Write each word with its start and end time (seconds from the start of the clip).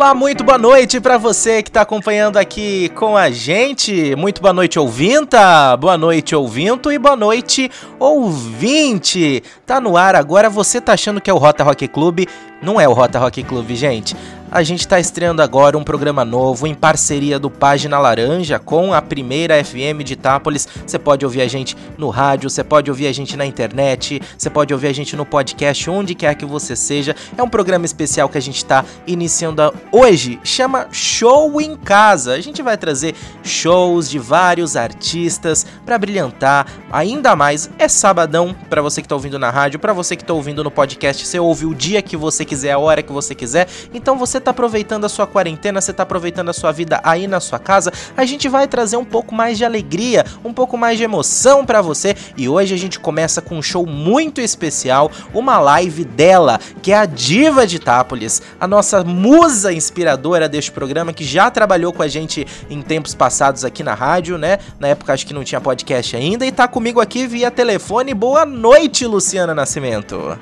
Olá, 0.00 0.14
muito 0.14 0.42
boa 0.42 0.56
noite 0.56 0.98
para 0.98 1.18
você 1.18 1.62
que 1.62 1.68
está 1.68 1.82
acompanhando 1.82 2.38
aqui 2.38 2.88
com 2.94 3.18
a 3.18 3.30
gente. 3.30 4.16
Muito 4.16 4.40
boa 4.40 4.54
noite, 4.54 4.78
ouvinta. 4.78 5.76
Boa 5.76 5.98
noite, 5.98 6.34
ouvinto 6.34 6.90
e 6.90 6.98
boa 6.98 7.14
noite, 7.14 7.70
ouvinte. 7.98 9.42
Tá 9.66 9.78
no 9.78 9.98
ar 9.98 10.16
agora, 10.16 10.48
você 10.48 10.80
tá 10.80 10.94
achando 10.94 11.20
que 11.20 11.28
é 11.28 11.34
o 11.34 11.36
Rota 11.36 11.62
Rock 11.62 11.86
Club? 11.86 12.20
Não 12.62 12.80
é 12.80 12.88
o 12.88 12.94
Rota 12.94 13.18
Rock 13.18 13.42
Club, 13.42 13.72
gente. 13.72 14.16
A 14.52 14.64
gente 14.64 14.80
está 14.80 14.98
estreando 14.98 15.42
agora 15.42 15.78
um 15.78 15.84
programa 15.84 16.24
novo 16.24 16.66
em 16.66 16.74
parceria 16.74 17.38
do 17.38 17.48
Página 17.48 18.00
Laranja 18.00 18.58
com 18.58 18.92
a 18.92 19.00
primeira 19.00 19.64
FM 19.64 20.02
de 20.04 20.14
Itápolis. 20.14 20.66
Você 20.84 20.98
pode 20.98 21.24
ouvir 21.24 21.42
a 21.42 21.46
gente 21.46 21.76
no 21.96 22.08
rádio, 22.08 22.50
você 22.50 22.64
pode 22.64 22.90
ouvir 22.90 23.06
a 23.06 23.12
gente 23.12 23.36
na 23.36 23.46
internet, 23.46 24.20
você 24.36 24.50
pode 24.50 24.74
ouvir 24.74 24.88
a 24.88 24.92
gente 24.92 25.14
no 25.14 25.24
podcast, 25.24 25.88
onde 25.88 26.16
quer 26.16 26.34
que 26.34 26.44
você 26.44 26.74
seja. 26.74 27.14
É 27.38 27.40
um 27.40 27.48
programa 27.48 27.84
especial 27.84 28.28
que 28.28 28.38
a 28.38 28.42
gente 28.42 28.56
está 28.56 28.84
iniciando 29.06 29.72
hoje, 29.92 30.40
chama 30.42 30.88
Show 30.90 31.60
em 31.60 31.76
Casa. 31.76 32.32
A 32.32 32.40
gente 32.40 32.60
vai 32.60 32.76
trazer 32.76 33.14
shows 33.44 34.10
de 34.10 34.18
vários 34.18 34.74
artistas 34.74 35.64
para 35.86 35.96
brilhantar 35.96 36.66
ainda 36.90 37.36
mais. 37.36 37.70
É 37.78 37.86
sabadão 37.86 38.52
para 38.68 38.82
você 38.82 39.00
que 39.00 39.06
está 39.06 39.14
ouvindo 39.14 39.38
na 39.38 39.48
rádio, 39.48 39.78
para 39.78 39.92
você 39.92 40.16
que 40.16 40.24
está 40.24 40.34
ouvindo 40.34 40.64
no 40.64 40.72
podcast, 40.72 41.24
você 41.24 41.38
ouve 41.38 41.66
o 41.66 41.74
dia 41.74 42.02
que 42.02 42.16
você 42.16 42.44
quiser, 42.44 42.72
a 42.72 42.78
hora 42.80 43.00
que 43.00 43.12
você 43.12 43.32
quiser. 43.32 43.68
Então 43.94 44.18
você 44.18 44.39
tá 44.40 44.50
aproveitando 44.50 45.04
a 45.04 45.08
sua 45.08 45.26
quarentena, 45.26 45.80
você 45.80 45.92
tá 45.92 46.02
aproveitando 46.02 46.48
a 46.48 46.52
sua 46.52 46.72
vida 46.72 47.00
aí 47.04 47.26
na 47.26 47.40
sua 47.40 47.58
casa, 47.58 47.92
a 48.16 48.24
gente 48.24 48.48
vai 48.48 48.66
trazer 48.66 48.96
um 48.96 49.04
pouco 49.04 49.34
mais 49.34 49.58
de 49.58 49.64
alegria, 49.64 50.24
um 50.44 50.52
pouco 50.52 50.76
mais 50.76 50.98
de 50.98 51.04
emoção 51.04 51.64
para 51.64 51.80
você. 51.82 52.14
E 52.36 52.48
hoje 52.48 52.74
a 52.74 52.78
gente 52.78 52.98
começa 52.98 53.40
com 53.40 53.56
um 53.56 53.62
show 53.62 53.86
muito 53.86 54.40
especial, 54.40 55.10
uma 55.32 55.58
live 55.58 56.04
dela, 56.04 56.58
que 56.82 56.92
é 56.92 56.96
a 56.96 57.06
Diva 57.06 57.66
de 57.66 57.76
Itápolis, 57.76 58.42
a 58.58 58.66
nossa 58.66 59.04
musa 59.04 59.72
inspiradora 59.72 60.48
deste 60.48 60.70
programa 60.70 61.12
que 61.12 61.24
já 61.24 61.50
trabalhou 61.50 61.92
com 61.92 62.02
a 62.02 62.08
gente 62.08 62.46
em 62.68 62.82
tempos 62.82 63.14
passados 63.14 63.64
aqui 63.64 63.82
na 63.82 63.94
rádio, 63.94 64.38
né? 64.38 64.58
Na 64.78 64.88
época 64.88 65.12
acho 65.12 65.26
que 65.26 65.34
não 65.34 65.44
tinha 65.44 65.60
podcast 65.60 66.16
ainda 66.16 66.46
e 66.46 66.52
tá 66.52 66.66
comigo 66.66 67.00
aqui 67.00 67.26
via 67.26 67.50
telefone. 67.50 68.14
Boa 68.14 68.44
noite, 68.44 69.06
Luciana 69.06 69.54
Nascimento. 69.54 70.38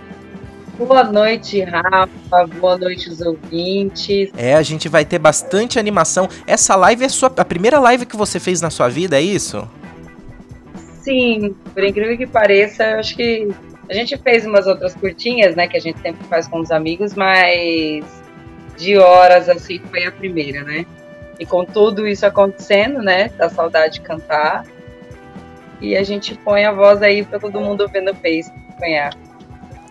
Boa 0.79 1.03
noite, 1.03 1.61
Rafa. 1.61 2.47
Boa 2.61 2.79
noite, 2.79 3.09
os 3.09 3.21
ouvintes. 3.21 4.31
É, 4.37 4.55
a 4.55 4.63
gente 4.63 4.89
vai 4.89 5.05
ter 5.05 5.19
bastante 5.19 5.77
animação. 5.77 6.29
Essa 6.47 6.77
live 6.77 7.05
é 7.05 7.09
sua, 7.09 7.33
a 7.37 7.45
primeira 7.45 7.81
live 7.81 8.07
que 8.07 8.17
você 8.17 8.39
fez 8.39 8.61
na 8.61 8.71
sua 8.71 8.89
vida, 8.89 9.19
é 9.19 9.21
isso? 9.21 9.69
Sim, 11.03 11.57
por 11.75 11.83
incrível 11.83 12.17
que 12.17 12.29
pareça, 12.29 12.85
eu 12.85 12.99
acho 13.01 13.17
que 13.17 13.49
a 13.91 13.95
gente 13.95 14.17
fez 14.19 14.47
umas 14.47 14.69
outras 14.69 14.95
curtinhas, 14.95 15.57
né, 15.57 15.67
que 15.67 15.77
a 15.77 15.81
gente 15.81 15.99
sempre 16.01 16.25
faz 16.29 16.47
com 16.47 16.61
os 16.61 16.71
amigos, 16.71 17.15
mas 17.15 18.05
de 18.77 18.97
horas 18.99 19.49
assim 19.49 19.81
foi 19.91 20.05
a 20.05 20.13
primeira, 20.13 20.63
né? 20.63 20.87
E 21.41 21.47
com 21.47 21.65
tudo 21.65 22.07
isso 22.07 22.25
acontecendo, 22.25 23.03
né, 23.03 23.31
da 23.31 23.49
saudade 23.49 23.95
de 23.95 24.01
cantar, 24.03 24.65
e 25.81 25.97
a 25.97 26.05
gente 26.05 26.35
põe 26.37 26.65
a 26.65 26.73
voz 26.73 27.03
aí 27.03 27.25
para 27.25 27.41
todo 27.41 27.61
mundo 27.61 27.89
ver 27.89 28.03
no 28.03 28.15
Face 28.15 28.51
acompanhar. 28.51 29.15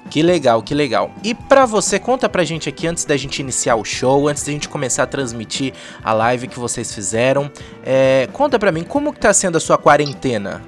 Que 0.09 0.21
legal, 0.21 0.61
que 0.61 0.73
legal. 0.73 1.11
E 1.23 1.33
pra 1.33 1.65
você, 1.65 1.99
conta 1.99 2.29
pra 2.29 2.43
gente 2.43 2.69
aqui, 2.69 2.87
antes 2.87 3.03
da 3.03 3.17
gente 3.17 3.39
iniciar 3.39 3.75
o 3.75 3.83
show, 3.83 4.27
antes 4.27 4.43
da 4.43 4.51
gente 4.51 4.69
começar 4.69 5.03
a 5.03 5.07
transmitir 5.07 5.73
a 6.03 6.13
live 6.13 6.47
que 6.47 6.59
vocês 6.59 6.93
fizeram, 6.93 7.51
é, 7.85 8.27
conta 8.31 8.57
pra 8.57 8.71
mim, 8.71 8.83
como 8.83 9.11
que 9.11 9.19
tá 9.19 9.33
sendo 9.33 9.57
a 9.57 9.59
sua 9.59 9.77
quarentena? 9.77 10.61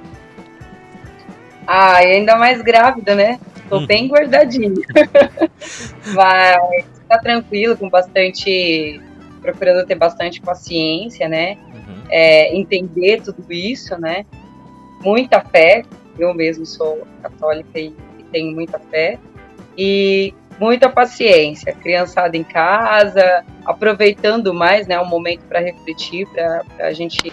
Ah, 1.65 1.97
ainda 1.97 2.35
mais 2.35 2.61
grávida, 2.61 3.15
né? 3.15 3.39
Tô 3.69 3.77
hum. 3.77 3.85
bem 3.85 4.07
guardadinha. 4.07 4.73
Mas 6.13 6.85
tá 7.07 7.17
tranquilo, 7.19 7.77
com 7.77 7.89
bastante... 7.89 9.01
Procurando 9.41 9.85
ter 9.85 9.95
bastante 9.95 10.41
paciência, 10.41 11.29
né? 11.29 11.57
Uhum. 11.73 12.03
É, 12.09 12.53
entender 12.53 13.21
tudo 13.21 13.45
isso, 13.49 13.97
né? 13.97 14.25
Muita 15.01 15.39
fé. 15.39 15.83
Eu 16.17 16.33
mesmo 16.33 16.65
sou 16.65 17.07
católica 17.21 17.79
e 17.79 17.95
tenho 18.31 18.53
muita 18.53 18.77
fé 18.91 19.17
e 19.81 20.33
muita 20.59 20.89
paciência, 20.89 21.71
criançada 21.71 22.35
em 22.35 22.43
casa, 22.43 23.45
aproveitando 23.65 24.53
mais, 24.53 24.85
né, 24.85 24.99
um 24.99 25.05
momento 25.05 25.39
para 25.47 25.61
refletir, 25.61 26.27
para 26.27 26.63
a 26.79 26.91
gente 26.91 27.31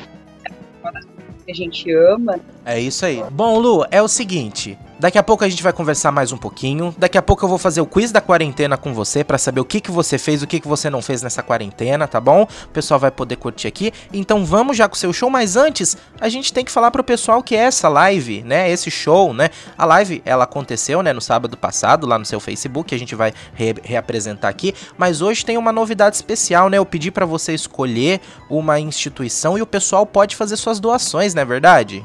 que 1.45 1.53
a 1.53 1.55
gente 1.55 1.93
ama. 1.93 2.39
É 2.65 2.79
isso 2.79 3.05
aí. 3.05 3.23
Bom, 3.31 3.59
Lu, 3.59 3.85
é 3.91 4.01
o 4.01 4.09
seguinte, 4.09 4.79
Daqui 4.99 5.19
a 5.19 5.23
pouco 5.23 5.45
a 5.45 5.49
gente 5.49 5.63
vai 5.63 5.75
conversar 5.75 6.11
mais 6.11 6.33
um 6.33 6.39
pouquinho. 6.39 6.95
Daqui 6.97 7.19
a 7.19 7.23
pouco 7.23 7.45
eu 7.45 7.49
vou 7.51 7.59
fazer 7.59 7.83
o 7.83 7.87
quiz 7.87 8.11
da 8.11 8.21
quarentena 8.23 8.79
com 8.79 8.95
você 8.95 9.23
para 9.23 9.37
saber 9.37 9.61
o 9.61 9.65
que, 9.65 9.79
que 9.79 9.91
você 9.91 10.17
fez, 10.17 10.43
o 10.43 10.47
que, 10.47 10.59
que 10.59 10.67
você 10.67 10.89
não 10.89 11.03
fez 11.03 11.21
nessa 11.21 11.43
quarentena, 11.43 12.09
tá 12.09 12.19
bom? 12.19 12.45
O 12.65 12.69
pessoal 12.69 12.99
vai 12.99 13.11
poder 13.11 13.37
curtir 13.37 13.69
aqui. 13.69 13.93
Então 14.11 14.47
vamos 14.47 14.75
já 14.75 14.89
com 14.89 14.95
o 14.95 14.99
seu 14.99 15.13
show, 15.13 15.29
mas 15.29 15.55
antes 15.55 15.99
a 16.19 16.31
gente 16.31 16.51
tem 16.51 16.65
que 16.65 16.73
falar 16.73 16.91
pro 16.91 17.05
pessoal 17.05 17.43
que 17.43 17.55
é 17.55 17.59
essa 17.59 17.91
live, 17.91 18.43
né? 18.43 18.71
Esse 18.71 18.91
show, 18.91 19.35
né? 19.35 19.51
A 19.77 19.85
live 19.85 20.23
ela 20.25 20.45
aconteceu, 20.45 21.03
né, 21.03 21.13
no 21.13 21.21
sábado 21.21 21.59
passado 21.59 22.07
lá 22.07 22.19
no 22.19 22.25
seu 22.25 22.41
Facebook, 22.41 22.95
a 22.95 22.99
gente 22.99 23.15
vai 23.15 23.35
re 23.53 23.75
reapresentar 23.83 24.49
aqui, 24.49 24.75
mas 24.97 25.21
hoje 25.21 25.45
tem 25.45 25.59
uma 25.59 25.73
novidade 25.73 26.17
especial, 26.17 26.71
né? 26.71 26.79
Eu 26.79 26.87
pedi 26.87 27.11
para 27.11 27.27
você 27.27 27.53
escolher 27.53 28.19
uma 28.49 28.81
instituição 28.81 29.59
e 29.59 29.63
o 29.63 29.67
pessoal 29.67 30.07
pode 30.07 30.35
fazer 30.35 30.57
suas 30.57 30.81
doações, 30.81 31.35
não 31.35 31.43
é 31.43 31.45
verdade? 31.45 32.03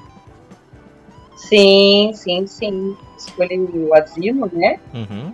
Sim, 1.47 2.11
sim, 2.13 2.47
sim. 2.47 2.95
Escolhi 3.17 3.57
o 3.57 3.93
asilo, 3.93 4.49
né? 4.53 4.79
Uhum. 4.93 5.33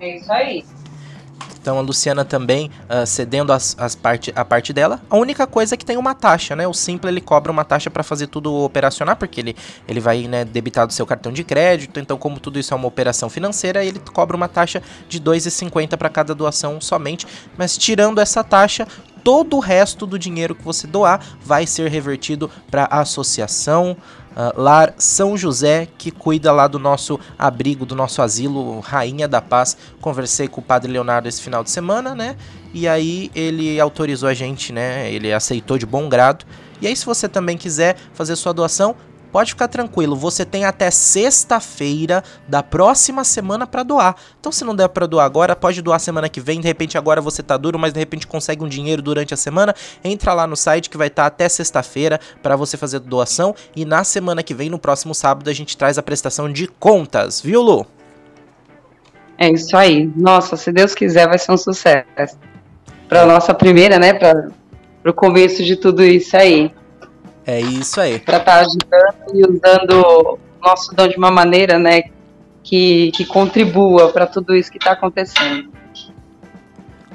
É 0.00 0.16
isso 0.16 0.32
aí. 0.32 0.64
Então 1.66 1.80
a 1.80 1.80
Luciana 1.80 2.24
também 2.24 2.70
uh, 2.88 3.04
cedendo 3.04 3.52
as, 3.52 3.74
as 3.76 3.96
parte, 3.96 4.32
a 4.36 4.44
parte 4.44 4.72
dela. 4.72 5.02
A 5.10 5.16
única 5.16 5.48
coisa 5.48 5.74
é 5.74 5.76
que 5.76 5.84
tem 5.84 5.96
uma 5.96 6.14
taxa, 6.14 6.54
né? 6.54 6.64
O 6.64 6.72
Simples 6.72 7.10
ele 7.10 7.20
cobra 7.20 7.50
uma 7.50 7.64
taxa 7.64 7.90
para 7.90 8.04
fazer 8.04 8.28
tudo 8.28 8.54
operacionar, 8.54 9.16
porque 9.16 9.40
ele, 9.40 9.56
ele 9.88 9.98
vai 9.98 10.28
né, 10.28 10.44
debitar 10.44 10.86
do 10.86 10.92
seu 10.92 11.04
cartão 11.04 11.32
de 11.32 11.42
crédito. 11.42 11.98
Então, 11.98 12.16
como 12.16 12.38
tudo 12.38 12.56
isso 12.56 12.72
é 12.72 12.76
uma 12.76 12.86
operação 12.86 13.28
financeira, 13.28 13.84
ele 13.84 13.98
cobra 13.98 14.36
uma 14.36 14.46
taxa 14.46 14.80
de 15.08 15.18
R$ 15.18 15.24
2,50 15.24 15.96
para 15.96 16.08
cada 16.08 16.36
doação 16.36 16.80
somente. 16.80 17.26
Mas 17.58 17.76
tirando 17.76 18.20
essa 18.20 18.44
taxa, 18.44 18.86
todo 19.24 19.56
o 19.56 19.58
resto 19.58 20.06
do 20.06 20.16
dinheiro 20.16 20.54
que 20.54 20.62
você 20.62 20.86
doar 20.86 21.20
vai 21.44 21.66
ser 21.66 21.90
revertido 21.90 22.48
para 22.70 22.84
a 22.84 23.00
associação 23.00 23.96
uh, 24.36 24.60
Lar 24.60 24.94
São 24.98 25.36
José, 25.36 25.88
que 25.98 26.10
cuida 26.10 26.52
lá 26.52 26.68
do 26.68 26.78
nosso 26.78 27.18
abrigo, 27.38 27.86
do 27.86 27.94
nosso 27.96 28.20
asilo 28.22 28.80
Rainha 28.80 29.26
da 29.26 29.40
Paz. 29.40 29.76
Conversei 30.00 30.46
com 30.46 30.60
o 30.60 30.64
Padre 30.64 30.92
Leonardo 30.92 31.28
esse 31.28 31.40
final 31.40 31.64
de 31.64 31.70
semana, 31.70 32.14
né? 32.14 32.36
E 32.74 32.86
aí 32.86 33.30
ele 33.34 33.80
autorizou 33.80 34.28
a 34.28 34.34
gente, 34.34 34.72
né? 34.72 35.10
Ele 35.10 35.32
aceitou 35.32 35.78
de 35.78 35.86
bom 35.86 36.08
grado. 36.08 36.44
E 36.80 36.86
aí, 36.86 36.94
se 36.94 37.06
você 37.06 37.26
também 37.26 37.56
quiser 37.56 37.96
fazer 38.12 38.36
sua 38.36 38.52
doação, 38.52 38.94
pode 39.32 39.50
ficar 39.50 39.68
tranquilo, 39.68 40.16
você 40.16 40.44
tem 40.44 40.64
até 40.64 40.90
sexta-feira 40.90 42.22
da 42.48 42.62
próxima 42.62 43.24
semana 43.24 43.66
para 43.66 43.82
doar. 43.82 44.16
Então, 44.38 44.50
se 44.50 44.64
não 44.64 44.74
der 44.74 44.88
para 44.88 45.06
doar 45.06 45.24
agora, 45.24 45.54
pode 45.54 45.82
doar 45.82 46.00
semana 46.00 46.28
que 46.28 46.40
vem. 46.40 46.60
De 46.60 46.66
repente, 46.66 46.96
agora 46.96 47.20
você 47.20 47.42
tá 47.42 47.56
duro, 47.56 47.78
mas 47.78 47.92
de 47.92 47.98
repente 47.98 48.26
consegue 48.26 48.64
um 48.64 48.68
dinheiro 48.68 49.02
durante 49.02 49.34
a 49.34 49.36
semana. 49.36 49.74
Entra 50.02 50.32
lá 50.32 50.46
no 50.46 50.56
site 50.56 50.88
que 50.88 50.96
vai 50.96 51.08
estar 51.08 51.22
tá 51.22 51.26
até 51.26 51.48
sexta-feira 51.48 52.20
para 52.42 52.56
você 52.56 52.76
fazer 52.76 53.00
doação. 53.00 53.54
E 53.74 53.84
na 53.84 54.04
semana 54.04 54.42
que 54.42 54.54
vem, 54.54 54.70
no 54.70 54.78
próximo 54.78 55.14
sábado, 55.14 55.50
a 55.50 55.52
gente 55.52 55.76
traz 55.76 55.98
a 55.98 56.02
prestação 56.02 56.52
de 56.52 56.66
contas, 56.66 57.40
viu, 57.40 57.62
Lu? 57.62 57.86
É 59.38 59.50
isso 59.50 59.76
aí. 59.76 60.10
Nossa, 60.16 60.56
se 60.56 60.72
Deus 60.72 60.94
quiser, 60.94 61.28
vai 61.28 61.38
ser 61.38 61.52
um 61.52 61.58
sucesso. 61.58 62.38
Para 63.08 63.26
nossa 63.26 63.54
primeira, 63.54 63.98
né? 63.98 64.14
Para 64.14 64.50
o 65.04 65.12
começo 65.12 65.62
de 65.62 65.76
tudo 65.76 66.02
isso 66.02 66.36
aí. 66.36 66.72
É 67.46 67.60
isso 67.60 68.00
aí. 68.00 68.18
Para 68.18 68.38
estar 68.38 68.52
tá 68.52 68.60
ajudando 68.60 69.34
e 69.34 69.42
usando 69.42 70.38
o 70.60 70.66
nosso 70.66 70.94
dom 70.94 71.06
de 71.06 71.16
uma 71.16 71.30
maneira, 71.30 71.78
né, 71.78 72.02
que, 72.62 73.12
que 73.12 73.24
contribua 73.24 74.08
para 74.12 74.26
tudo 74.26 74.54
isso 74.56 74.70
que 74.70 74.78
está 74.78 74.92
acontecendo. 74.92 75.70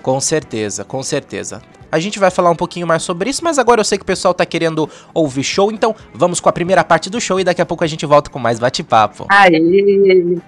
Com 0.02 0.20
certeza, 0.22 0.86
com 0.86 1.04
certeza. 1.04 1.62
A 1.92 2.00
gente 2.00 2.18
vai 2.18 2.32
falar 2.32 2.50
um 2.50 2.56
pouquinho 2.56 2.88
mais 2.88 3.04
sobre 3.04 3.30
isso, 3.30 3.44
mas 3.44 3.60
agora 3.60 3.82
eu 3.82 3.86
sei 3.86 3.98
que 3.98 4.04
o 4.04 4.06
pessoal 4.06 4.34
tá 4.34 4.46
querendo 4.46 4.90
ouvir 5.14 5.44
show, 5.44 5.70
então 5.70 5.94
vamos 6.14 6.40
com 6.40 6.48
a 6.48 6.54
primeira 6.54 6.86
parte 6.86 7.10
do 7.10 7.20
show 7.20 7.38
e 7.38 7.44
daqui 7.44 7.62
a 7.62 7.66
pouco 7.66 7.84
a 7.84 7.88
gente 7.88 8.06
volta 8.06 8.30
com 8.30 8.40
mais 8.40 8.58
bate-papo. 8.58 9.28
Aí, 9.30 10.42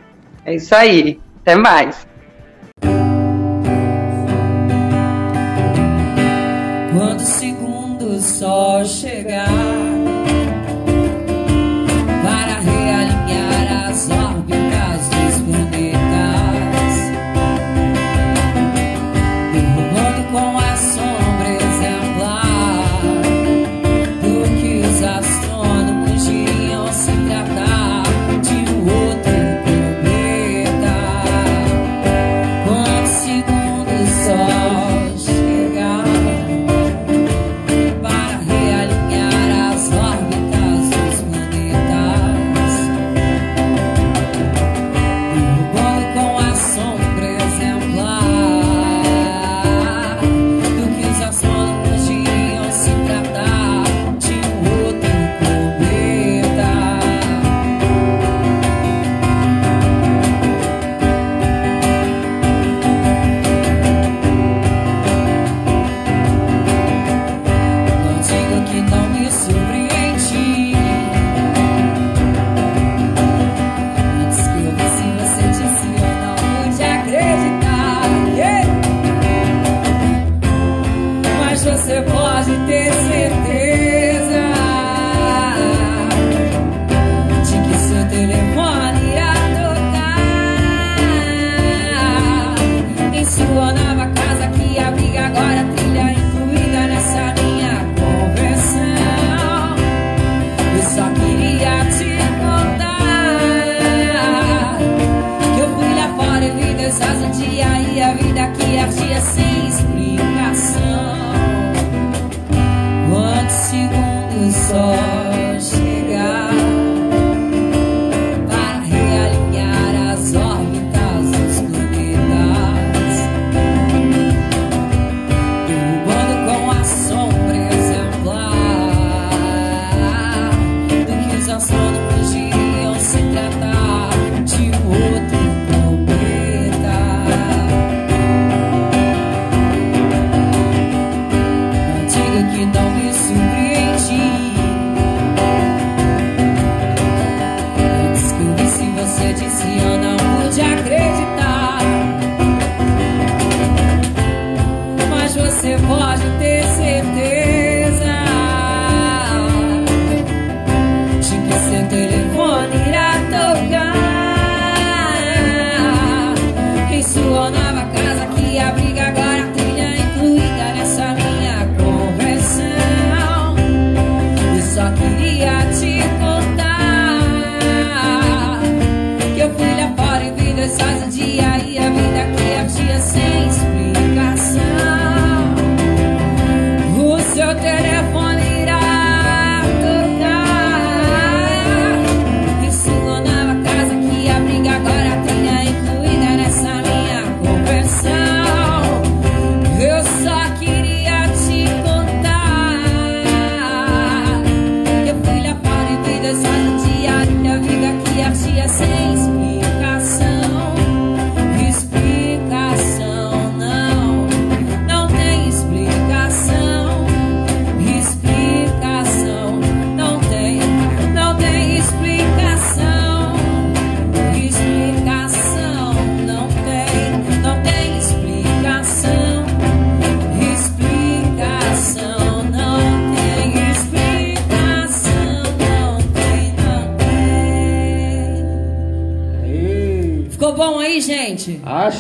é 0.46 0.56
isso 0.56 0.74
aí. 0.74 1.20
Até 1.42 1.56
mais. 1.56 2.08
Quando 6.94 7.20
o 7.20 7.63
sol 8.24 8.86
chegar 8.86 9.83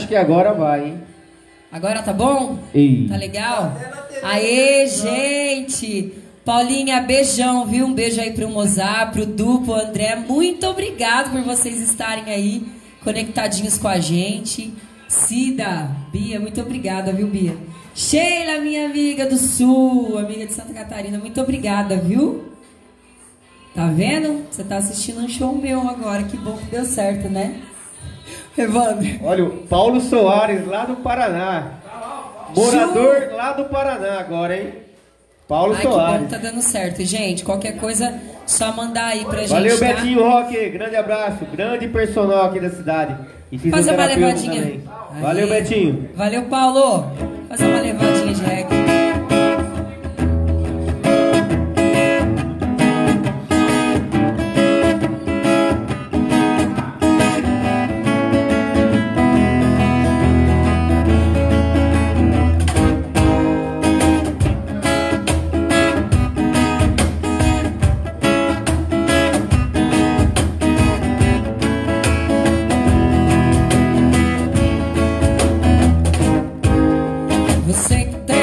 Acho 0.03 0.09
que 0.09 0.15
agora 0.17 0.53
vai, 0.53 0.87
hein? 0.87 1.01
Agora 1.71 2.03
tá 2.03 2.11
bom? 2.11 2.59
Ei. 2.73 3.07
Tá 3.07 3.15
legal? 3.15 3.73
Aê, 4.21 4.85
gente! 4.85 6.11
Paulinha, 6.43 6.99
beijão, 6.99 7.65
viu? 7.65 7.85
Um 7.85 7.93
beijo 7.93 8.19
aí 8.19 8.33
pro 8.33 8.49
Mozart, 8.49 9.13
pro 9.13 9.25
Du, 9.25 9.61
pro 9.61 9.75
André. 9.75 10.17
Muito 10.17 10.67
obrigado 10.67 11.31
por 11.31 11.41
vocês 11.43 11.79
estarem 11.79 12.25
aí 12.25 12.67
conectadinhos 13.01 13.77
com 13.77 13.87
a 13.87 13.97
gente. 13.97 14.73
Cida, 15.07 15.89
Bia, 16.11 16.37
muito 16.37 16.59
obrigada, 16.59 17.13
viu, 17.13 17.27
Bia? 17.27 17.55
Sheila, 17.95 18.59
minha 18.59 18.85
amiga 18.85 19.25
do 19.25 19.37
Sul, 19.37 20.17
amiga 20.17 20.45
de 20.45 20.51
Santa 20.51 20.73
Catarina, 20.73 21.17
muito 21.17 21.39
obrigada, 21.39 21.95
viu? 21.95 22.51
Tá 23.73 23.87
vendo? 23.87 24.43
Você 24.51 24.65
tá 24.65 24.75
assistindo 24.75 25.21
um 25.21 25.29
show 25.29 25.55
meu 25.55 25.87
agora, 25.87 26.23
que 26.23 26.35
bom 26.35 26.57
que 26.57 26.65
deu 26.65 26.83
certo, 26.83 27.29
né? 27.29 27.61
Evandro. 28.57 29.07
Olha, 29.23 29.45
o 29.45 29.49
Paulo 29.67 29.99
Soares, 30.01 30.65
lá 30.67 30.85
do 30.85 30.95
Paraná. 30.97 31.63
Morador 32.55 33.31
lá 33.35 33.53
do 33.53 33.65
Paraná 33.65 34.19
agora, 34.19 34.55
hein? 34.55 34.73
Paulo 35.47 35.73
Ai, 35.75 35.81
Soares. 35.81 36.13
que 36.13 36.19
bom 36.19 36.25
que 36.25 36.31
tá 36.31 36.37
dando 36.51 36.61
certo. 36.61 37.03
Gente, 37.03 37.43
qualquer 37.43 37.77
coisa, 37.77 38.19
só 38.45 38.71
mandar 38.71 39.07
aí 39.07 39.25
pra 39.25 39.39
gente, 39.41 39.49
Valeu, 39.49 39.79
tá? 39.79 39.85
Betinho 39.87 40.23
Roque. 40.23 40.69
Grande 40.69 40.95
abraço. 40.95 41.45
Grande 41.53 41.87
personal 41.87 42.45
aqui 42.45 42.59
da 42.59 42.69
cidade. 42.69 43.15
E 43.51 43.57
Faz 43.69 43.87
uma 43.87 44.05
levadinha. 44.05 44.81
Valeu, 45.21 45.47
Betinho. 45.47 46.09
Valeu, 46.15 46.43
Paulo. 46.43 47.05
Faz 47.49 47.61
uma 47.61 47.81
levadinha 47.81 48.33
de 48.33 48.43
reggae. 48.43 48.82
Você 77.65 78.03
que 78.03 78.15
tem 78.27 78.42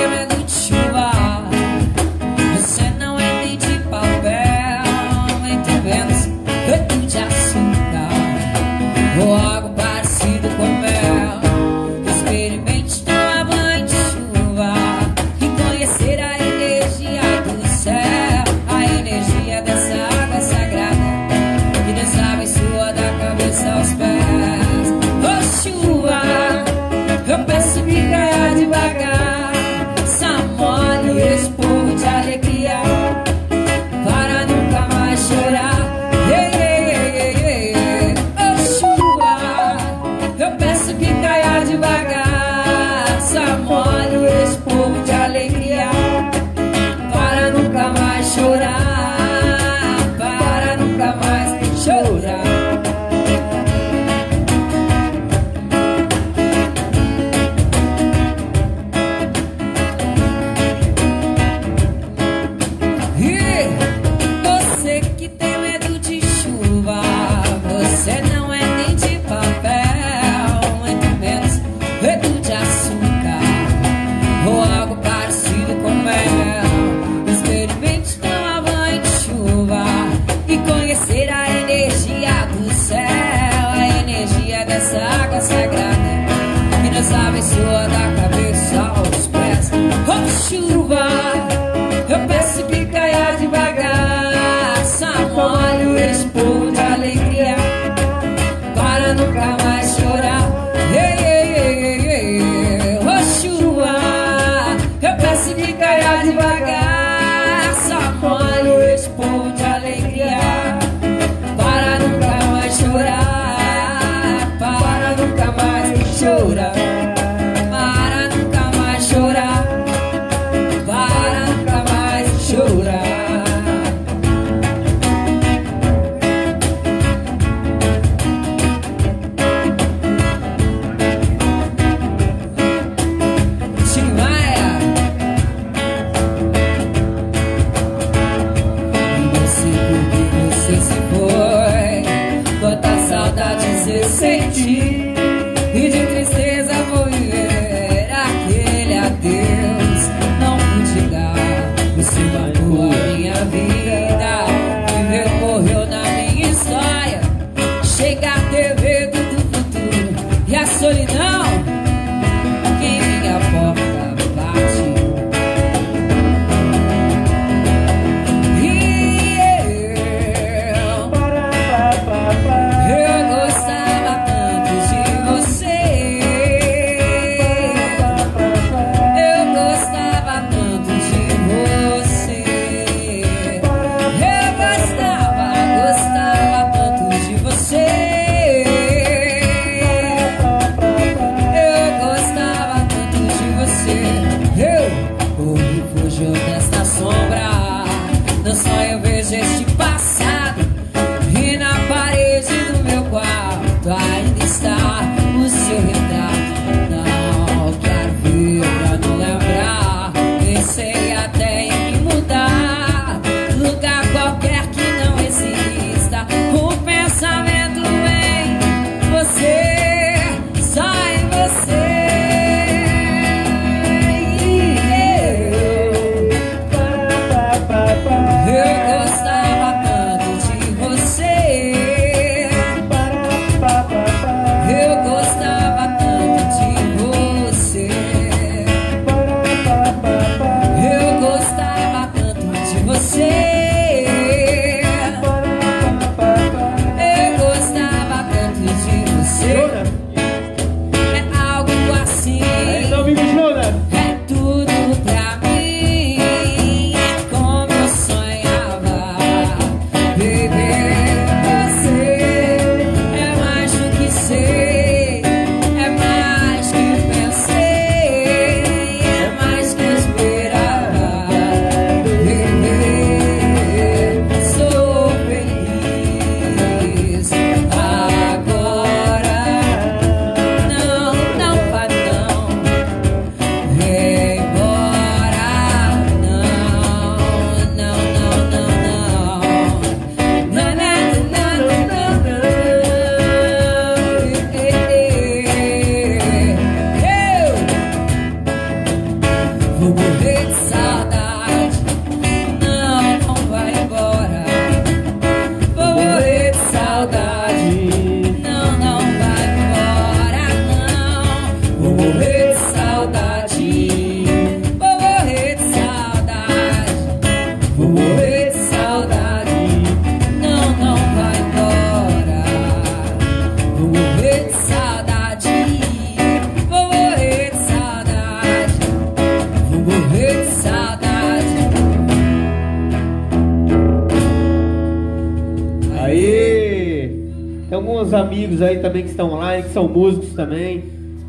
que 339.70 339.74
são 339.74 339.88
músicos 339.88 340.34
também. 340.34 340.84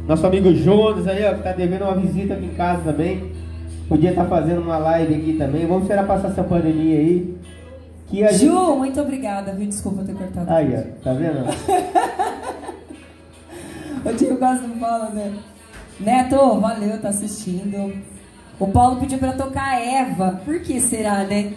Nosso 0.08 0.26
amigo 0.26 0.54
Jonas 0.54 1.08
aí, 1.08 1.24
ó, 1.26 1.36
que 1.36 1.44
tá 1.44 1.54
devendo 1.54 1.84
uma 1.84 1.96
visita 1.96 2.34
aqui 2.34 2.46
em 2.46 2.56
casa 2.56 2.82
também. 2.82 3.32
Podia 3.88 4.10
estar 4.10 4.24
tá 4.24 4.30
fazendo 4.30 4.62
uma 4.62 4.78
live 4.78 5.14
aqui 5.14 5.34
também. 5.34 5.68
Vamos 5.68 5.84
esperar 5.84 6.08
passar 6.08 6.30
essa 6.30 6.44
pandemia 6.44 6.98
aí. 6.98 7.38
Que 8.08 8.24
a 8.24 8.32
Ju, 8.32 8.40
gente... 8.40 8.78
muito 8.78 9.00
obrigada, 9.00 9.54
viu? 9.54 9.68
Desculpa 9.68 10.04
ter 10.04 10.16
cortado. 10.16 10.52
Aí, 10.52 10.74
ó, 10.76 10.82
tá 11.04 11.14
vendo? 11.14 11.46
o 14.10 14.14
tio 14.16 14.38
quase 14.38 14.68
não 14.68 14.76
fala, 14.78 15.10
né? 15.12 15.34
Neto, 16.00 16.60
valeu, 16.60 17.00
tá 17.00 17.10
assistindo. 17.10 17.94
O 18.60 18.68
Paulo 18.68 19.00
pediu 19.00 19.20
pra 19.20 19.34
tocar 19.34 19.80
Eva. 19.80 20.42
Por 20.44 20.62
que 20.62 20.80
será, 20.82 21.24
né? 21.24 21.54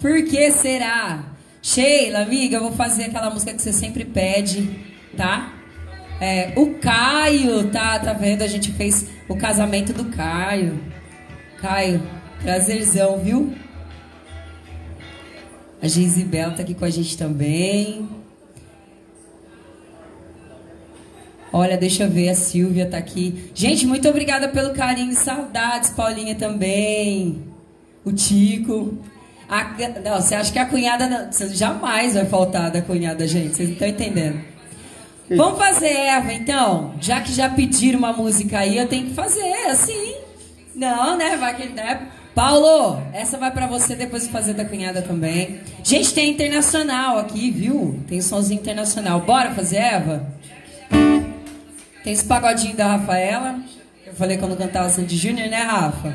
Por 0.00 0.24
que 0.24 0.50
será? 0.50 1.24
Sheila, 1.60 2.20
amiga, 2.20 2.56
eu 2.56 2.62
vou 2.62 2.72
fazer 2.72 3.04
aquela 3.04 3.30
música 3.30 3.52
que 3.52 3.60
você 3.60 3.72
sempre 3.72 4.04
pede, 4.04 4.68
tá? 5.16 5.47
É, 6.20 6.52
o 6.56 6.74
Caio, 6.74 7.70
tá, 7.70 7.98
tá 7.98 8.12
vendo? 8.12 8.42
A 8.42 8.46
gente 8.46 8.72
fez 8.72 9.06
o 9.28 9.36
casamento 9.36 9.92
do 9.92 10.06
Caio. 10.06 10.80
Caio, 11.60 12.02
prazerzão, 12.42 13.18
viu? 13.18 13.54
A 15.80 15.86
Gisibel 15.86 16.54
tá 16.54 16.62
aqui 16.62 16.74
com 16.74 16.84
a 16.84 16.90
gente 16.90 17.16
também. 17.16 18.08
Olha, 21.52 21.78
deixa 21.78 22.02
eu 22.02 22.10
ver, 22.10 22.28
a 22.28 22.34
Silvia 22.34 22.86
tá 22.86 22.98
aqui. 22.98 23.50
Gente, 23.54 23.86
muito 23.86 24.08
obrigada 24.08 24.48
pelo 24.48 24.74
carinho, 24.74 25.14
saudades, 25.14 25.90
Paulinha 25.90 26.34
também. 26.34 27.44
O 28.04 28.12
Tico. 28.12 28.98
A, 29.48 29.74
não, 30.04 30.20
você 30.20 30.34
acha 30.34 30.52
que 30.52 30.58
a 30.58 30.66
cunhada 30.66 31.06
não, 31.06 31.30
jamais 31.54 32.14
vai 32.14 32.26
faltar 32.26 32.70
da 32.70 32.82
cunhada, 32.82 33.26
gente. 33.26 33.56
Vocês 33.56 33.68
não 33.68 33.74
estão 33.74 33.88
entendendo. 33.88 34.57
Vamos 35.30 35.58
fazer 35.58 35.88
Eva, 35.88 36.32
então. 36.32 36.94
Já 37.00 37.20
que 37.20 37.32
já 37.32 37.48
pediram 37.48 37.98
uma 37.98 38.12
música 38.12 38.58
aí, 38.58 38.78
eu 38.78 38.88
tenho 38.88 39.06
que 39.06 39.14
fazer, 39.14 39.52
assim. 39.68 40.14
Não, 40.74 41.16
né? 41.16 41.36
Vai 41.36 41.54
que, 41.56 41.68
né? 41.68 42.08
Paulo, 42.34 43.02
essa 43.12 43.36
vai 43.36 43.50
para 43.50 43.66
você 43.66 43.96
depois 43.96 44.22
de 44.22 44.28
fazer 44.30 44.54
da 44.54 44.64
cunhada 44.64 45.02
também. 45.02 45.60
Gente, 45.82 46.14
tem 46.14 46.30
internacional 46.30 47.18
aqui, 47.18 47.50
viu? 47.50 48.00
Tem 48.06 48.20
somzinho 48.20 48.60
internacional. 48.60 49.20
Bora 49.20 49.50
fazer 49.50 49.78
Eva? 49.78 50.24
Tem 52.04 52.12
esse 52.12 52.24
pagodinho 52.24 52.76
da 52.76 52.96
Rafaela. 52.96 53.58
Eu 54.06 54.14
falei 54.14 54.38
quando 54.38 54.56
cantava 54.56 54.88
Sandy 54.88 55.16
Júnior, 55.16 55.48
né, 55.48 55.62
Rafa? 55.62 56.14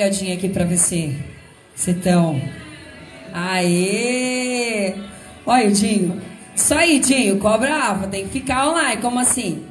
Olhadinha 0.00 0.34
aqui 0.34 0.48
pra 0.48 0.64
ver 0.64 0.78
se 0.78 1.14
estão. 1.76 2.40
Aê! 3.32 4.94
Olha, 5.44 5.70
Dinho. 5.70 6.20
Isso 6.54 6.74
aí, 6.74 6.98
Dinho. 6.98 7.38
Cobra 7.38 7.88
alfa. 7.88 8.06
Tem 8.06 8.24
que 8.26 8.40
ficar 8.40 8.68
online. 8.68 9.00
Como 9.02 9.18
assim? 9.18 9.62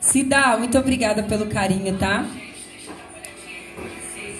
Se 0.00 0.22
dá. 0.22 0.56
Muito 0.56 0.78
obrigada 0.78 1.22
pelo 1.22 1.46
carinho, 1.46 1.96
tá? 1.98 2.24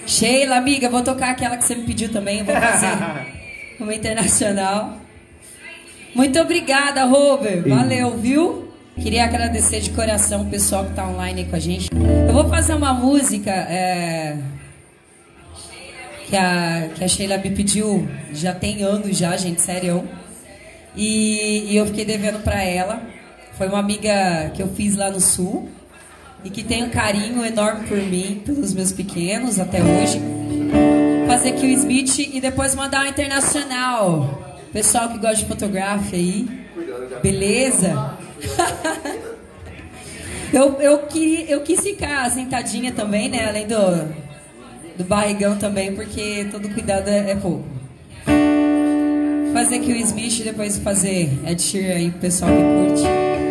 Sheila, 0.07 0.57
amiga, 0.57 0.89
vou 0.89 1.01
tocar 1.01 1.31
aquela 1.31 1.57
que 1.57 1.65
você 1.65 1.75
me 1.75 1.83
pediu 1.83 2.09
também. 2.09 2.39
Eu 2.39 2.45
vou 2.45 2.55
fazer. 2.55 2.97
uma 3.79 3.93
internacional. 3.93 4.97
Muito 6.13 6.39
obrigada, 6.39 7.05
Robert. 7.05 7.67
Valeu, 7.67 8.17
viu? 8.17 8.71
Queria 9.01 9.25
agradecer 9.25 9.81
de 9.81 9.89
coração 9.89 10.43
o 10.43 10.45
pessoal 10.45 10.85
que 10.85 10.91
está 10.91 11.05
online 11.05 11.41
aí 11.41 11.47
com 11.47 11.55
a 11.55 11.59
gente. 11.59 11.89
Eu 12.27 12.33
vou 12.33 12.47
fazer 12.47 12.73
uma 12.73 12.93
música 12.93 13.51
é, 13.51 14.37
que, 16.25 16.35
a, 16.35 16.89
que 16.95 17.03
a 17.03 17.07
Sheila 17.07 17.37
me 17.37 17.51
pediu, 17.51 18.07
já 18.33 18.53
tem 18.53 18.83
anos 18.83 19.17
já, 19.17 19.35
gente, 19.37 19.61
sério. 19.61 20.07
E, 20.95 21.71
e 21.71 21.77
eu 21.77 21.85
fiquei 21.85 22.05
devendo 22.05 22.43
para 22.43 22.63
ela. 22.63 23.01
Foi 23.57 23.67
uma 23.67 23.79
amiga 23.79 24.51
que 24.53 24.61
eu 24.61 24.67
fiz 24.69 24.95
lá 24.95 25.09
no 25.09 25.19
Sul 25.19 25.69
e 26.43 26.49
que 26.49 26.63
tem 26.63 26.83
um 26.83 26.89
carinho 26.89 27.45
enorme 27.45 27.87
por 27.87 27.97
mim, 27.97 28.41
pelos 28.45 28.73
meus 28.73 28.91
pequenos 28.91 29.59
até 29.59 29.81
hoje. 29.81 30.19
Fazer 31.27 31.49
aqui 31.49 31.65
o 31.65 31.69
Smith 31.69 32.19
e 32.19 32.41
depois 32.41 32.75
mandar 32.75 33.01
uma 33.01 33.09
internacional. 33.09 34.59
Pessoal 34.73 35.09
que 35.09 35.19
gosta 35.19 35.37
de 35.37 35.45
fotografia 35.45 36.17
aí. 36.17 36.65
Beleza? 37.21 38.17
eu, 40.51 40.81
eu, 40.81 41.07
eu 41.47 41.61
quis 41.61 41.81
ficar 41.81 42.29
sentadinha 42.31 42.91
também, 42.91 43.29
né? 43.29 43.47
Além 43.47 43.67
do, 43.67 44.24
do 44.97 45.03
barrigão 45.03 45.57
também, 45.57 45.93
porque 45.93 46.47
todo 46.51 46.69
cuidado 46.69 47.07
é, 47.07 47.31
é 47.31 47.35
pouco. 47.35 47.63
Fazer 49.53 49.75
aqui 49.77 49.93
o 49.93 49.95
Smith 49.95 50.39
e 50.39 50.43
depois 50.43 50.77
fazer 50.77 51.29
Ed 51.45 51.61
Sheeran 51.61 51.95
aí 51.95 52.11
pro 52.11 52.19
pessoal 52.19 52.51
que 52.51 52.57
curte. 52.57 53.44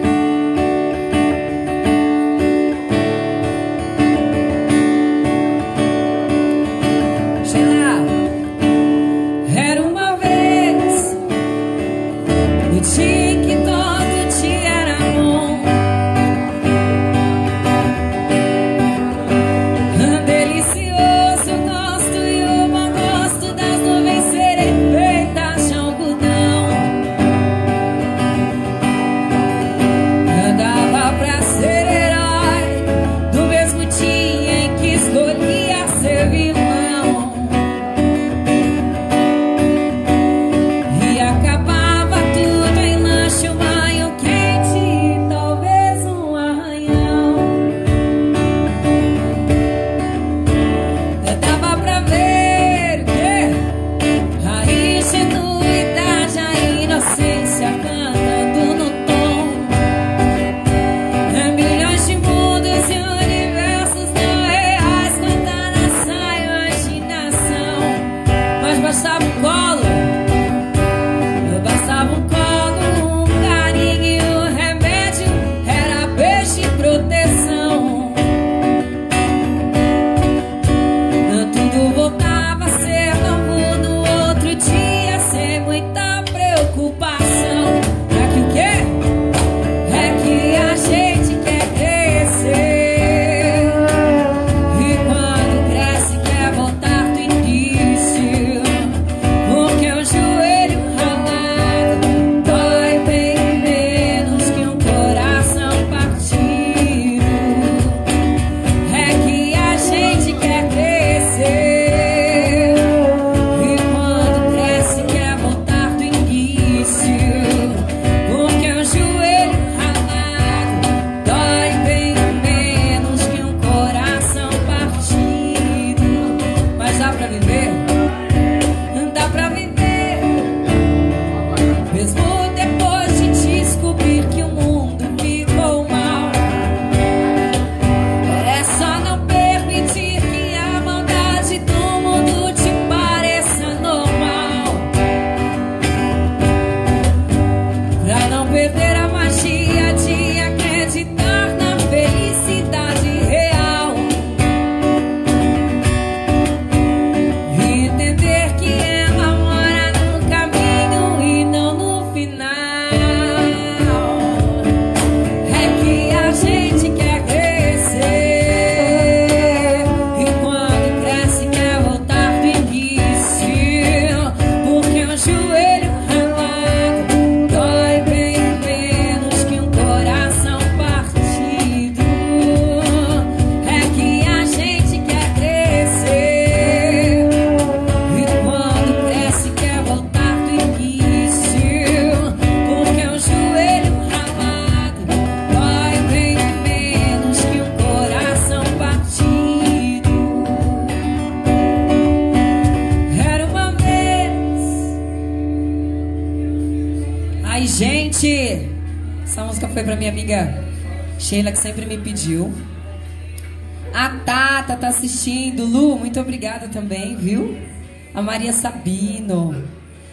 Maria 218.35 218.53
Sabino. 218.53 219.65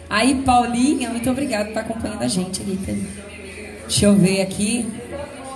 Aí, 0.08 0.42
Paulinha, 0.44 1.10
muito 1.10 1.28
obrigada 1.28 1.64
por 1.64 1.70
estar 1.70 1.80
acompanhando 1.80 2.22
a 2.22 2.28
gente 2.28 2.62
ali. 2.62 2.76
Deixa 3.80 4.06
eu 4.06 4.14
ver 4.14 4.42
aqui. 4.42 4.86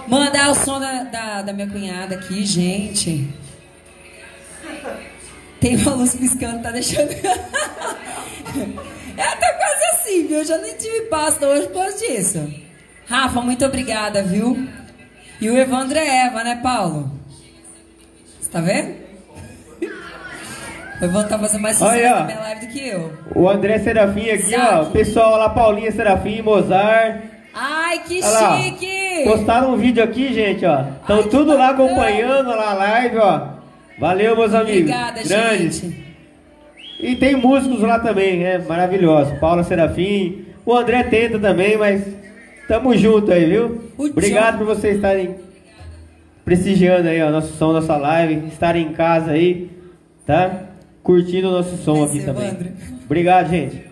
Mandar 0.09 0.51
o 0.51 0.55
som 0.57 0.81
da, 0.81 1.05
da, 1.05 1.43
da 1.43 1.53
minha 1.53 1.69
cunhada 1.69 2.17
aqui, 2.17 2.45
gente. 2.45 3.33
Tem 5.61 5.77
uma 5.77 5.95
luz 5.95 6.17
piscando, 6.17 6.61
tá 6.61 6.73
deixando. 6.73 7.13
Ela 9.17 9.37
tá 9.37 9.53
quase 9.53 9.85
assim, 9.93 10.27
viu? 10.27 10.39
Eu 10.39 10.45
já 10.45 10.59
nem 10.59 10.77
tive 10.77 11.03
pasta 11.03 11.47
hoje 11.47 11.69
por 11.69 11.85
causa 11.85 11.99
disso. 11.99 12.53
Rafa, 13.07 13.41
muito 13.43 13.65
obrigada, 13.65 14.25
viu? 14.25 14.69
E 15.41 15.49
o 15.49 15.57
Evandro 15.57 15.97
é 15.97 16.27
Eva, 16.27 16.43
né, 16.43 16.59
Paulo? 16.61 17.13
Você 18.41 18.51
tá 18.51 18.61
vendo? 18.61 19.06
Vai 21.01 21.09
voltar 21.09 21.37
a 21.37 21.39
fazer 21.39 21.59
mais 21.59 21.77
sucesso 21.77 22.15
na 22.15 22.25
minha 22.25 22.39
live 22.41 22.67
do 22.67 22.73
que 22.73 22.89
eu. 22.89 23.13
O 23.35 23.49
André 23.49 23.79
Serafim 23.79 24.31
aqui, 24.31 24.55
ó. 24.57 24.85
Pessoal 24.87 25.37
lá, 25.39 25.51
Paulinha 25.51 25.93
Serafim, 25.93 26.41
Mozart. 26.43 27.21
Ai, 27.55 28.01
que 28.01 28.21
lá, 28.21 28.59
chique! 28.61 29.25
Postaram 29.25 29.73
um 29.75 29.77
vídeo 29.77 30.03
aqui, 30.03 30.33
gente, 30.33 30.65
ó. 30.65 30.85
Estão 31.01 31.23
tudo 31.25 31.57
lá 31.57 31.71
acompanhando 31.71 32.49
lá 32.51 32.71
a 32.71 32.75
live, 32.75 33.19
ó. 33.19 33.49
Valeu, 33.99 34.37
meus 34.37 34.53
amigos. 34.55 34.91
Obrigada, 34.91 35.23
Grandes. 35.23 35.81
gente. 35.81 36.07
E 37.01 37.15
tem 37.17 37.35
músicos 37.37 37.81
lá 37.81 37.99
também, 37.99 38.39
né? 38.39 38.59
Maravilhosos. 38.59 39.39
Paula 39.39 39.63
Serafim. 39.65 40.45
O 40.65 40.75
André 40.75 41.03
tenta 41.05 41.39
também, 41.39 41.77
mas 41.79 42.03
tamo 42.69 42.97
junto 42.97 43.33
aí, 43.33 43.45
viu? 43.47 43.91
O 43.99 44.07
Obrigado 44.07 44.53
John- 44.53 44.59
por 44.59 44.67
vocês 44.77 44.97
estarem 44.97 45.37
prestigiando 46.45 47.09
aí, 47.09 47.23
ó, 47.23 47.31
nosso 47.31 47.55
som, 47.57 47.73
nossa 47.73 47.97
live, 47.97 48.49
estarem 48.49 48.87
em 48.89 48.93
casa 48.93 49.33
aí, 49.33 49.71
tá? 50.27 50.61
Curtindo 51.07 51.51
o 51.51 51.53
nosso 51.53 51.77
som 51.85 52.03
aqui 52.03 52.19
é 52.19 52.25
também. 52.25 52.49
André. 52.49 52.73
Obrigado, 53.05 53.49
gente. 53.49 53.85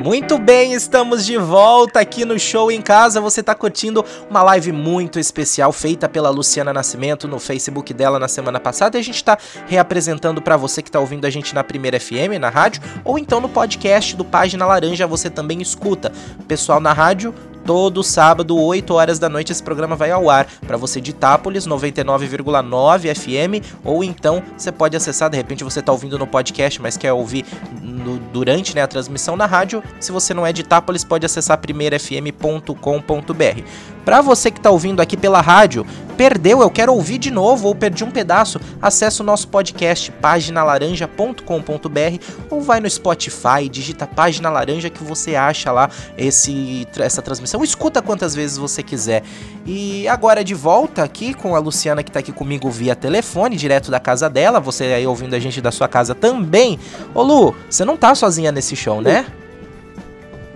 Muito 0.00 0.38
bem, 0.38 0.72
estamos 0.72 1.24
de 1.24 1.38
volta 1.38 2.00
aqui 2.00 2.24
no 2.24 2.36
Show 2.36 2.72
em 2.72 2.82
Casa. 2.82 3.20
Você 3.20 3.44
tá 3.44 3.54
curtindo 3.54 4.04
uma 4.28 4.42
live 4.42 4.72
muito 4.72 5.20
especial 5.20 5.70
feita 5.70 6.08
pela 6.08 6.30
Luciana 6.30 6.72
Nascimento 6.72 7.28
no 7.28 7.38
Facebook 7.38 7.94
dela 7.94 8.18
na 8.18 8.26
semana 8.26 8.58
passada 8.58 8.98
e 8.98 9.00
a 9.00 9.04
gente 9.04 9.22
tá 9.22 9.38
reapresentando 9.68 10.42
pra 10.42 10.56
você 10.56 10.82
que 10.82 10.90
tá 10.90 10.98
ouvindo 10.98 11.26
a 11.26 11.30
gente 11.30 11.54
na 11.54 11.62
Primeira 11.62 12.00
FM, 12.00 12.40
na 12.40 12.48
rádio, 12.48 12.82
ou 13.04 13.16
então 13.20 13.40
no 13.40 13.48
podcast 13.48 14.16
do 14.16 14.24
Página 14.24 14.66
Laranja, 14.66 15.06
você 15.06 15.30
também 15.30 15.62
escuta. 15.62 16.10
Pessoal 16.48 16.80
na 16.80 16.92
rádio, 16.92 17.32
todo 17.64 18.02
sábado, 18.02 18.58
8 18.58 18.94
horas 18.94 19.18
da 19.18 19.28
noite, 19.28 19.52
esse 19.52 19.62
programa 19.62 19.96
vai 19.96 20.10
ao 20.10 20.28
ar. 20.30 20.46
Para 20.66 20.76
você 20.76 21.00
de 21.00 21.10
Itápolis, 21.10 21.66
99,9 21.66 23.14
FM, 23.14 23.64
ou 23.84 24.02
então 24.02 24.42
você 24.56 24.72
pode 24.72 24.96
acessar, 24.96 25.30
de 25.30 25.36
repente 25.36 25.62
você 25.64 25.82
tá 25.82 25.92
ouvindo 25.92 26.18
no 26.18 26.26
podcast, 26.26 26.80
mas 26.80 26.96
quer 26.96 27.12
ouvir 27.12 27.44
no- 27.82 28.18
durante 28.18 28.74
né, 28.74 28.82
a 28.82 28.86
transmissão 28.86 29.36
na 29.36 29.46
rádio. 29.46 29.82
Se 30.00 30.12
você 30.12 30.32
não 30.34 30.46
é 30.46 30.52
de 30.52 30.62
Itápolis, 30.62 31.04
pode 31.04 31.26
acessar 31.26 31.58
primeirafm.com.br. 31.58 33.62
Para 34.10 34.22
você 34.22 34.50
que 34.50 34.60
tá 34.60 34.72
ouvindo 34.72 35.00
aqui 35.00 35.16
pela 35.16 35.40
rádio, 35.40 35.86
perdeu, 36.16 36.62
eu 36.62 36.68
quero 36.68 36.92
ouvir 36.92 37.16
de 37.16 37.30
novo 37.30 37.68
ou 37.68 37.74
perdi 37.76 38.02
um 38.02 38.10
pedaço, 38.10 38.60
acessa 38.82 39.22
o 39.22 39.24
nosso 39.24 39.46
podcast 39.46 40.10
paginalaranja.com.br 40.10 42.24
ou 42.50 42.60
vai 42.60 42.80
no 42.80 42.90
Spotify, 42.90 43.68
digita 43.70 44.08
Página 44.08 44.50
Laranja 44.50 44.90
que 44.90 45.04
você 45.04 45.36
acha 45.36 45.70
lá 45.70 45.88
esse, 46.18 46.88
essa 46.98 47.22
transmissão. 47.22 47.62
Escuta 47.62 48.02
quantas 48.02 48.34
vezes 48.34 48.56
você 48.56 48.82
quiser. 48.82 49.22
E 49.64 50.08
agora 50.08 50.42
de 50.42 50.54
volta 50.54 51.04
aqui 51.04 51.32
com 51.32 51.54
a 51.54 51.60
Luciana 51.60 52.02
que 52.02 52.10
tá 52.10 52.18
aqui 52.18 52.32
comigo 52.32 52.68
via 52.68 52.96
telefone, 52.96 53.54
direto 53.54 53.92
da 53.92 54.00
casa 54.00 54.28
dela, 54.28 54.58
você 54.58 54.86
aí 54.86 55.06
ouvindo 55.06 55.34
a 55.34 55.38
gente 55.38 55.60
da 55.60 55.70
sua 55.70 55.86
casa 55.86 56.16
também. 56.16 56.80
Ô 57.14 57.22
Lu, 57.22 57.54
você 57.70 57.84
não 57.84 57.96
tá 57.96 58.12
sozinha 58.16 58.50
nesse 58.50 58.74
show, 58.74 59.00
né? 59.00 59.24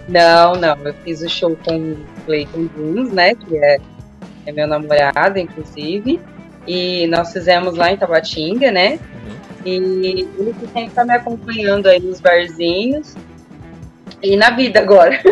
Não, 0.08 0.56
não. 0.56 0.76
Eu 0.84 0.92
fiz 1.04 1.20
o 1.20 1.28
show 1.28 1.56
com 1.64 1.94
Clayton 2.24 2.66
Dunes, 2.76 3.12
né? 3.12 3.34
Que 3.34 3.56
é, 3.56 3.78
é 4.46 4.52
meu 4.52 4.66
namorado, 4.66 5.38
inclusive. 5.38 6.20
E 6.66 7.06
nós 7.08 7.32
fizemos 7.32 7.76
lá 7.76 7.92
em 7.92 7.96
Tabatinga, 7.96 8.70
né? 8.70 8.98
E 9.64 9.70
ele 9.70 10.54
que 10.60 10.66
sempre 10.66 10.90
tá 10.90 11.04
me 11.04 11.14
acompanhando 11.14 11.86
aí 11.86 12.00
nos 12.00 12.20
barzinhos. 12.20 13.14
E 14.24 14.36
na 14.36 14.50
vida 14.50 14.80
agora. 14.80 15.20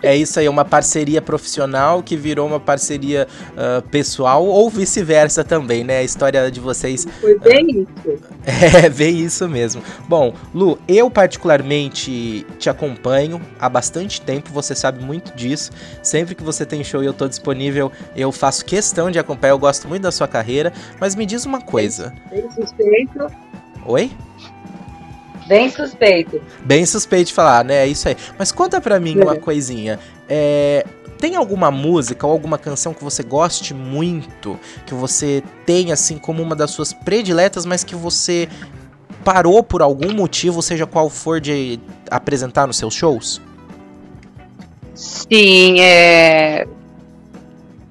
É 0.00 0.14
isso 0.16 0.38
aí, 0.38 0.48
uma 0.48 0.64
parceria 0.64 1.20
profissional 1.20 2.02
que 2.02 2.16
virou 2.16 2.46
uma 2.46 2.60
parceria 2.60 3.26
ah, 3.56 3.82
pessoal 3.90 4.46
ou 4.46 4.70
vice-versa 4.70 5.42
também, 5.42 5.82
né? 5.82 5.98
A 5.98 6.02
história 6.02 6.50
de 6.50 6.60
vocês 6.60 7.06
Foi 7.20 7.38
bem 7.38 7.80
isso. 7.82 8.18
É, 8.84 8.88
bem 8.88 9.18
isso 9.18 9.48
mesmo. 9.48 9.82
Bom, 10.08 10.32
Lu, 10.54 10.78
eu 10.86 11.10
particularmente 11.10 12.46
te 12.58 12.70
acompanho 12.70 13.40
há 13.58 13.68
bastante 13.68 14.20
tempo, 14.20 14.50
você 14.52 14.74
sabe 14.74 15.04
muito 15.04 15.34
disso. 15.34 15.70
Sempre 16.02 16.34
que 16.34 16.42
você 16.42 16.64
tem 16.64 16.82
show 16.84 17.02
e 17.02 17.06
eu 17.06 17.12
tô 17.12 17.28
disponível, 17.28 17.90
eu 18.16 18.30
faço 18.32 18.64
questão 18.64 19.10
de 19.10 19.18
acompanhar, 19.18 19.52
eu 19.52 19.58
gosto 19.58 19.88
muito 19.88 20.02
da 20.02 20.12
sua 20.12 20.28
carreira. 20.28 20.72
Mas 21.00 21.14
me 21.14 21.26
diz 21.26 21.44
uma 21.44 21.60
coisa. 21.60 22.14
Bem 22.30 22.48
suspeito. 22.52 23.26
Oi? 23.84 24.10
Bem 25.48 25.70
suspeito. 25.70 26.40
Bem 26.64 26.84
suspeito 26.86 27.28
de 27.28 27.34
falar, 27.34 27.64
né? 27.64 27.84
É 27.84 27.86
isso 27.86 28.06
aí. 28.08 28.16
Mas 28.38 28.52
conta 28.52 28.80
pra 28.80 29.00
mim 29.00 29.18
uma 29.18 29.34
É. 29.34 29.38
coisinha. 29.38 29.98
É, 30.28 30.84
Tem 31.18 31.34
alguma 31.34 31.68
música 31.68 32.24
ou 32.24 32.32
alguma 32.32 32.56
canção 32.58 32.94
que 32.94 33.02
você 33.02 33.24
goste 33.24 33.74
muito, 33.74 34.56
que 34.86 34.94
você 34.94 35.42
tem 35.66 35.90
assim 35.90 36.16
como 36.16 36.40
uma 36.40 36.54
das 36.54 36.70
suas 36.70 36.92
prediletas, 36.92 37.66
mas 37.66 37.82
que 37.82 37.96
você 37.96 38.48
parou 39.24 39.64
por 39.64 39.82
algum 39.82 40.14
motivo, 40.14 40.62
seja 40.62 40.86
qual 40.86 41.10
for, 41.10 41.40
de 41.40 41.80
apresentar 42.08 42.68
nos 42.68 42.76
seus 42.76 42.94
shows? 42.94 43.40
Sim, 44.94 45.80
é. 45.80 46.66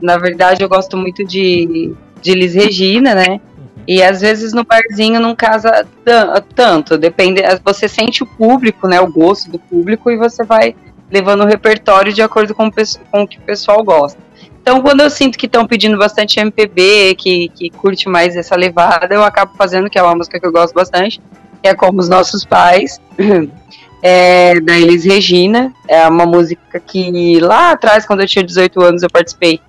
Na 0.01 0.17
verdade, 0.17 0.63
eu 0.63 0.69
gosto 0.69 0.95
muito 0.95 1.25
de, 1.25 1.93
de 2.21 2.31
Elis 2.31 2.53
Regina, 2.53 3.13
né? 3.15 3.41
E 3.87 4.03
às 4.03 4.19
vezes 4.19 4.53
no 4.53 4.65
barzinho 4.65 5.19
não 5.19 5.35
casa 5.35 5.87
tan- 6.03 6.43
tanto. 6.53 6.97
Depende. 6.97 7.41
Você 7.63 7.87
sente 7.87 8.21
o 8.21 8.25
público, 8.25 8.87
né? 8.87 8.99
O 8.99 9.11
gosto 9.11 9.49
do 9.49 9.59
público 9.59 10.11
e 10.11 10.17
você 10.17 10.43
vai 10.43 10.75
levando 11.09 11.43
o 11.43 11.47
repertório 11.47 12.11
de 12.11 12.21
acordo 12.21 12.53
com 12.53 12.67
o, 12.67 12.71
com 13.11 13.21
o 13.23 13.27
que 13.27 13.37
o 13.37 13.41
pessoal 13.41 13.83
gosta. 13.83 14.19
Então, 14.61 14.81
quando 14.81 14.99
eu 14.99 15.09
sinto 15.09 15.37
que 15.37 15.45
estão 15.45 15.65
pedindo 15.65 15.97
bastante 15.97 16.41
MPB, 16.41 17.15
que, 17.15 17.47
que 17.55 17.69
curte 17.69 18.09
mais 18.09 18.35
essa 18.35 18.53
levada, 18.53 19.07
eu 19.15 19.23
acabo 19.23 19.53
fazendo, 19.57 19.89
que 19.89 19.97
é 19.97 20.03
uma 20.03 20.15
música 20.15 20.37
que 20.37 20.45
eu 20.45 20.51
gosto 20.51 20.73
bastante, 20.73 21.21
que 21.63 21.69
é 21.69 21.73
Como 21.73 22.01
os 22.01 22.09
Nossos 22.09 22.43
Pais, 22.43 22.99
é, 24.03 24.59
da 24.59 24.77
Elis 24.77 25.05
Regina. 25.05 25.73
É 25.87 26.05
uma 26.09 26.25
música 26.25 26.81
que 26.81 27.39
lá 27.39 27.71
atrás, 27.71 28.05
quando 28.05 28.19
eu 28.19 28.27
tinha 28.27 28.43
18 28.43 28.81
anos, 28.81 29.03
eu 29.03 29.09
participei 29.09 29.61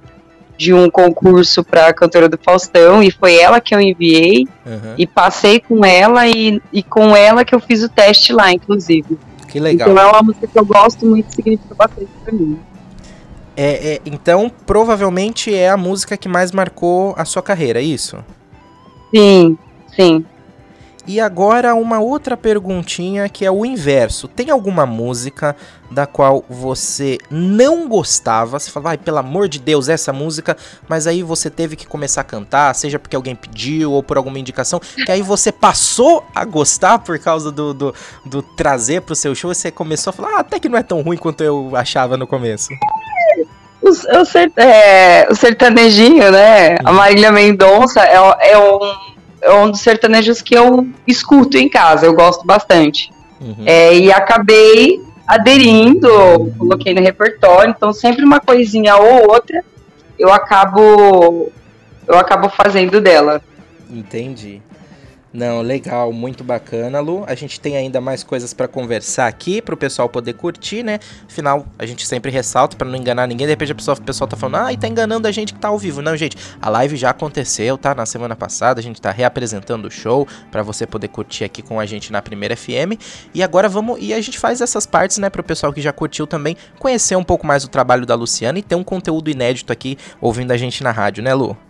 de 0.59 0.75
um 0.75 0.91
concurso 0.91 1.63
para 1.63 1.93
cantora 1.95 2.29
do 2.29 2.37
Faustão 2.37 3.01
e 3.03 3.11
foi 3.13 3.37
ela 3.37 3.61
que 3.61 3.75
eu 3.75 3.81
enviei 3.81 4.47
Uhum. 4.67 4.95
e 4.99 5.07
passei 5.07 5.61
com 5.61 5.83
ela 5.83 6.27
e, 6.27 6.61
e 6.71 6.83
com 6.83 7.17
ela 7.17 7.43
que 7.43 7.55
eu 7.55 7.61
fiz 7.61 7.83
o 7.83 7.89
teste 7.89 8.35
lá, 8.35 8.53
inclusive. 8.53 9.17
Que 9.47 9.59
legal. 9.59 9.89
Então 9.89 10.03
é 10.03 10.07
uma 10.07 10.23
música 10.23 10.47
que 10.47 10.59
eu 10.59 10.65
gosto 10.67 11.07
muito 11.07 11.27
e 11.31 11.35
significa 11.35 11.75
bastante 11.75 12.11
pra 12.23 12.35
mim. 12.35 12.59
É, 13.57 13.95
é, 13.95 14.01
então, 14.05 14.51
provavelmente 14.67 15.55
é 15.55 15.71
a 15.71 15.77
música 15.77 16.17
que 16.17 16.29
mais 16.29 16.53
marcou 16.53 17.15
a 17.17 17.25
sua 17.25 17.43
carreira, 17.43 17.79
é 17.81 17.83
isso? 17.83 18.19
Sim, 19.15 19.57
sim. 19.97 20.25
E 21.09 21.19
agora 21.23 21.75
uma 21.75 21.99
outra 22.01 22.37
perguntinha 22.37 23.31
que 23.31 23.43
é 23.43 23.51
o 23.51 23.65
inverso. 23.65 24.29
Tem 24.29 24.51
alguma 24.51 24.85
música 24.85 25.57
da 25.91 26.07
qual 26.07 26.45
você 26.51 27.17
não 27.31 27.89
gostava? 27.89 28.59
Você 28.59 28.71
fala, 28.71 28.91
ai, 28.91 28.99
pelo 28.99 29.17
amor 29.17 29.49
de 29.49 29.59
Deus, 29.59 29.89
essa 29.89 30.13
música, 30.13 30.55
mas 30.87 31.07
aí 31.07 31.23
você 31.23 31.49
teve 31.49 31.77
que 31.77 31.87
começar 31.87 32.21
a 32.21 32.25
cantar, 32.25 32.75
seja 32.75 32.99
porque 32.99 33.17
alguém 33.17 33.35
pediu 33.35 33.91
ou 33.93 34.03
por 34.03 34.19
alguma 34.19 34.39
indicação, 34.39 34.79
que 34.79 35.11
aí 35.11 35.23
você 35.23 35.51
passou 35.51 36.27
a 36.35 36.45
gostar 36.45 36.99
por 36.99 37.19
causa 37.19 37.51
do, 37.51 37.73
do, 37.73 37.95
do 38.27 38.43
trazer 38.43 39.01
pro 39.01 39.17
seu 39.17 39.35
show 39.35 39.51
e 39.51 39.55
você 39.55 39.71
começou 39.71 40.11
a 40.11 40.13
falar, 40.13 40.37
ah, 40.37 40.41
até 40.41 40.61
que 40.61 40.69
não 40.69 40.77
é 40.77 40.83
tão 40.83 41.01
ruim 41.01 41.17
quanto 41.17 41.43
eu 41.43 41.71
achava 41.75 42.19
no 42.19 42.27
começo. 42.27 42.69
O, 43.81 43.89
o, 43.89 44.61
é, 44.61 45.27
o 45.31 45.35
sertanejinho, 45.35 46.31
né? 46.31 46.77
A 46.85 46.93
Marília 46.93 47.33
Mendonça 47.33 48.03
é, 48.03 48.51
é 48.51 48.59
um, 48.59 49.18
é 49.41 49.53
um 49.55 49.71
dos 49.71 49.81
sertanejos 49.81 50.43
que 50.43 50.55
eu 50.55 50.87
escuto 51.07 51.57
em 51.57 51.69
casa, 51.69 52.07
eu 52.07 52.15
gosto 52.15 52.47
bastante. 52.47 53.11
Uhum. 53.41 53.65
É, 53.65 53.95
e 53.95 54.13
acabei 54.13 55.01
aderindo, 55.27 56.09
coloquei 56.59 56.95
no 56.95 57.01
repertório, 57.01 57.75
então 57.77 57.93
sempre 57.93 58.25
uma 58.25 58.41
coisinha 58.41 58.97
ou 58.97 59.31
outra 59.31 59.63
eu 60.19 60.33
acabo 60.33 61.53
eu 62.07 62.19
acabo 62.19 62.49
fazendo 62.49 63.01
dela. 63.01 63.43
Entendi. 63.91 64.63
Não, 65.31 65.61
legal, 65.61 66.11
muito 66.11 66.43
bacana, 66.43 67.01
Lu. 67.01 67.23
A 67.27 67.35
gente 67.35 67.61
tem 67.61 67.77
ainda 67.77 68.01
mais 68.01 68.25
coisas 68.25 68.55
pra 68.55 68.67
conversar 68.67 69.27
aqui 69.27 69.61
pro 69.61 69.77
pessoal 69.77 70.09
poder 70.09 70.33
curtir, 70.33 70.83
né? 70.83 70.99
Afinal, 71.27 71.67
a 71.79 71.85
gente 71.85 72.07
sempre 72.07 72.31
ressalta 72.31 72.77
pra 72.79 72.89
não 72.89 72.97
enganar 72.97 73.27
ninguém. 73.27 73.47
De 73.47 73.53
repente 73.53 73.73
a 73.73 73.75
pessoa, 73.75 73.95
o 73.95 74.01
pessoal 74.03 74.27
tá 74.27 74.39
falando, 74.39 74.65
ah, 74.65 74.73
e 74.73 74.79
tá 74.79 74.89
enganando 74.89 75.29
a 75.29 75.31
gente 75.31 75.53
que 75.53 75.61
tá 75.61 75.69
ao 75.69 75.79
vivo. 75.79 76.01
Não, 76.01 76.17
gente, 76.17 76.37
a 76.63 76.71
live 76.71 76.97
já 76.97 77.11
aconteceu, 77.11 77.77
tá? 77.77 77.95
Na 77.95 78.07
semana 78.07 78.35
passada, 78.35 78.81
a 78.81 78.83
gente 78.83 79.03
tá 79.03 79.11
reapresentando 79.11 79.87
o 79.87 79.91
show 79.91 80.27
pra 80.51 80.63
você 80.63 80.87
poder 80.87 81.09
curtir 81.09 81.45
aqui 81.45 81.61
com 81.61 81.79
a 81.79 81.85
gente 81.85 82.11
na 82.11 82.23
primeira 82.23 82.57
FM. 82.57 82.97
E 83.35 83.43
agora 83.43 83.69
vamos. 83.69 83.99
E 84.01 84.15
a 84.15 84.21
gente 84.23 84.39
faz 84.39 84.63
essas 84.63 84.87
partes, 84.87 85.19
né, 85.19 85.29
pro 85.29 85.43
pessoal 85.43 85.75
que 85.75 85.83
já 85.83 85.93
curtiu 85.93 86.27
também 86.27 86.57
conhecer 86.79 87.17
um 87.17 87.25
pouco 87.25 87.47
mais 87.47 87.65
o 87.65 87.69
trabalho 87.69 88.07
da 88.07 88.15
Luciana 88.15 88.59
e 88.59 88.63
ter 88.63 88.77
um 88.77 88.85
conteúdo 88.85 89.29
inédito 89.29 89.73
aqui 89.75 89.99
ouvindo 90.23 90.53
a 90.53 90.57
gente 90.57 90.83
na 90.83 90.91
rádio, 90.91 91.23
né, 91.23 91.35
Lu? 91.35 91.68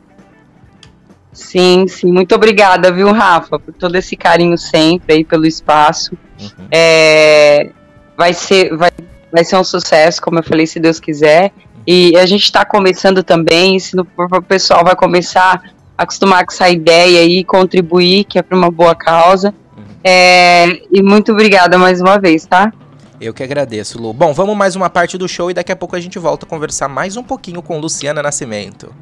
Sim, 1.39 1.87
sim, 1.87 2.13
muito 2.13 2.35
obrigada, 2.35 2.91
viu, 2.91 3.13
Rafa, 3.13 3.61
por 3.61 3.73
todo 3.73 3.95
esse 3.95 4.17
carinho 4.17 4.59
sempre 4.59 5.15
aí 5.15 5.25
pelo 5.25 5.47
espaço. 5.47 6.19
Uhum. 6.41 6.67
É, 6.69 7.71
vai 8.17 8.35
ser, 8.35 8.77
vai, 8.77 8.91
vai 9.33 9.45
ser 9.45 9.57
um 9.57 9.63
sucesso, 9.63 10.21
como 10.21 10.41
eu 10.41 10.43
falei, 10.43 10.67
se 10.67 10.81
Deus 10.81 10.99
quiser. 10.99 11.53
E 11.87 12.17
a 12.19 12.27
gente 12.27 12.43
está 12.43 12.65
começando 12.65 13.23
também, 13.23 13.79
se 13.79 13.97
o 13.99 14.43
pessoal 14.43 14.85
vai 14.85 14.97
começar 14.97 15.63
a 15.97 16.03
acostumar 16.03 16.45
com 16.45 16.53
essa 16.53 16.69
ideia 16.69 17.25
e 17.25 17.45
contribuir, 17.45 18.25
que 18.25 18.37
é 18.37 18.43
para 18.43 18.59
uma 18.59 18.71
boa 18.71 18.97
causa. 18.97 19.55
É, 20.03 20.83
e 20.91 21.01
muito 21.01 21.31
obrigada 21.31 21.79
mais 21.79 22.01
uma 22.01 22.19
vez, 22.19 22.45
tá? 22.45 22.73
Eu 23.21 23.33
que 23.33 23.45
agradeço, 23.45 23.97
Lu. 23.97 24.13
Bom, 24.13 24.35
vamos 24.35 24.57
mais 24.57 24.75
uma 24.75 24.91
parte 24.91 25.17
do 25.17 25.29
show 25.29 25.53
e 25.53 25.55
daqui 25.55 25.71
a 25.71 25.77
pouco 25.77 25.95
a 25.95 26.01
gente 26.01 26.19
volta 26.19 26.45
a 26.45 26.49
conversar 26.49 26.89
mais 26.89 27.17
um 27.17 27.23
pouquinho 27.23 27.63
com 27.63 27.79
Luciana 27.79 28.23
Nascimento. 28.23 28.93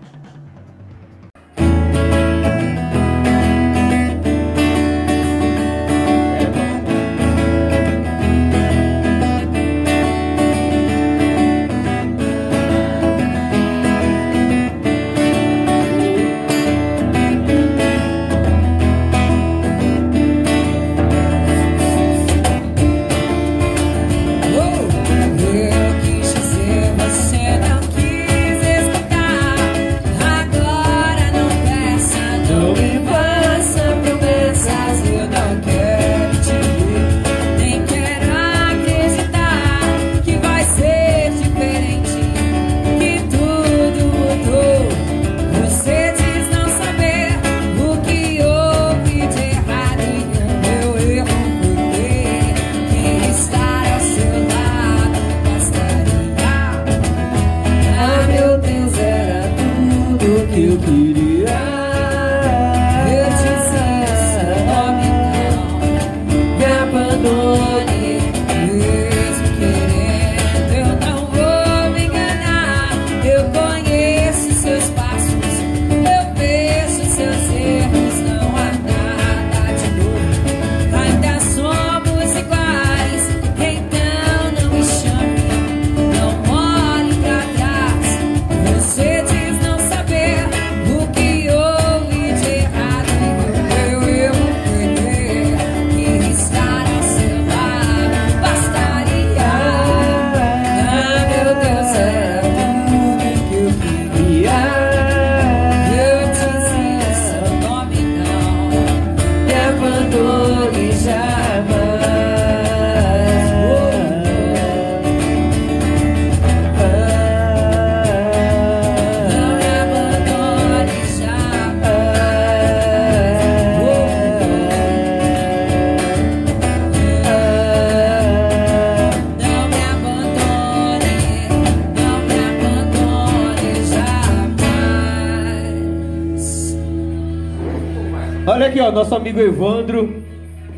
Nosso 138.96 139.14
amigo 139.14 139.38
Evandro. 139.40 140.22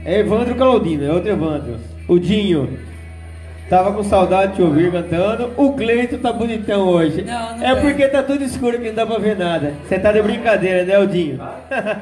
É 0.04 0.18
Evandro 0.20 0.54
Claudino, 0.54 1.04
é 1.04 1.12
outro 1.12 1.30
Evandro. 1.30 1.76
O 2.08 2.18
Dinho. 2.18 2.78
Tava 3.68 3.92
com 3.92 4.02
saudade 4.02 4.56
de 4.56 4.62
ouvir 4.62 4.90
cantando. 4.90 5.52
O 5.56 5.74
Cleito 5.74 6.16
tá 6.18 6.32
bonitão 6.32 6.88
hoje. 6.88 7.22
Não, 7.22 7.56
não 7.58 7.64
é 7.66 7.72
é. 7.72 7.74
porque 7.76 8.08
tá 8.08 8.22
tudo 8.22 8.42
escuro 8.42 8.78
que 8.78 8.88
não 8.88 8.94
dá 8.94 9.06
pra 9.06 9.18
ver 9.18 9.36
nada. 9.36 9.74
Você 9.86 9.98
tá 9.98 10.10
de 10.10 10.22
brincadeira, 10.22 10.84
né, 10.84 10.98
Odinho? 10.98 11.38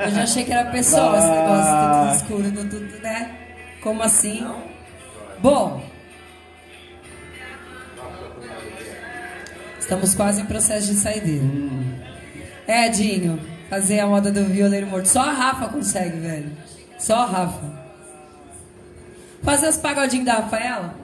Eu 0.04 0.10
já 0.10 0.22
achei 0.22 0.44
que 0.44 0.52
era 0.52 0.70
pessoal 0.70 1.16
esse 1.16 1.26
Ah. 1.26 1.34
negócio 1.34 1.72
do 1.72 1.98
tudo 1.98 2.16
escuro, 2.16 2.50
do 2.64 2.70
tudo, 2.70 3.02
né? 3.02 3.30
Como 3.82 4.02
assim? 4.02 4.46
Bom. 5.40 5.82
Estamos 9.80 10.14
quase 10.14 10.42
em 10.42 10.46
processo 10.46 10.86
de 10.86 10.94
saideira. 10.94 11.44
É, 12.66 12.88
Dinho, 12.88 13.38
fazer 13.68 14.00
a 14.00 14.06
moda 14.06 14.30
do 14.30 14.44
violeiro 14.44 14.86
morto. 14.86 15.06
Só 15.06 15.20
a 15.20 15.32
Rafa 15.32 15.68
consegue, 15.68 16.18
velho. 16.18 16.50
Só 16.98 17.16
a 17.16 17.26
Rafa. 17.26 17.86
Fazer 19.42 19.68
os 19.68 19.76
pagodinhos 19.76 20.26
da 20.26 20.34
Rafaela? 20.34 20.94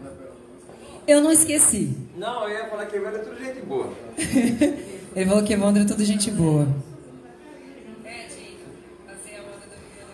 Eu 1.07 1.21
não 1.21 1.33
esqueci. 1.33 1.97
Não, 2.17 2.49
eu 2.49 2.59
ia 2.59 2.67
falar 2.69 2.87
que 2.87 2.97
ele 2.97 3.07
é 3.07 3.11
tudo 3.11 3.39
gente 3.39 3.61
boa. 3.63 3.93
Ele 5.15 5.27
falou 5.27 5.43
que 5.43 5.53
Evandro 5.53 5.83
é 5.83 5.87
tudo 5.87 6.03
gente 6.05 6.31
boa. 6.31 6.67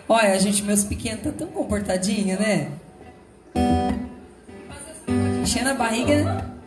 Olha, 0.09 0.37
gente, 0.39 0.61
meus 0.63 0.83
pequenos 0.83 1.21
tá 1.21 1.31
tão 1.31 1.47
comportadinho, 1.47 2.37
né? 2.37 2.71
Enchendo 5.41 5.69
a 5.69 5.73
barriga. 5.75 6.58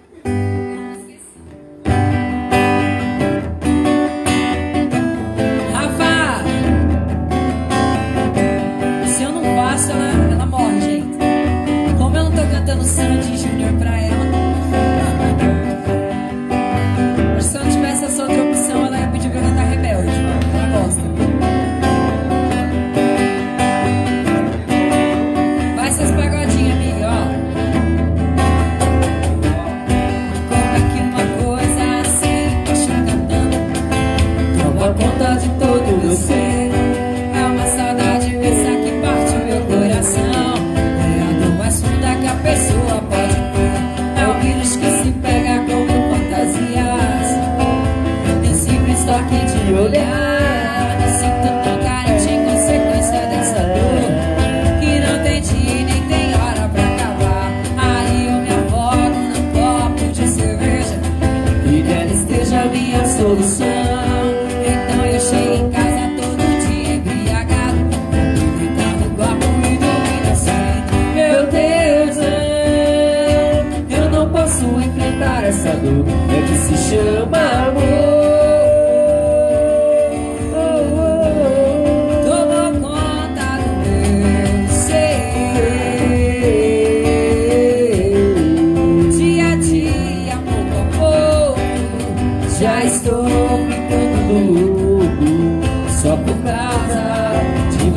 Eu 12.83 13.22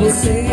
você. 0.06 0.45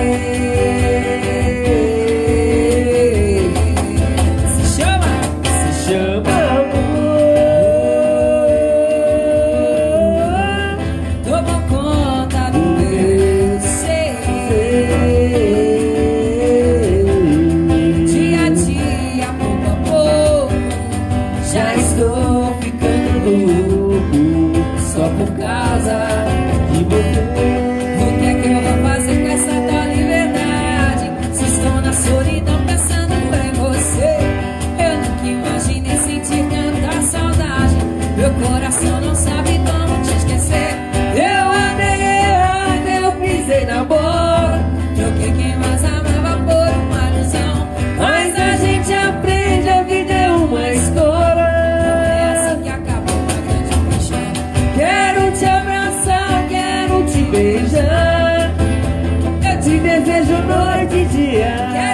Desejo 60.24 60.42
noite 60.44 60.96
e 60.96 61.06
dia. 61.06 61.93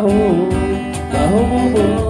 Com 0.00 0.48
marrom. 1.12 2.05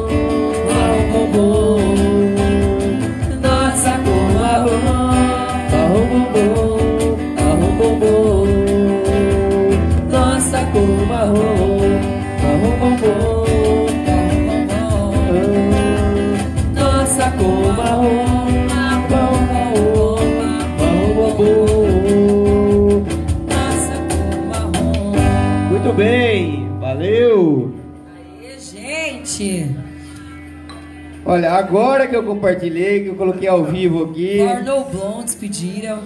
Agora 31.57 32.07
que 32.07 32.17
eu 32.17 32.23
compartilhei, 32.23 33.03
que 33.05 33.09
eu 33.09 33.15
coloquei 33.17 33.49
ao 33.49 33.65
vivo 33.65 34.05
aqui. 34.11 34.39
Porno 34.39 34.85
Blondes 34.85 35.35
pediram. 35.35 36.03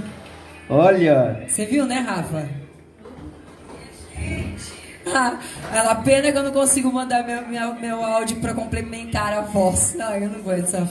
Olha, 0.69 1.45
Você 1.49 1.67
viu, 1.67 1.85
né, 1.85 1.97
Rafa? 1.97 2.49
Ah, 5.13 5.39
ela 5.73 5.95
pena 5.97 6.31
que 6.31 6.39
eu 6.39 6.43
não 6.45 6.53
consigo 6.53 6.93
mandar 6.93 7.27
meu, 7.27 7.47
meu, 7.49 7.75
meu 7.75 8.05
áudio 8.05 8.37
pra 8.37 8.55
complementar 8.55 9.33
a 9.33 9.41
voz. 9.41 9.97
Ai, 9.99 10.25
eu 10.25 10.29
não 10.29 10.39
aguento 10.39 10.65
essa 10.65 10.87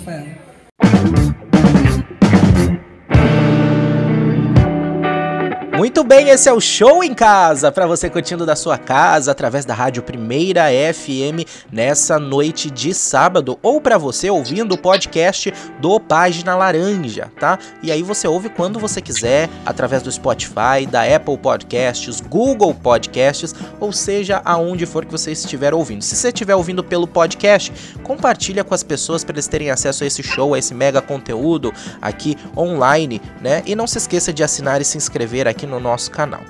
Muito 6.00 6.08
bem, 6.08 6.30
esse 6.30 6.48
é 6.48 6.54
o 6.54 6.62
Show 6.62 7.04
em 7.04 7.14
Casa, 7.14 7.74
para 7.74 7.86
você 7.86 8.10
curtindo 8.10 8.46
da 8.46 8.56
sua 8.56 8.78
casa 8.78 9.34
através 9.34 9.66
da 9.66 9.74
Rádio 9.74 10.02
Primeira 10.02 10.68
FM 10.94 11.46
nessa 11.70 12.18
noite 12.18 12.72
de 12.72 12.94
sábado, 12.94 13.60
ou 13.62 13.82
para 13.82 13.98
você 13.98 14.30
ouvindo 14.30 14.76
o 14.76 14.78
podcast 14.78 15.54
do 15.82 16.00
Página 16.00 16.56
Laranja, 16.56 17.30
tá? 17.38 17.60
E 17.84 17.92
aí 17.92 18.02
você 18.02 18.30
ouve 18.30 18.48
quando 18.48 18.80
você 18.80 19.02
quiser, 19.02 19.50
através 19.66 20.02
do 20.02 20.10
Spotify, 20.10 20.88
da 20.90 21.04
Apple 21.04 21.38
Podcasts, 21.38 22.22
Google 22.22 22.74
Podcasts, 22.74 23.54
ou 23.78 23.92
seja, 23.92 24.42
aonde 24.46 24.86
for 24.86 25.04
que 25.04 25.12
você 25.12 25.34
estiver 25.34 25.74
ouvindo. 25.74 26.02
Se 26.02 26.16
você 26.16 26.30
estiver 26.30 26.56
ouvindo 26.56 26.82
pelo 26.82 27.08
podcast, 27.08 27.74
compartilha 28.04 28.64
com 28.64 28.74
as 28.74 28.84
pessoas 28.84 29.26
para 29.26 29.36
eles 29.36 29.50
terem 29.50 29.70
acesso 29.70 30.06
a 30.06 30.08
esse 30.08 30.24
show, 30.24 30.54
a 30.54 30.60
esse 30.60 30.74
mega 30.74 31.02
conteúdo 31.02 31.74
aqui 32.02 32.38
online, 32.56 33.22
né? 33.42 33.64
E 33.66 33.76
não 33.76 33.86
se 33.86 33.98
esqueça 33.98 34.32
de 34.32 34.46
assinar 34.46 34.80
e 34.80 34.86
se 34.86 34.96
inscrever 34.96 35.46
aqui 35.46 35.68
no 35.68 35.78
nosso 35.78 35.89
canal. 36.12 36.42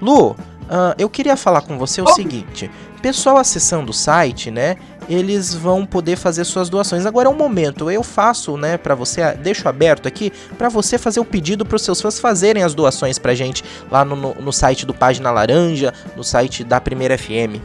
Lu, 0.00 0.36
ah, 0.68 0.94
eu 0.98 1.08
queria 1.08 1.36
falar 1.36 1.62
com 1.62 1.78
você 1.78 2.00
o 2.02 2.08
seguinte: 2.08 2.70
pessoal 3.06 3.36
acessando 3.36 3.90
o 3.90 3.94
site, 3.94 4.50
né? 4.50 4.76
Eles 5.08 5.54
vão 5.54 5.86
poder 5.86 6.16
fazer 6.16 6.44
suas 6.44 6.68
doações. 6.68 7.06
Agora 7.06 7.28
é 7.28 7.30
um 7.30 7.36
momento, 7.36 7.88
eu 7.88 8.02
faço, 8.02 8.56
né, 8.56 8.76
para 8.76 8.96
você, 8.96 9.32
deixo 9.34 9.68
aberto 9.68 10.08
aqui 10.08 10.32
para 10.58 10.68
você 10.68 10.98
fazer 10.98 11.20
o 11.20 11.24
pedido 11.24 11.64
para 11.64 11.76
os 11.76 11.82
seus 11.82 12.00
fãs 12.00 12.18
fazerem 12.18 12.64
as 12.64 12.74
doações 12.74 13.16
pra 13.16 13.32
gente 13.32 13.62
lá 13.88 14.04
no, 14.04 14.16
no, 14.16 14.34
no 14.34 14.52
site 14.52 14.84
do 14.84 14.92
Página 14.92 15.30
Laranja, 15.30 15.94
no 16.16 16.24
site 16.24 16.64
da 16.64 16.80
Primeira 16.80 17.16
FM. 17.16 17.62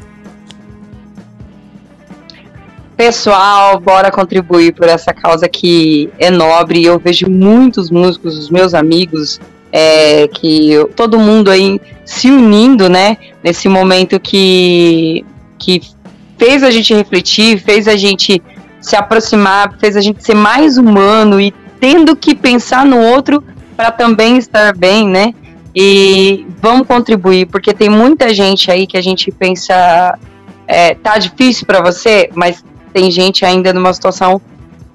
Pessoal, 2.95 3.79
bora 3.79 4.11
contribuir 4.11 4.75
por 4.75 4.87
essa 4.87 5.11
causa 5.11 5.49
que 5.49 6.11
é 6.19 6.29
nobre. 6.29 6.85
Eu 6.85 6.99
vejo 6.99 7.27
muitos 7.27 7.89
músicos, 7.89 8.37
os 8.37 8.51
meus 8.51 8.75
amigos, 8.75 9.39
é, 9.71 10.27
que 10.27 10.73
todo 10.95 11.19
mundo 11.19 11.49
aí 11.49 11.79
se 12.05 12.29
unindo, 12.29 12.89
né? 12.89 13.17
Nesse 13.43 13.69
momento 13.69 14.19
que, 14.19 15.25
que 15.57 15.81
fez 16.37 16.63
a 16.63 16.69
gente 16.69 16.93
refletir, 16.93 17.59
fez 17.59 17.87
a 17.87 17.95
gente 17.95 18.41
se 18.81 18.95
aproximar, 18.95 19.77
fez 19.79 19.95
a 19.95 20.01
gente 20.01 20.23
ser 20.23 20.35
mais 20.35 20.77
humano 20.77 21.39
e 21.39 21.53
tendo 21.79 22.15
que 22.15 22.35
pensar 22.35 22.85
no 22.85 22.99
outro 22.99 23.43
para 23.77 23.91
também 23.91 24.37
estar 24.37 24.75
bem, 24.75 25.07
né? 25.07 25.33
E 25.73 26.45
vamos 26.61 26.85
contribuir, 26.85 27.45
porque 27.45 27.73
tem 27.73 27.89
muita 27.89 28.33
gente 28.33 28.69
aí 28.69 28.85
que 28.85 28.97
a 28.97 29.01
gente 29.01 29.31
pensa, 29.31 30.19
é, 30.67 30.95
tá 30.95 31.17
difícil 31.17 31.65
para 31.65 31.81
você, 31.81 32.29
mas 32.35 32.63
tem 32.91 33.09
gente 33.09 33.45
ainda 33.45 33.71
numa 33.71 33.93
situação 33.93 34.41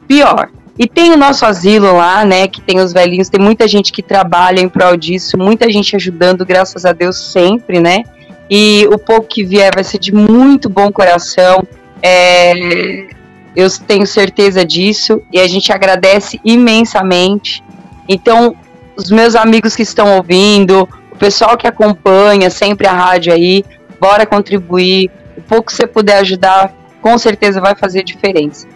pior. 0.07 0.51
E 0.79 0.87
tem 0.87 1.13
o 1.13 1.17
nosso 1.17 1.47
asilo 1.47 1.97
lá, 1.97 2.25
né, 2.25 2.47
que 2.47 2.61
tem 2.61 2.81
os 2.81 2.93
velhinhos, 2.93 3.29
tem 3.29 3.41
muita 3.41 3.67
gente 3.67 3.93
que 3.93 4.03
trabalha 4.03 4.61
em 4.61 4.69
prol 4.69 4.97
disso, 4.97 5.39
muita 5.39 5.71
gente 5.71 5.97
ajudando, 5.97 6.45
graças 6.45 6.85
a 6.85 6.93
Deus, 6.93 7.33
sempre, 7.33 7.81
né? 7.81 8.03
e 8.49 8.87
o 8.93 8.99
pouco 8.99 9.27
que 9.27 9.45
vier 9.45 9.73
vai 9.75 9.85
ser 9.85 9.99
de 9.99 10.15
muito 10.15 10.69
bom 10.69 10.91
coração. 10.91 11.67
É, 12.03 13.07
eu 13.55 13.69
tenho 13.87 14.07
certeza 14.07 14.65
disso 14.65 15.23
e 15.33 15.41
a 15.41 15.49
gente 15.49 15.73
agradece 15.73 16.41
imensamente. 16.45 17.63
Então, 18.09 18.57
os 18.97 19.11
meus 19.11 19.35
amigos 19.35 19.75
que 19.75 19.83
estão 19.83 20.17
ouvindo, 20.17 20.89
o 21.11 21.17
pessoal 21.17 21.57
que 21.57 21.67
acompanha 21.67 22.51
sempre 22.51 22.87
a 22.87 22.93
rádio 22.93 23.33
aí, 23.33 23.65
bora 24.01 24.25
contribuir. 24.25 25.11
O 25.37 25.43
pouco 25.43 25.67
que 25.67 25.75
você 25.75 25.87
puder 25.87 26.19
ajudar, 26.19 26.73
com 27.03 27.19
certeza 27.19 27.61
vai 27.61 27.75
fazer 27.75 28.03
diferença. 28.05 28.67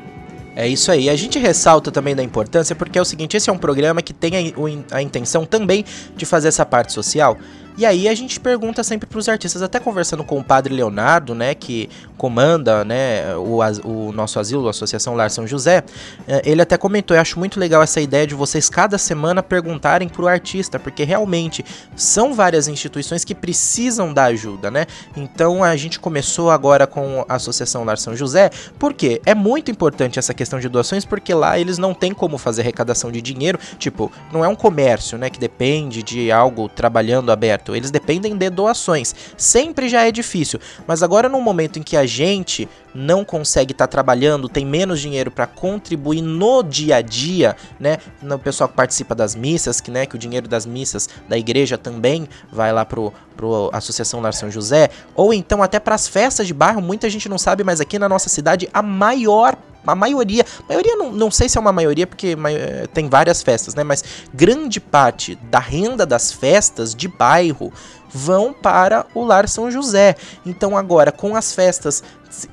É 0.61 0.69
isso 0.69 0.93
aí. 0.93 1.09
A 1.09 1.17
gente 1.17 1.39
ressalta 1.39 1.91
também 1.91 2.15
da 2.15 2.23
importância 2.23 2.77
porque 2.77 2.99
é 2.99 3.01
o 3.01 3.05
seguinte: 3.05 3.35
esse 3.35 3.49
é 3.49 3.53
um 3.53 3.57
programa 3.57 4.03
que 4.03 4.13
tem 4.13 4.33
a, 4.37 4.97
a 4.97 5.03
intenção 5.03 5.47
também 5.47 5.87
de 6.15 6.27
fazer 6.27 6.49
essa 6.49 6.67
parte 6.67 6.93
social. 6.93 7.39
E 7.81 7.87
aí 7.87 8.09
a 8.09 8.15
gente 8.15 8.39
pergunta 8.39 8.85
sempre 8.85 9.09
para 9.09 9.19
os 9.19 9.27
artistas, 9.27 9.63
até 9.63 9.81
conversando 9.81 10.23
com 10.23 10.39
o 10.39 10.45
padre 10.45 10.75
Leonardo, 10.75 11.35
né, 11.35 11.55
que 11.55 11.89
comanda, 12.19 12.85
né, 12.85 13.35
o, 13.37 13.61
o 13.89 14.13
nosso 14.13 14.39
asilo, 14.39 14.67
a 14.67 14.71
Associação 14.71 15.15
Lar 15.15 15.31
São 15.31 15.47
José, 15.47 15.83
eh, 16.29 16.43
ele 16.45 16.61
até 16.61 16.77
comentou, 16.77 17.17
eu 17.17 17.21
acho 17.23 17.39
muito 17.39 17.59
legal 17.59 17.83
essa 17.83 17.99
ideia 17.99 18.27
de 18.27 18.35
vocês 18.35 18.69
cada 18.69 18.99
semana 18.99 19.43
perguntarem 19.43 20.11
para 20.11 20.21
o 20.21 20.29
artista, 20.29 20.79
porque 20.79 21.05
realmente 21.05 21.65
são 21.97 22.35
várias 22.35 22.69
instituições 22.69 23.25
que 23.25 23.35
precisam 23.35 24.13
da 24.13 24.25
ajuda, 24.25 24.71
né? 24.71 24.85
Então 25.17 25.65
a 25.65 25.75
gente 25.75 25.99
começou 25.99 26.51
agora 26.51 26.87
com 26.87 27.25
a 27.27 27.37
Associação 27.37 27.83
Lar 27.83 27.97
São 27.97 28.15
José, 28.15 28.51
porque 28.79 29.23
é 29.25 29.35
muito 29.35 29.71
importante 29.71 30.19
essa 30.19 30.35
questão 30.35 30.61
de 30.61 30.69
doações, 30.69 31.07
porque 31.07 31.33
lá 31.33 31.59
eles 31.59 31.79
não 31.79 31.95
têm 31.95 32.13
como 32.13 32.37
fazer 32.37 32.61
arrecadação 32.61 33.11
de 33.11 33.23
dinheiro, 33.23 33.59
tipo, 33.79 34.13
não 34.31 34.45
é 34.45 34.49
um 34.49 34.55
comércio, 34.55 35.17
né, 35.17 35.31
que 35.31 35.41
depende 35.41 36.03
de 36.03 36.31
algo 36.31 36.69
trabalhando 36.69 37.33
aberto, 37.33 37.70
eles 37.75 37.91
dependem 37.91 38.37
de 38.37 38.51
doações. 38.51 39.15
Sempre 39.37 39.89
já 39.89 40.07
é 40.07 40.13
difícil, 40.13 40.61
mas 40.87 41.03
agora 41.03 41.29
no 41.29 41.41
momento 41.41 41.79
em 41.79 41.83
que 41.83 41.97
a 41.97 42.07
gente 42.07 42.69
não 42.95 43.25
consegue 43.25 43.73
estar 43.73 43.87
tá 43.87 43.91
trabalhando, 43.91 44.49
tem 44.49 44.67
menos 44.67 45.01
dinheiro 45.01 45.31
para 45.31 45.47
contribuir 45.47 46.23
no 46.23 46.63
dia 46.63 46.97
a 46.97 47.01
dia, 47.01 47.57
né? 47.79 47.99
No 48.21 48.39
pessoal 48.39 48.69
que 48.69 48.75
participa 48.75 49.15
das 49.15 49.35
missas, 49.35 49.81
que, 49.81 49.91
né, 49.91 50.07
que 50.07 50.17
o 50.17 50.19
dinheiro 50.19 50.49
das 50.49 50.67
missas 50.67 51.09
da 51.29 51.39
igreja 51.39 51.79
também 51.79 52.29
vai 52.53 52.73
lá 52.73 52.85
pro, 52.85 53.13
pro 53.37 53.71
Associação 53.73 54.21
Lar 54.21 54.35
São 54.35 54.51
José, 54.51 54.91
ou 55.15 55.33
então 55.33 55.63
até 55.63 55.79
para 55.79 55.95
as 55.95 56.09
festas 56.09 56.47
de 56.47 56.55
bairro, 56.55 56.83
muita 56.83 57.09
gente 57.09 57.29
não 57.29 57.39
sabe, 57.39 57.63
mas 57.63 57.81
aqui 57.81 57.99
na 57.99 58.09
nossa 58.09 58.29
cidade 58.29 58.69
a 58.73 58.83
maior 58.83 59.57
a 59.87 59.95
maioria, 59.95 60.45
maioria 60.69 60.97
não, 60.97 61.13
não 61.13 61.31
sei 61.31 61.49
se 61.49 61.59
é 61.59 61.61
uma 61.61 61.73
maioria 61.73 62.07
porque 62.07 62.37
eh, 62.49 62.87
tem 62.93 63.09
várias 63.09 63.43
festas, 63.43 63.75
né, 63.75 63.83
mas 63.83 64.05
grande 64.33 64.81
parte 64.81 65.35
da 65.35 65.59
renda 65.59 66.05
das 66.07 66.33
festas 66.33 66.95
de 66.95 67.09
bairro 67.09 67.73
vão 68.13 68.53
para 68.53 69.07
o 69.15 69.25
Lar 69.25 69.49
São 69.49 69.71
José. 69.71 70.17
Então 70.45 70.77
agora 70.77 71.13
com 71.13 71.37
as 71.37 71.55
festas 71.55 72.03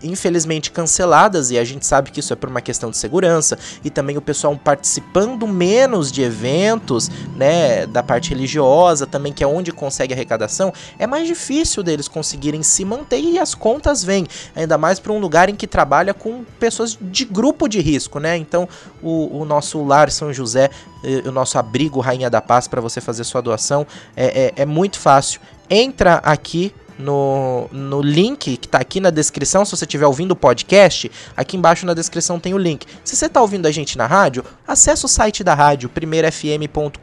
infelizmente 0.02 0.72
canceladas 0.72 1.52
e 1.52 1.58
a 1.58 1.64
gente 1.64 1.86
sabe 1.86 2.12
que 2.12 2.20
isso 2.20 2.34
é 2.34 2.36
por 2.36 2.50
uma 2.50 2.62
questão 2.62 2.90
de 2.90 2.98
segurança 2.98 3.58
e 3.84 3.90
também 3.90 4.18
o 4.18 4.22
pessoal 4.22 4.58
participando 4.62 5.48
menos 5.48 6.12
de 6.12 6.22
eventos, 6.22 7.10
né, 7.36 7.86
da 7.86 8.02
parte 8.02 8.30
religiosa 8.30 9.06
também 9.06 9.32
que 9.32 9.44
é 9.44 9.48
onde 9.48 9.72
consegue 9.72 10.14
arrecadação, 10.14 10.74
é 10.98 11.06
mais 11.06 11.28
difícil 11.28 11.84
deles 11.84 12.08
conseguirem 12.08 12.64
se 12.64 12.84
manter 12.84 13.20
e 13.20 13.40
as 13.40 13.54
contas 13.54 14.04
vêm, 14.04 14.26
ainda 14.56 14.78
mais 14.78 15.00
para 15.00 15.12
um 15.12 15.20
lugar 15.20 15.50
em 15.50 15.56
que 15.56 15.68
trabalha 15.68 16.14
com 16.14 16.44
pessoas 16.60 16.98
de 17.00 17.26
grupo 17.26 17.68
de 17.68 17.80
risco, 17.80 18.20
né? 18.20 18.38
Então 18.38 18.68
o, 19.02 19.42
o 19.42 19.46
nosso 19.46 19.84
lar 19.84 20.12
São 20.12 20.34
José, 20.34 20.70
eh, 21.04 21.24
o 21.26 21.32
nosso 21.32 21.58
abrigo 21.58 22.00
Rainha 22.00 22.30
da 22.30 22.42
Paz 22.42 22.68
para 22.68 22.82
você 22.82 23.00
fazer 23.00 23.24
sua 23.24 23.42
doação 23.42 23.86
é, 24.16 24.54
é, 24.58 24.62
é 24.64 24.66
muito 24.66 25.00
fácil. 25.00 25.40
Entra 25.70 26.16
aqui 26.24 26.74
no, 26.98 27.68
no 27.72 28.02
link 28.02 28.58
que 28.58 28.68
tá 28.68 28.80
aqui 28.80 29.00
na 29.00 29.10
descrição, 29.10 29.64
se 29.64 29.72
você 29.72 29.86
estiver 29.86 30.08
ouvindo 30.08 30.32
o 30.32 30.36
podcast, 30.36 31.12
aqui 31.36 31.58
embaixo 31.58 31.86
na 31.86 31.94
descrição 31.94 32.40
tem 32.40 32.54
o 32.54 32.58
link. 32.58 32.86
Se 33.04 33.16
você 33.16 33.30
tá 33.30 33.42
ouvindo 33.42 33.66
a 33.68 33.72
gente 33.72 33.98
na 33.98 34.06
rádio, 34.06 34.44
acessa 34.68 35.06
o 35.06 35.10
site 35.10 35.44
da 35.44 35.54
rádio, 35.54 35.90
primeirafm.com.br 35.90 37.02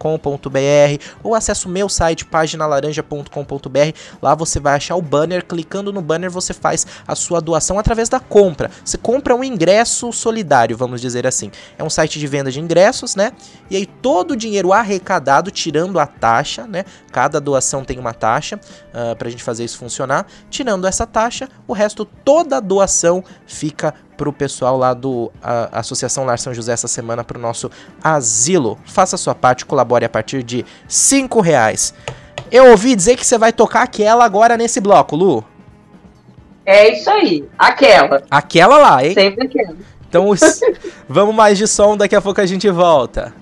ou 1.22 1.34
acessa 1.34 1.68
o 1.68 1.70
meu 1.70 1.88
site, 1.88 2.24
paginalaranja.com.br. 2.24 3.98
Lá 4.20 4.34
você 4.34 4.58
vai 4.60 4.74
achar 4.74 4.96
o 4.96 5.02
banner, 5.02 5.44
clicando 5.44 5.92
no 5.92 6.02
banner 6.02 6.30
você 6.30 6.52
faz 6.52 6.86
a 7.06 7.14
sua 7.14 7.40
doação 7.40 7.78
através 7.78 8.08
da 8.08 8.20
compra. 8.20 8.70
Você 8.84 8.98
compra 8.98 9.34
um 9.34 9.44
ingresso 9.44 10.12
solidário, 10.12 10.76
vamos 10.76 11.00
dizer 11.00 11.26
assim. 11.26 11.50
É 11.78 11.84
um 11.84 11.90
site 11.90 12.18
de 12.18 12.26
venda 12.26 12.50
de 12.50 12.60
ingressos, 12.60 13.14
né? 13.14 13.32
E 13.70 13.76
aí 13.76 13.86
todo 13.86 14.32
o 14.32 14.36
dinheiro 14.36 14.72
arrecadado, 14.72 15.50
tirando 15.50 15.98
a 15.98 16.06
taxa, 16.06 16.66
né? 16.66 16.84
Cada 17.12 17.40
doação 17.40 17.84
tem 17.84 17.98
uma 17.98 18.12
taxa 18.12 18.56
uh, 18.56 19.16
pra 19.16 19.30
gente 19.30 19.42
fazer 19.42 19.64
isso 19.64 19.78
funcionar. 19.84 20.26
Tirando 20.50 20.86
essa 20.86 21.06
taxa, 21.06 21.48
o 21.68 21.72
resto, 21.72 22.04
toda 22.04 22.56
a 22.56 22.60
doação 22.60 23.22
fica 23.46 23.94
para 24.16 24.28
o 24.28 24.32
pessoal 24.32 24.76
lá 24.78 24.94
do 24.94 25.30
a, 25.42 25.80
Associação 25.80 26.24
Lar 26.24 26.38
São 26.38 26.54
José 26.54 26.72
essa 26.72 26.88
semana 26.88 27.22
para 27.22 27.38
o 27.38 27.40
nosso 27.40 27.70
asilo. 28.02 28.78
Faça 28.84 29.16
a 29.16 29.18
sua 29.18 29.34
parte, 29.34 29.66
colabore 29.66 30.04
a 30.04 30.08
partir 30.08 30.42
de 30.42 30.64
5 30.88 31.40
reais. 31.40 31.94
Eu 32.50 32.70
ouvi 32.70 32.94
dizer 32.94 33.16
que 33.16 33.26
você 33.26 33.38
vai 33.38 33.52
tocar 33.52 33.82
aquela 33.82 34.24
agora 34.24 34.56
nesse 34.56 34.80
bloco, 34.80 35.16
Lu. 35.16 35.44
É 36.66 36.92
isso 36.92 37.10
aí, 37.10 37.46
aquela. 37.58 38.22
Aquela 38.30 38.78
lá, 38.78 39.04
hein? 39.04 39.12
Sempre 39.12 39.46
aquela. 39.46 39.76
Então 40.08 40.30
vamos 41.08 41.34
mais 41.34 41.58
de 41.58 41.66
som, 41.66 41.96
daqui 41.96 42.16
a 42.16 42.22
pouco 42.22 42.40
a 42.40 42.46
gente 42.46 42.70
volta. 42.70 43.34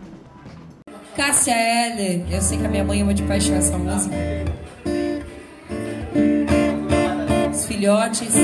Cássia 1.15 1.53
Heller, 1.53 2.25
eu 2.31 2.41
sei 2.41 2.57
que 2.57 2.65
a 2.65 2.69
minha 2.69 2.83
mãe 2.83 3.03
ama 3.03 3.13
de 3.13 3.23
paixão 3.25 3.55
essa 3.55 3.77
música. 3.77 4.17
Filhotes. 7.73 8.35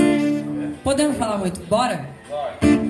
Podemos 0.83 1.17
falar 1.17 1.39
muito? 1.39 1.61
Bora? 1.67 2.09
Bora. 2.29 2.88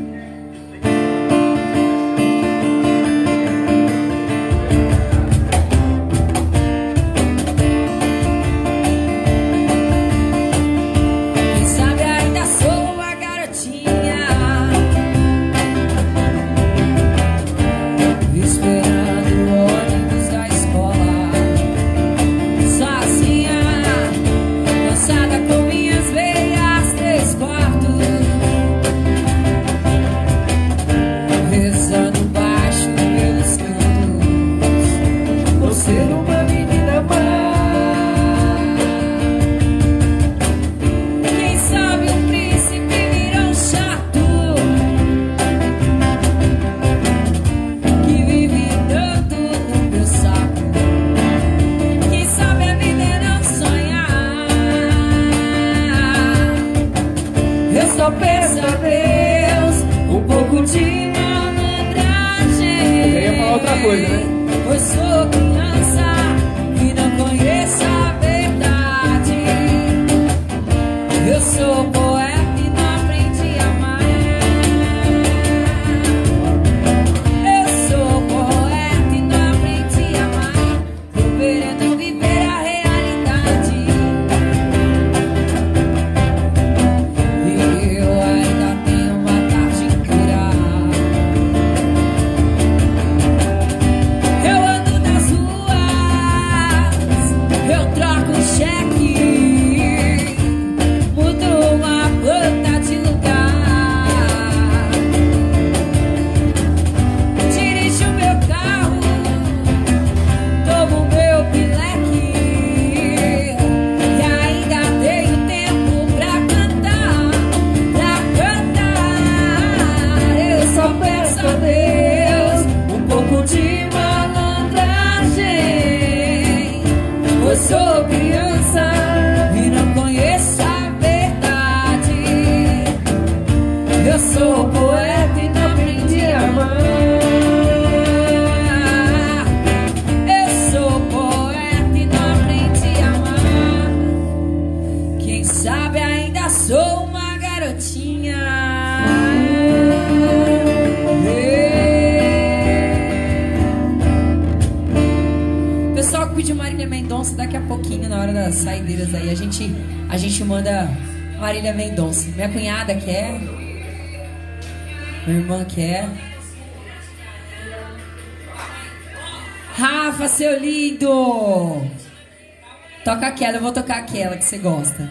tocar 173.83 173.99
aquela 173.99 174.37
que 174.37 174.45
você 174.45 174.59
gosta. 174.59 175.09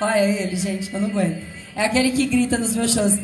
Olha 0.00 0.24
ele, 0.24 0.56
gente, 0.56 0.92
eu 0.92 1.00
não 1.00 1.08
aguento. 1.08 1.44
É 1.76 1.84
aquele 1.84 2.10
que 2.10 2.26
grita 2.26 2.58
nos 2.58 2.74
meus 2.74 2.92
shows. 2.92 3.18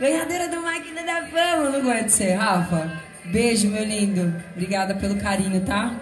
Ganhadora 0.00 0.48
do 0.48 0.62
Máquina 0.62 1.02
da 1.02 1.26
Fama, 1.26 1.64
eu 1.64 1.72
não 1.72 1.80
aguento 1.80 2.08
ser, 2.08 2.34
Rafa. 2.34 2.90
Beijo, 3.26 3.68
meu 3.68 3.84
lindo. 3.84 4.34
Obrigada 4.52 4.94
pelo 4.94 5.16
carinho, 5.16 5.60
tá? 5.60 5.94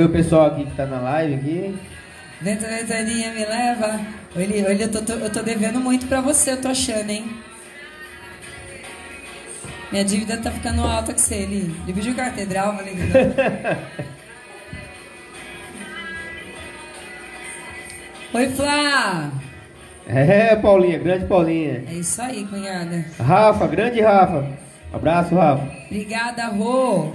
Ver 0.00 0.06
o 0.06 0.08
pessoal 0.10 0.46
aqui 0.46 0.64
que 0.64 0.74
tá 0.76 0.86
na 0.86 1.00
live 1.00 1.34
aqui. 1.34 1.78
Vento, 2.40 2.62
ventania, 2.66 3.32
me 3.32 3.44
leva. 3.44 4.00
Ele, 4.34 4.54
ele, 4.54 4.84
eu, 4.84 4.90
tô, 4.90 5.02
tô- 5.02 5.12
eu 5.14 5.30
tô 5.30 5.42
devendo 5.42 5.78
muito 5.80 6.06
pra 6.06 6.20
você, 6.22 6.52
eu 6.52 6.60
tô 6.60 6.68
achando, 6.68 7.10
hein? 7.10 7.30
Minha 9.92 10.04
dívida 10.04 10.36
tá 10.38 10.50
ficando 10.50 10.82
alta 10.82 11.12
com 11.12 11.18
você. 11.18 11.34
Ele, 11.34 11.74
ele 11.84 11.92
pediu 11.92 12.14
catedral, 12.14 12.76
falei 12.76 12.94
que 12.94 13.00
não. 13.02 13.10
Oi, 18.32 18.48
Flá! 18.50 19.30
É, 20.06 20.56
Paulinha, 20.56 20.98
grande 20.98 21.26
Paulinha. 21.26 21.84
É 21.88 21.92
isso 21.94 22.22
aí, 22.22 22.46
cunhada. 22.46 23.04
Rafa, 23.18 23.66
grande 23.66 24.00
Rafa. 24.00 24.46
Abraço, 24.92 25.34
Rafa. 25.34 25.68
Obrigada, 25.86 26.46
Rô. 26.46 27.12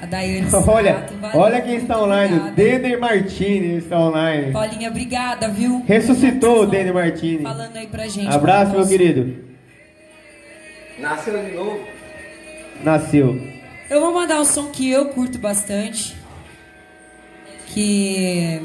A 0.00 0.04
Daiane 0.06 0.46
Olha, 0.68 1.05
valeu, 1.16 1.40
olha 1.40 1.60
quem 1.60 1.76
está 1.76 2.02
online. 2.02 2.34
O 2.34 2.36
obrigada. 2.36 2.56
Denner 2.56 3.00
Martini 3.00 3.76
está 3.76 3.98
online. 3.98 4.52
Paulinha, 4.52 4.90
obrigada, 4.90 5.48
viu? 5.48 5.82
Ressuscitou 5.86 6.62
o 6.62 6.66
Denner 6.66 6.92
vão 6.92 7.02
Martini. 7.02 7.42
Falando 7.42 7.76
aí 7.76 7.86
pra 7.86 8.06
gente. 8.06 8.28
Abraço, 8.28 8.72
meu 8.72 8.86
querido. 8.86 9.44
Nasceu 10.98 11.44
de 11.44 11.52
novo. 11.52 11.80
Nasceu. 12.82 13.40
Eu 13.88 14.00
vou 14.00 14.12
mandar 14.12 14.40
um 14.40 14.44
som 14.44 14.70
que 14.70 14.90
eu 14.90 15.06
curto 15.06 15.38
bastante. 15.38 16.16
Que. 17.68 18.60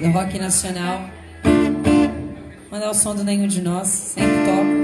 Do 0.00 0.10
rock 0.10 0.38
nacional. 0.38 1.10
Mandar 2.70 2.90
o 2.90 2.94
som 2.94 3.14
do 3.14 3.24
Nenhum 3.24 3.46
de 3.46 3.60
Nós. 3.60 3.88
Sempre 3.88 4.44
toco. 4.44 4.79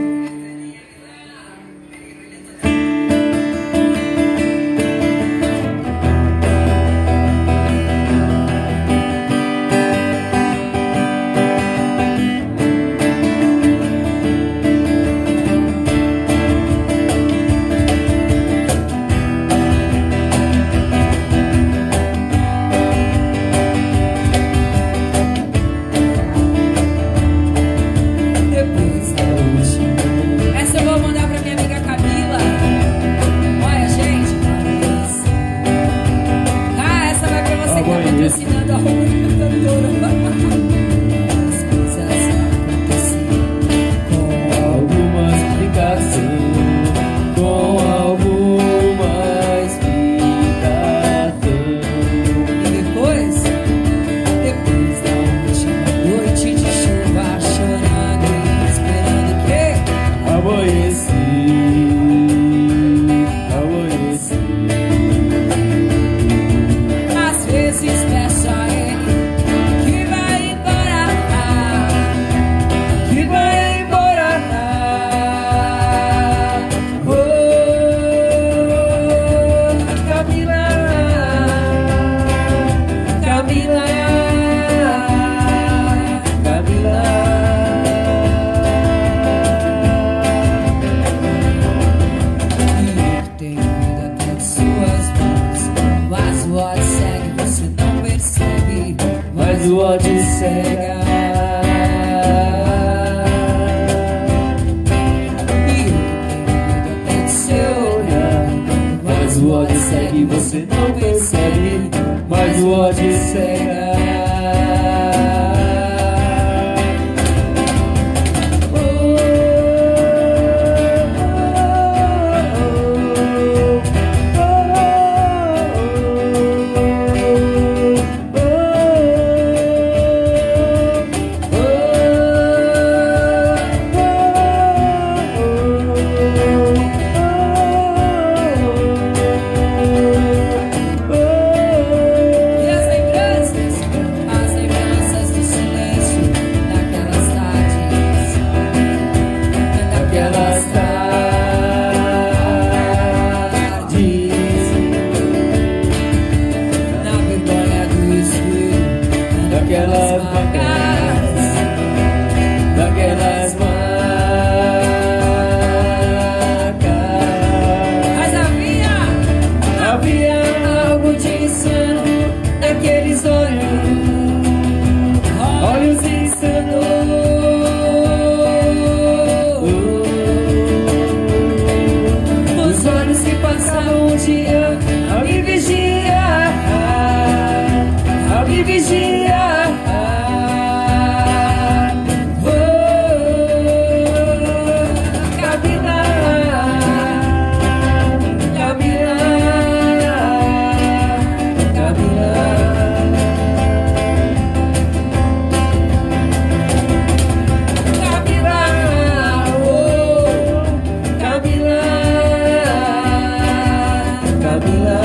Camila. 214.59 215.01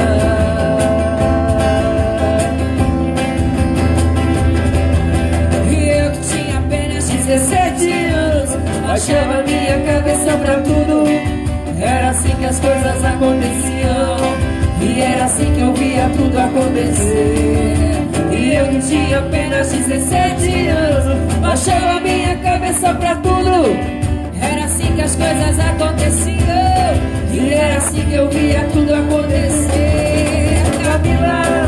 E 5.69 5.89
eu 5.89 6.11
que 6.11 6.19
tinha 6.19 6.57
apenas 6.57 7.09
17 7.09 7.91
anos, 7.91 8.49
achava 8.87 9.43
minha 9.43 9.79
cabeça 9.85 10.37
pra 10.37 10.55
tudo. 10.61 11.03
Era 11.81 12.09
assim 12.11 12.29
que 12.35 12.45
as 12.45 12.59
coisas 12.59 13.03
aconteciam. 13.03 14.17
E 14.81 15.01
era 15.01 15.25
assim 15.25 15.53
que 15.53 15.61
eu 15.61 15.73
via 15.73 16.09
tudo 16.15 16.39
acontecer. 16.39 17.97
E 18.31 18.55
eu 18.55 18.67
que 18.67 18.87
tinha 18.87 19.19
apenas 19.19 19.71
17 19.71 20.67
anos, 20.67 21.39
baixava 21.41 21.99
minha 21.99 22.35
cabeça 22.37 22.93
pra 22.93 23.15
tudo. 23.15 23.75
Era 24.41 24.63
assim 24.63 24.95
que 24.95 25.01
as 25.01 25.15
coisas 25.15 25.59
aconteciam. 25.59 26.50
Era 27.61 27.77
assim 27.77 28.03
que 28.09 28.15
eu 28.15 28.27
via 28.27 28.63
tudo 28.73 28.91
acontecer. 28.91 30.63
Camila, 30.83 31.60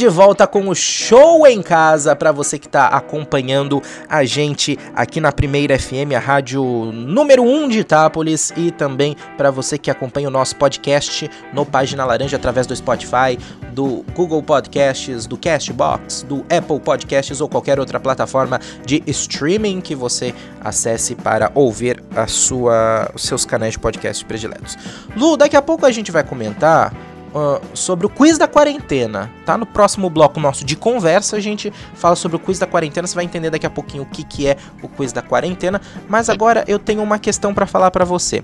de 0.00 0.08
volta 0.08 0.46
com 0.46 0.66
o 0.66 0.74
Show 0.74 1.46
em 1.46 1.60
Casa 1.60 2.16
para 2.16 2.32
você 2.32 2.58
que 2.58 2.64
está 2.64 2.86
acompanhando 2.86 3.82
a 4.08 4.24
gente 4.24 4.78
aqui 4.96 5.20
na 5.20 5.30
Primeira 5.30 5.78
FM, 5.78 6.14
a 6.16 6.18
rádio 6.18 6.64
número 6.64 7.42
1 7.42 7.68
de 7.68 7.80
Itápolis, 7.80 8.50
e 8.56 8.70
também 8.70 9.14
para 9.36 9.50
você 9.50 9.76
que 9.76 9.90
acompanha 9.90 10.28
o 10.28 10.30
nosso 10.30 10.56
podcast 10.56 11.30
no 11.52 11.66
Página 11.66 12.06
Laranja 12.06 12.38
através 12.38 12.66
do 12.66 12.74
Spotify, 12.74 13.38
do 13.74 14.02
Google 14.14 14.42
Podcasts, 14.42 15.26
do 15.26 15.36
Castbox, 15.36 16.22
do 16.22 16.46
Apple 16.48 16.80
Podcasts 16.80 17.38
ou 17.42 17.46
qualquer 17.46 17.78
outra 17.78 18.00
plataforma 18.00 18.58
de 18.86 19.02
streaming 19.06 19.82
que 19.82 19.94
você 19.94 20.34
acesse 20.62 21.14
para 21.14 21.52
ouvir 21.54 22.02
a 22.16 22.26
sua, 22.26 23.10
os 23.14 23.20
seus 23.20 23.44
canais 23.44 23.72
de 23.72 23.78
podcast 23.78 24.24
prediletos. 24.24 24.78
Lu, 25.14 25.36
daqui 25.36 25.56
a 25.56 25.62
pouco 25.62 25.84
a 25.84 25.90
gente 25.90 26.10
vai 26.10 26.24
comentar 26.24 26.90
ah, 27.34 27.60
sobre 27.74 28.06
o 28.06 28.08
quiz 28.08 28.38
da 28.38 28.48
quarentena, 28.48 29.30
tá? 29.46 29.56
No 29.56 29.66
próximo 29.66 30.10
bloco 30.10 30.40
nosso 30.40 30.64
de 30.64 30.76
conversa, 30.76 31.36
a 31.36 31.40
gente 31.40 31.72
fala 31.94 32.16
sobre 32.16 32.36
o 32.36 32.40
quiz 32.40 32.58
da 32.58 32.66
quarentena. 32.66 33.06
Você 33.06 33.14
vai 33.14 33.24
entender 33.24 33.50
daqui 33.50 33.66
a 33.66 33.70
pouquinho 33.70 34.02
o 34.02 34.06
que, 34.06 34.24
que 34.24 34.46
é 34.46 34.56
o 34.82 34.88
quiz 34.88 35.12
da 35.12 35.22
quarentena. 35.22 35.80
Mas 36.08 36.28
agora 36.28 36.64
eu 36.66 36.78
tenho 36.78 37.02
uma 37.02 37.18
questão 37.18 37.54
para 37.54 37.66
falar 37.66 37.90
para 37.90 38.04
você. 38.04 38.42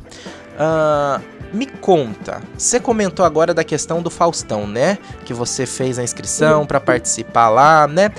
Ah, 0.59 1.20
me 1.53 1.66
conta, 1.66 2.43
você 2.57 2.80
comentou 2.80 3.24
agora 3.24 3.55
da 3.55 3.64
questão 3.64 4.03
do 4.03 4.11
Faustão, 4.11 4.66
né? 4.66 4.99
Que 5.24 5.32
você 5.32 5.64
fez 5.66 5.99
a 5.99 6.03
inscrição 6.03 6.66
para 6.66 6.80
participar 6.80 7.49
lá, 7.49 7.87
né? 7.87 8.11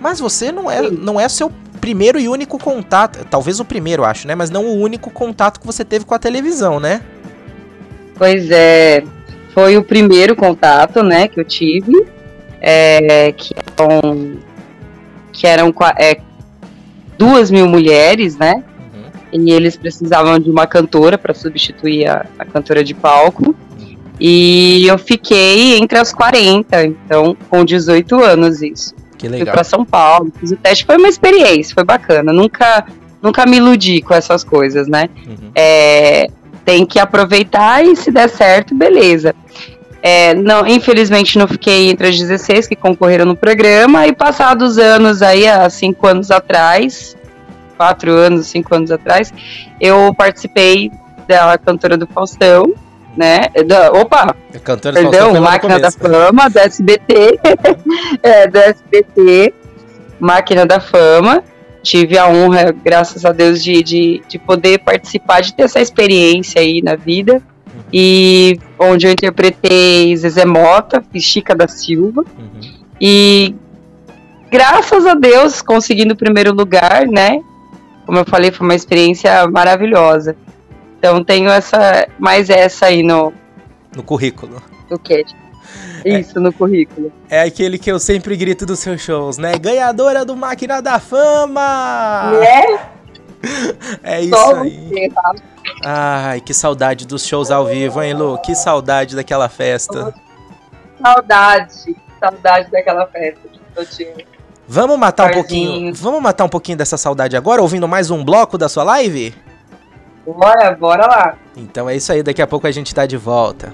Mas 0.00 0.18
você 0.18 0.50
não 0.50 0.70
é, 0.70 0.90
não 0.90 1.20
é 1.20 1.28
seu 1.28 1.52
primeiro 1.80 2.18
e 2.18 2.28
único 2.28 2.58
contato, 2.58 3.24
talvez 3.30 3.60
o 3.60 3.64
primeiro, 3.64 4.04
acho, 4.04 4.26
né? 4.26 4.34
Mas 4.34 4.50
não 4.50 4.66
o 4.66 4.78
único 4.78 5.10
contato 5.10 5.60
que 5.60 5.66
você 5.66 5.84
teve 5.84 6.04
com 6.04 6.14
a 6.14 6.18
televisão, 6.18 6.78
né? 6.78 7.02
Pois 8.16 8.50
é, 8.50 9.02
foi 9.54 9.76
o 9.76 9.82
primeiro 9.82 10.34
contato, 10.36 11.02
né, 11.02 11.28
que 11.28 11.40
eu 11.40 11.44
tive, 11.44 12.06
é, 12.60 13.32
que 13.32 13.54
eram, 13.76 14.36
que 15.32 15.46
eram 15.46 15.74
é, 15.98 16.18
duas 17.18 17.50
mil 17.50 17.68
mulheres, 17.68 18.36
né, 18.36 18.62
Uhum. 19.32 19.44
e 19.44 19.52
eles 19.52 19.76
precisavam 19.76 20.38
de 20.38 20.50
uma 20.50 20.66
cantora 20.66 21.16
para 21.18 21.34
substituir 21.34 22.06
a, 22.06 22.26
a 22.38 22.44
cantora 22.44 22.82
de 22.84 22.94
palco, 22.94 23.54
e 24.18 24.86
eu 24.86 24.98
fiquei 24.98 25.78
entre 25.78 25.98
as 25.98 26.12
40, 26.12 26.84
então, 26.84 27.34
com 27.48 27.64
18 27.64 28.22
anos 28.22 28.60
isso. 28.60 28.94
Que 29.16 29.28
Fui 29.28 29.38
legal. 29.38 29.54
para 29.54 29.64
São 29.64 29.84
Paulo, 29.84 30.30
fiz 30.38 30.50
o 30.52 30.56
teste, 30.56 30.84
foi 30.84 30.96
uma 30.96 31.08
experiência, 31.08 31.74
foi 31.74 31.84
bacana, 31.84 32.32
nunca, 32.32 32.86
nunca 33.22 33.46
me 33.46 33.56
iludi 33.56 34.00
com 34.02 34.12
essas 34.14 34.44
coisas, 34.44 34.86
né, 34.88 35.08
Uhum. 35.26 35.50
é, 35.54 36.26
tem 36.70 36.86
que 36.86 37.00
aproveitar 37.00 37.84
e 37.84 37.96
se 37.96 38.12
der 38.12 38.28
certo, 38.28 38.76
beleza. 38.76 39.34
É, 40.00 40.32
não, 40.34 40.64
infelizmente 40.64 41.36
não 41.36 41.48
fiquei 41.48 41.90
entre 41.90 42.06
as 42.06 42.16
16 42.16 42.68
que 42.68 42.76
concorreram 42.76 43.24
no 43.24 43.34
programa 43.34 44.06
e 44.06 44.12
passados 44.12 44.78
anos 44.78 45.20
aí, 45.20 45.48
há 45.48 45.68
cinco 45.68 46.06
anos 46.06 46.30
atrás, 46.30 47.16
quatro 47.76 48.12
anos, 48.12 48.46
cinco 48.46 48.72
anos 48.72 48.92
atrás, 48.92 49.34
eu 49.80 50.14
participei 50.14 50.92
da 51.26 51.58
cantora 51.58 51.96
do 51.96 52.06
Faustão, 52.06 52.72
né? 53.16 53.48
Da, 53.66 53.90
opa, 53.90 54.36
cantora 54.62 54.94
do 54.94 55.02
Faustão 55.02 55.10
perdão, 55.10 55.26
lá 55.32 55.40
no 55.40 55.42
Máquina 55.42 55.80
da. 55.80 55.90
Fama, 55.90 56.48
do 56.48 56.58
SBT, 56.60 57.40
é, 58.22 58.46
do 58.46 58.58
SBT, 58.58 59.52
Máquina 60.20 60.64
da 60.64 60.78
Fama. 60.78 61.42
Tive 61.82 62.18
a 62.18 62.28
honra, 62.28 62.72
graças 62.72 63.24
a 63.24 63.32
Deus, 63.32 63.62
de, 63.62 63.82
de, 63.82 64.22
de 64.28 64.38
poder 64.38 64.78
participar, 64.80 65.40
de 65.40 65.54
ter 65.54 65.62
essa 65.62 65.80
experiência 65.80 66.60
aí 66.60 66.82
na 66.82 66.94
vida. 66.94 67.42
E 67.92 68.58
onde 68.78 69.06
eu 69.06 69.12
interpretei 69.12 70.16
Zezé 70.16 70.44
Mota, 70.44 71.02
fiz 71.10 71.24
Chica 71.24 71.54
da 71.54 71.66
Silva. 71.66 72.24
Uhum. 72.38 72.60
E 73.00 73.54
graças 74.50 75.06
a 75.06 75.14
Deus, 75.14 75.62
conseguindo 75.62 76.14
o 76.14 76.16
primeiro 76.16 76.52
lugar, 76.52 77.06
né? 77.06 77.40
Como 78.06 78.18
eu 78.18 78.24
falei, 78.24 78.50
foi 78.50 78.66
uma 78.66 78.74
experiência 78.74 79.46
maravilhosa. 79.48 80.36
Então 80.98 81.24
tenho 81.24 81.48
essa, 81.48 82.06
mais 82.18 82.50
essa 82.50 82.86
aí 82.86 83.02
no, 83.02 83.32
No 83.96 84.02
currículo. 84.02 84.62
no 84.90 84.98
CAT. 84.98 85.34
Isso, 86.04 86.40
no 86.40 86.52
currículo. 86.52 87.12
É 87.28 87.42
aquele 87.42 87.78
que 87.78 87.90
eu 87.90 87.98
sempre 87.98 88.36
grito 88.36 88.64
dos 88.64 88.78
seus 88.78 89.00
shows, 89.00 89.36
né? 89.38 89.58
Ganhadora 89.58 90.24
do 90.24 90.36
Máquina 90.36 90.80
da 90.80 90.98
Fama! 90.98 92.32
É, 92.42 93.00
É 94.02 94.20
isso 94.20 94.36
só 94.36 94.60
aí. 94.60 94.88
você, 94.88 95.08
tá? 95.10 95.34
Ai, 95.84 96.40
que 96.40 96.52
saudade 96.52 97.06
dos 97.06 97.26
shows 97.26 97.50
ao 97.50 97.66
vivo, 97.66 98.02
hein, 98.02 98.14
Lu? 98.14 98.38
Que 98.38 98.54
saudade 98.54 99.16
daquela 99.16 99.48
festa. 99.48 100.12
Saudade, 101.02 101.96
saudade 102.18 102.70
daquela 102.70 103.06
festa 103.06 103.40
que 103.48 103.60
eu 103.80 103.86
tive. 103.86 104.26
Vamos 104.68 104.98
matar 104.98 105.30
um 105.30 105.32
pouquinho. 105.32 105.94
Vamos 105.94 106.22
matar 106.22 106.44
um 106.44 106.48
pouquinho 106.48 106.78
dessa 106.78 106.96
saudade 106.96 107.36
agora, 107.36 107.62
ouvindo 107.62 107.88
mais 107.88 108.10
um 108.10 108.24
bloco 108.24 108.56
da 108.56 108.68
sua 108.68 108.84
live? 108.84 109.34
Bora, 110.26 110.76
bora 110.78 111.06
lá. 111.06 111.38
Então 111.56 111.88
é 111.88 111.96
isso 111.96 112.12
aí, 112.12 112.22
daqui 112.22 112.40
a 112.40 112.46
pouco 112.46 112.66
a 112.66 112.70
gente 112.70 112.94
tá 112.94 113.04
de 113.06 113.16
volta. 113.16 113.72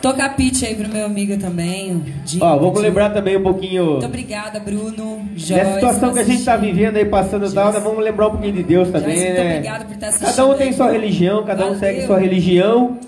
Toca 0.00 0.28
pitch 0.30 0.62
aí 0.62 0.74
pro 0.74 0.88
meu 0.88 1.06
amigo 1.06 1.36
também. 1.38 2.02
Dinho, 2.24 2.44
Ó, 2.44 2.56
vamos 2.56 2.74
Dinho. 2.74 2.82
lembrar 2.82 3.10
também 3.10 3.36
um 3.36 3.42
pouquinho 3.42 3.84
Muito 3.92 4.06
obrigada, 4.06 4.60
Bruno. 4.60 5.26
Joyce, 5.34 5.54
dessa 5.54 5.74
situação 5.74 6.12
que 6.12 6.18
a 6.18 6.24
gente 6.24 6.44
tá 6.44 6.56
vivendo 6.56 6.96
aí, 6.96 7.04
passando 7.04 7.46
e 7.46 7.52
tal, 7.52 7.72
né? 7.72 7.80
vamos 7.80 8.04
lembrar 8.04 8.28
um 8.28 8.30
pouquinho 8.32 8.52
de 8.52 8.62
Deus 8.62 8.88
também, 8.90 9.16
Joyce, 9.16 9.24
muito 9.24 9.38
né? 9.38 9.56
obrigada 9.56 9.84
por 9.84 9.94
estar 9.94 10.08
assistindo. 10.08 10.28
Cada 10.28 10.46
um 10.46 10.54
tem 10.54 10.72
sua 10.72 10.90
religião, 10.90 11.44
cada 11.44 11.62
um 11.62 11.66
Valeu. 11.68 11.80
segue 11.80 12.06
sua 12.06 12.18
religião. 12.18 12.98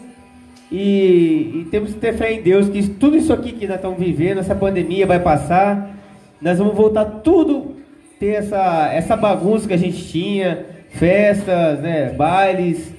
E, 0.71 1.63
e 1.63 1.69
temos 1.71 1.95
que 1.95 1.99
ter 1.99 2.15
fé 2.15 2.33
em 2.33 2.43
Deus, 2.43 2.69
que 2.69 2.83
tudo 2.89 3.17
isso 3.17 3.33
aqui 3.33 3.53
que 3.53 3.67
nós 3.67 3.77
estamos 3.77 3.99
vivendo, 3.99 4.39
essa 4.39 4.55
pandemia 4.55 5.07
vai 5.07 5.19
passar. 5.19 5.95
Nós 6.41 6.59
vamos 6.59 6.75
voltar 6.75 7.05
tudo, 7.07 7.77
ter 8.21 8.35
essa, 8.35 8.91
essa 8.93 9.17
bagunça 9.17 9.67
que 9.67 9.75
a 9.75 9.79
gente 9.79 10.05
tinha, 10.09 10.67
festas, 10.91 11.81
né, 11.81 12.11
bailes, 12.11 12.93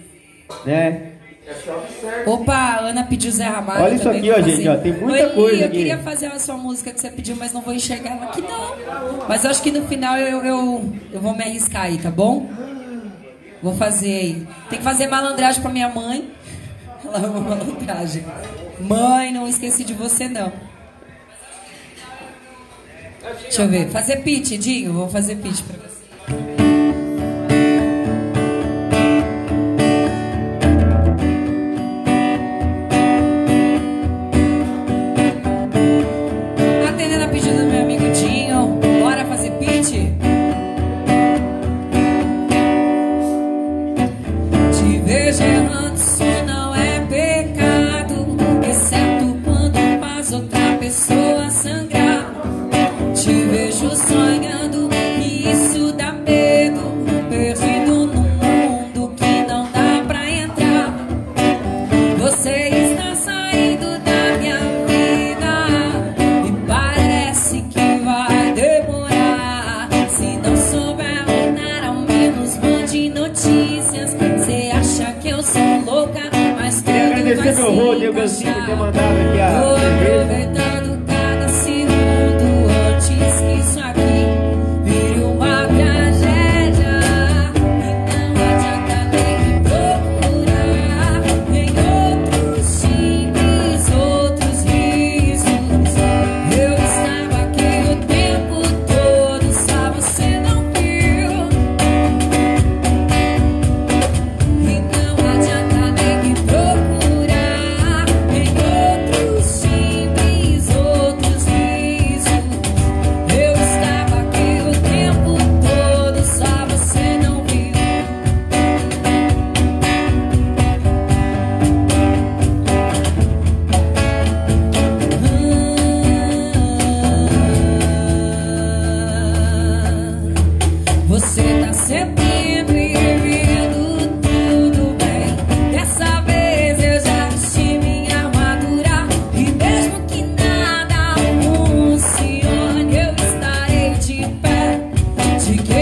né? 0.66 1.09
Opa, 2.26 2.54
a 2.54 2.80
Ana 2.82 3.04
pediu 3.04 3.32
Zé 3.32 3.46
Ramalho. 3.46 3.84
Olha 3.84 3.96
isso 3.96 4.10
aqui, 4.10 4.32
ó, 4.32 4.42
gente, 4.42 4.68
ó, 4.68 4.78
tem 4.78 4.94
muita 4.94 5.28
Oi, 5.28 5.34
coisa 5.34 5.62
eu 5.62 5.66
aqui. 5.68 5.78
queria 5.78 5.98
fazer 6.00 6.28
a 6.28 6.40
sua 6.40 6.58
música 6.58 6.92
que 6.92 7.00
você 7.00 7.10
pediu, 7.10 7.36
mas 7.36 7.52
não 7.54 7.62
vou 7.62 7.74
enxergar 7.74 8.12
ela 8.12 8.26
aqui 8.26 8.42
não. 8.42 9.28
Mas 9.28 9.44
eu 9.44 9.50
acho 9.52 9.62
que 9.62 9.72
no 9.72 9.88
final 9.88 10.18
eu, 10.18 10.44
eu, 10.46 10.94
eu 11.12 11.20
vou 11.22 11.36
me 11.36 11.44
arriscar 11.44 11.84
aí, 11.84 11.98
tá 11.98 12.12
bom? 12.12 12.50
Vou 13.62 13.76
fazer 13.76 14.14
aí. 14.14 14.48
Tem 14.70 14.80
que 14.80 14.84
fazer 14.86 15.08
malandragem 15.08 15.62
pra 15.62 15.72
minha 15.72 15.90
mãe. 15.90 16.32
Ela 17.04 17.18
ama 17.28 17.40
malandragem. 17.42 18.24
Mãe, 18.80 19.34
não 19.34 19.48
esqueci 19.48 19.84
de 19.84 19.94
você 19.94 20.30
não. 20.30 20.52
Deixa 23.42 23.64
eu 23.64 23.68
ver. 23.70 23.90
Fazer 23.90 24.18
pitch, 24.18 24.58
Dinho. 24.58 24.94
Vou 24.94 25.10
fazer 25.10 25.36
pitch 25.38 25.62
pra 25.64 25.78
você. 25.78 25.89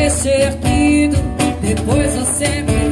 Ser 0.10 0.54
tido. 0.60 1.18
Depois 1.62 2.16
você 2.16 2.62
me 2.62 2.87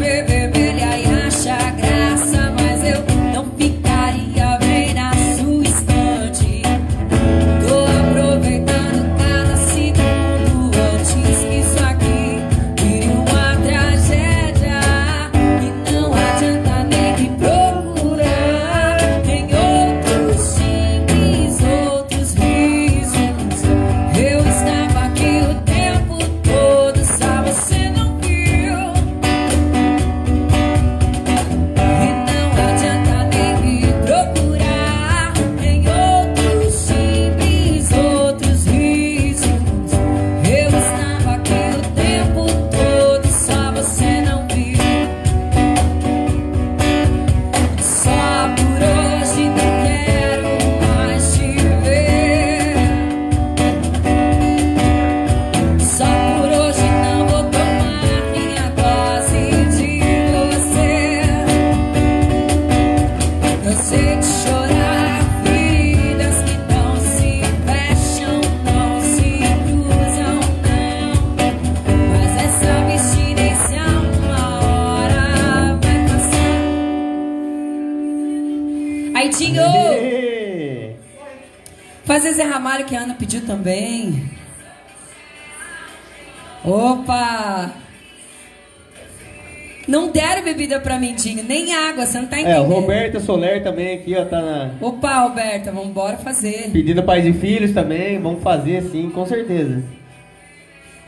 Roberta 92.81 93.19
Soler 93.19 93.63
também 93.63 93.95
aqui, 93.95 94.15
ó, 94.15 94.25
tá 94.25 94.41
na... 94.41 94.71
Opa, 94.81 95.21
Roberta, 95.21 95.71
vambora 95.71 96.17
fazer. 96.17 96.69
pedindo 96.71 97.03
pais 97.03 97.25
e 97.25 97.33
filhos 97.33 97.73
também. 97.73 98.19
Vamos 98.19 98.41
fazer 98.41 98.83
sim, 98.83 99.09
com 99.09 99.25
certeza. 99.25 99.83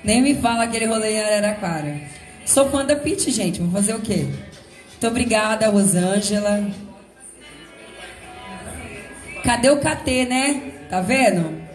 Nem 0.04 0.22
me 0.22 0.36
fala 0.36 0.64
aquele 0.64 0.86
rolê 0.86 1.14
em 1.14 1.22
Araraquara. 1.22 1.96
Sou 2.46 2.70
fã 2.70 2.86
da 2.86 2.96
Pete, 2.96 3.30
gente. 3.32 3.60
Vou 3.60 3.72
fazer 3.72 3.94
o 3.94 4.00
quê? 4.00 4.26
Muito 4.92 5.08
obrigada, 5.08 5.68
Rosângela. 5.70 6.66
Cadê 9.44 9.70
o 9.70 9.78
KT, 9.78 10.26
né? 10.26 10.62
Tá 10.90 11.02
vendo? 11.02 11.68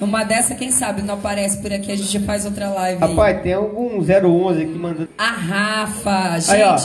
Numa 0.00 0.24
dessa, 0.24 0.54
quem 0.54 0.72
sabe, 0.72 1.02
não 1.02 1.14
aparece 1.14 1.62
por 1.62 1.72
aqui, 1.72 1.92
a 1.92 1.96
gente 1.96 2.18
faz 2.20 2.44
outra 2.44 2.68
live 2.68 3.04
aí. 3.04 3.10
Rapaz, 3.10 3.40
tem 3.42 3.52
algum 3.52 3.98
011 4.00 4.62
aqui 4.62 4.72
mandando... 4.72 5.08
A 5.16 5.30
Rafa, 5.30 6.40
gente. 6.40 6.50
Aí, 6.50 6.62
ó, 6.64 6.76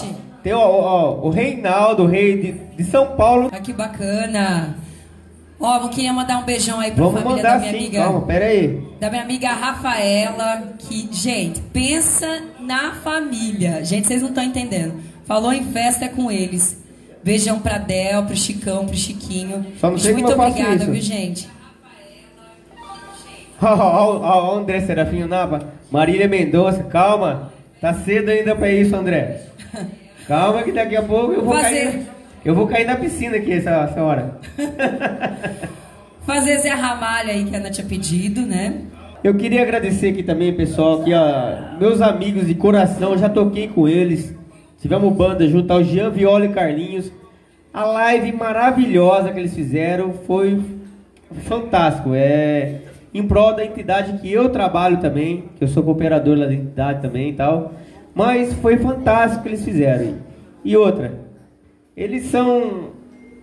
tem 0.48 0.54
ó, 0.54 0.66
ó, 0.66 1.28
o 1.28 1.30
Reinaldo, 1.30 2.04
o 2.04 2.08
rei 2.08 2.42
de, 2.42 2.52
de 2.78 2.84
São 2.90 3.18
Paulo. 3.18 3.50
Ah, 3.52 3.60
que 3.60 3.74
bacana. 3.74 4.78
Ó, 5.60 5.84
eu 5.84 5.90
queria 5.90 6.14
mandar 6.14 6.38
um 6.38 6.46
beijão 6.46 6.80
aí 6.80 6.92
pra 6.92 7.04
Vamos 7.04 7.22
família 7.22 7.44
mandar 7.44 7.54
da 7.56 7.60
minha 7.60 7.72
sim, 7.72 7.78
amiga. 7.80 8.04
calma, 8.04 8.22
pera 8.22 8.46
aí. 8.46 8.82
Da 8.98 9.10
minha 9.10 9.24
amiga 9.24 9.50
Rafaela, 9.50 10.74
que, 10.80 11.10
gente, 11.12 11.60
pensa 11.74 12.44
na 12.62 12.94
família. 12.94 13.84
Gente, 13.84 14.08
vocês 14.08 14.22
não 14.22 14.30
estão 14.30 14.44
entendendo. 14.44 14.94
Falou 15.26 15.52
em 15.52 15.66
festa 15.66 16.06
é 16.06 16.08
com 16.08 16.32
eles. 16.32 16.82
Beijão 17.22 17.60
pra 17.60 17.78
Del, 17.78 18.24
pro 18.24 18.36
Chicão, 18.36 18.86
pro 18.86 18.96
Chiquinho. 18.96 19.66
Só 19.82 19.92
não 19.92 19.98
sei 19.98 20.14
Muito 20.14 20.32
obrigada, 20.32 20.86
viu, 20.86 21.02
gente? 21.02 21.50
Ó, 23.62 23.68
ó, 23.68 24.18
ó, 24.22 24.54
ó, 24.54 24.58
André 24.60 24.80
Serafim 24.80 25.26
Nava. 25.26 25.74
Marília 25.92 26.28
Mendonça, 26.30 26.84
calma. 26.84 27.52
Tá 27.82 27.94
cedo 27.94 28.30
ainda 28.30 28.56
pra 28.56 28.72
isso, 28.72 28.96
André. 28.96 29.42
Calma 30.28 30.64
que 30.64 30.72
daqui 30.72 30.96
a 30.96 31.02
pouco 31.04 31.34
eu 31.34 31.44
vou 31.44 31.54
Fazer. 31.54 31.92
cair. 31.92 32.06
Eu 32.44 32.56
vou 32.56 32.68
cair 32.68 32.86
na 32.86 32.96
piscina 32.96 33.38
aqui 33.38 33.54
essa, 33.54 33.70
essa 33.70 34.02
hora. 34.02 34.40
Fazer 36.26 36.58
Zé 36.58 36.70
Ramalho 36.70 37.30
aí 37.30 37.46
que 37.46 37.56
a 37.56 37.60
Ana 37.60 37.72
tinha 37.72 37.88
pedido, 37.88 38.42
né? 38.42 38.82
Eu 39.24 39.36
queria 39.36 39.62
agradecer 39.62 40.10
aqui 40.10 40.22
também, 40.22 40.54
pessoal, 40.54 41.02
aqui, 41.02 41.12
ó, 41.14 41.78
meus 41.80 42.02
amigos 42.02 42.46
de 42.46 42.54
coração, 42.54 43.18
já 43.18 43.30
toquei 43.30 43.68
com 43.68 43.88
eles. 43.88 44.36
Tivemos 44.80 45.12
banda 45.16 45.48
junto 45.48 45.72
ao 45.72 45.84
Jean 45.84 46.10
Viola 46.10 46.46
e 46.46 46.50
Carlinhos. 46.50 47.12
A 47.74 47.86
live 47.86 48.32
maravilhosa 48.34 49.32
que 49.32 49.40
eles 49.40 49.54
fizeram 49.56 50.14
foi 50.26 50.62
fantástico. 51.44 52.12
É 52.14 52.82
em 53.14 53.24
prol 53.24 53.56
da 53.56 53.66
entidade 53.66 54.20
que 54.20 54.32
eu 54.32 54.50
trabalho 54.50 54.98
também, 54.98 55.46
que 55.58 55.64
eu 55.64 55.68
sou 55.68 55.82
cooperador 55.82 56.38
lá 56.38 56.46
da 56.46 56.54
entidade 56.54 57.02
também 57.02 57.30
e 57.30 57.34
tal. 57.34 57.74
Mas 58.18 58.52
foi 58.54 58.78
fantástico 58.78 59.42
o 59.42 59.44
que 59.44 59.50
eles 59.50 59.64
fizeram. 59.64 60.16
E 60.66 60.76
outra, 60.76 61.20
eles 61.96 62.24
são 62.26 62.90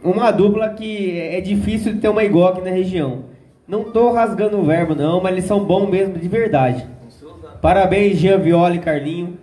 uma 0.03 0.33
dupla 0.33 0.71
que 0.71 1.17
é 1.17 1.41
difícil 1.41 1.93
de 1.93 2.01
ter 2.01 2.09
uma 2.09 2.25
igual 2.25 2.49
aqui 2.49 2.61
na 2.61 2.71
região. 2.71 3.27
Não 3.69 3.85
tô 3.85 4.11
rasgando 4.11 4.59
o 4.59 4.65
verbo 4.65 4.97
não, 4.97 5.23
mas 5.23 5.31
eles 5.31 5.45
são 5.45 5.65
bons 5.65 5.89
mesmo 5.89 6.19
de 6.19 6.27
verdade. 6.27 6.85
Parabéns, 7.63 8.19
Jean 8.19 8.39
Viola 8.39 8.75
e 8.75 8.81
Carlinho. 8.81 9.39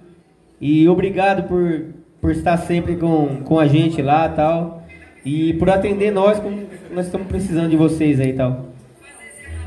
E 0.59 0.85
obrigado 0.89 1.47
por, 1.47 1.85
por 2.19 2.31
estar 2.31 2.57
sempre 2.57 2.97
com, 2.97 3.37
com 3.45 3.57
a 3.57 3.67
gente 3.67 4.01
lá 4.01 4.27
tal. 4.27 4.83
E 5.23 5.53
por 5.53 5.69
atender 5.69 6.11
nós 6.11 6.39
como 6.39 6.59
nós 6.93 7.05
estamos 7.05 7.27
precisando 7.27 7.69
de 7.69 7.77
vocês 7.77 8.19
aí 8.19 8.33
tal. 8.33 8.65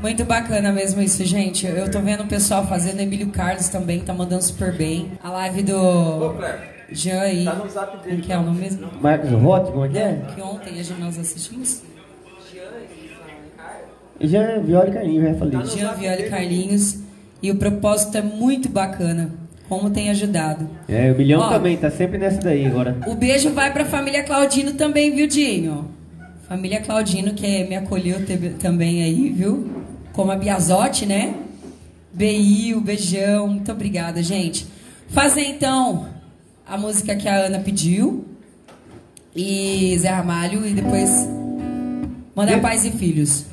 Muito 0.01 0.23
bacana 0.23 0.71
mesmo 0.71 1.01
isso, 1.01 1.23
gente. 1.25 1.65
Eu 1.65 1.89
tô 1.89 1.99
vendo 1.99 2.23
o 2.23 2.27
pessoal 2.27 2.67
fazendo, 2.67 2.99
Emílio 2.99 3.27
Carlos 3.27 3.69
também 3.69 3.99
tá 4.01 4.13
mandando 4.13 4.43
super 4.43 4.71
bem. 4.75 5.11
A 5.23 5.31
live 5.31 5.63
do 5.63 5.75
Ô, 5.77 6.29
Cleber, 6.35 6.85
Jean 6.91 7.21
aí. 7.21 7.45
tá 7.45 7.55
no 7.55 7.69
zap 7.69 7.97
dele. 8.03 8.21
Que 8.21 8.31
é 8.31 8.37
o 8.37 8.43
nome 8.43 8.59
mesmo? 8.61 8.87
Marcos 9.01 9.31
Roth, 9.31 9.71
como 9.71 9.85
é 9.85 9.89
que 9.89 9.97
é? 9.97 10.21
Que 10.35 10.41
ontem 10.41 10.79
a 10.79 10.83
gente 10.83 10.99
nós 10.99 11.17
assistimos. 11.17 11.81
Jean 14.21 14.61
Viola 14.61 14.87
e 14.87 14.91
Carlinho, 14.93 15.23
já 15.23 15.33
falei. 15.35 15.65
Jean 15.65 15.93
Viola 15.93 16.19
e 16.21 16.29
Carlinhos. 16.29 16.99
E 17.41 17.51
o 17.51 17.55
propósito 17.55 18.17
é 18.17 18.21
muito 18.21 18.69
bacana. 18.69 19.31
Como 19.67 19.89
tem 19.89 20.11
ajudado. 20.11 20.69
É, 20.87 21.11
o 21.11 21.15
Milhão 21.15 21.41
Ó. 21.41 21.49
também, 21.49 21.75
tá 21.75 21.89
sempre 21.89 22.19
nessa 22.19 22.39
daí 22.39 22.67
agora. 22.67 22.95
O 23.07 23.15
beijo 23.15 23.49
vai 23.51 23.73
pra 23.73 23.83
família 23.83 24.23
Claudino 24.23 24.73
também, 24.73 25.13
viu, 25.15 25.25
Dinho? 25.27 25.89
Família 26.47 26.79
Claudino, 26.81 27.33
que 27.33 27.63
me 27.63 27.75
acolheu 27.75 28.17
também 28.59 29.01
aí, 29.03 29.31
viu? 29.31 29.84
Como 30.15 30.31
a 30.31 30.35
Biazotti, 30.37 31.05
né? 31.05 31.35
BI, 32.13 32.73
o 32.73 32.79
beijão. 32.79 33.49
Muito 33.49 33.69
obrigada, 33.69 34.23
gente. 34.23 34.65
Fazer 35.09 35.43
então 35.43 36.07
a 36.65 36.77
música 36.77 37.15
que 37.17 37.27
a 37.27 37.35
Ana 37.35 37.59
pediu. 37.59 38.25
E 39.35 39.97
Zé 39.99 40.07
Ramalho. 40.07 40.65
E 40.65 40.73
depois 40.73 41.27
mandar 42.33 42.61
pais 42.61 42.85
e 42.85 42.91
filhos. 42.91 43.45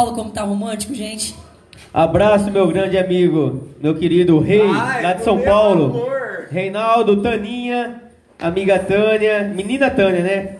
Paulo 0.00 0.12
como 0.14 0.30
tá 0.30 0.42
romântico, 0.42 0.94
gente. 0.94 1.34
Abraço, 1.92 2.50
meu 2.50 2.66
grande 2.68 2.96
amigo, 2.96 3.68
meu 3.82 3.94
querido 3.94 4.38
rei, 4.38 4.66
Vai, 4.66 5.02
lá 5.02 5.12
de 5.12 5.22
São 5.22 5.38
Paulo. 5.38 5.84
amor. 5.84 6.46
Reinaldo, 6.50 7.20
Taninha, 7.20 8.00
amiga 8.38 8.78
Tânia, 8.78 9.52
menina 9.54 9.90
Tânia, 9.90 10.22
né? 10.22 10.56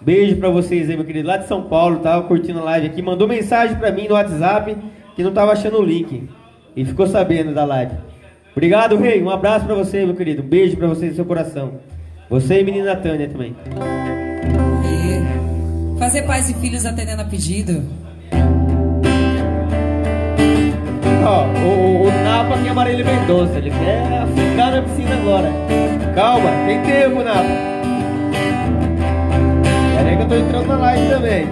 Beijo 0.00 0.36
pra 0.36 0.48
vocês 0.48 0.88
aí, 0.88 0.96
meu 0.96 1.04
querido, 1.04 1.28
lá 1.28 1.36
de 1.36 1.46
São 1.46 1.64
Paulo, 1.64 1.98
tava 1.98 2.26
curtindo 2.26 2.60
a 2.60 2.64
live 2.64 2.86
aqui, 2.86 3.02
mandou 3.02 3.28
mensagem 3.28 3.76
pra 3.76 3.92
mim 3.92 4.08
no 4.08 4.14
WhatsApp 4.14 4.74
que 5.14 5.22
não 5.22 5.32
tava 5.32 5.52
achando 5.52 5.78
o 5.78 5.84
link 5.84 6.26
e 6.74 6.84
ficou 6.86 7.06
sabendo 7.06 7.52
da 7.52 7.66
live. 7.66 7.92
Obrigado, 8.52 8.96
rei, 8.96 9.22
um 9.22 9.28
abraço 9.28 9.66
pra 9.66 9.74
você, 9.74 10.06
meu 10.06 10.14
querido, 10.14 10.42
um 10.42 10.46
beijo 10.46 10.74
pra 10.76 10.86
você 10.88 11.06
no 11.06 11.14
seu 11.14 11.26
coração. 11.26 11.80
Você 12.30 12.60
e 12.60 12.64
menina 12.64 12.96
Tânia 12.96 13.28
também. 13.28 13.54
E 14.84 15.98
fazer 15.98 16.22
pais 16.22 16.48
e 16.48 16.54
filhos 16.54 16.86
atendendo 16.86 17.20
a 17.20 17.26
pedido. 17.26 18.04
Ó, 21.26 21.46
o, 21.46 21.68
o, 21.68 22.08
o 22.08 22.12
Napa 22.22 22.58
tem 22.58 22.68
amarelo 22.68 23.04
Mendonça, 23.04 23.56
ele 23.56 23.70
quer 23.70 24.26
ficar 24.34 24.72
na 24.72 24.82
piscina 24.82 25.14
agora. 25.14 25.50
Calma, 26.14 26.50
tem 26.66 26.82
tempo, 26.82 27.22
Napa. 27.22 27.42
Pera 29.96 30.08
aí 30.10 30.16
que 30.16 30.22
eu 30.22 30.28
tô 30.28 30.34
entrando 30.34 30.66
na 30.66 30.76
live 30.76 31.08
também. 31.08 31.48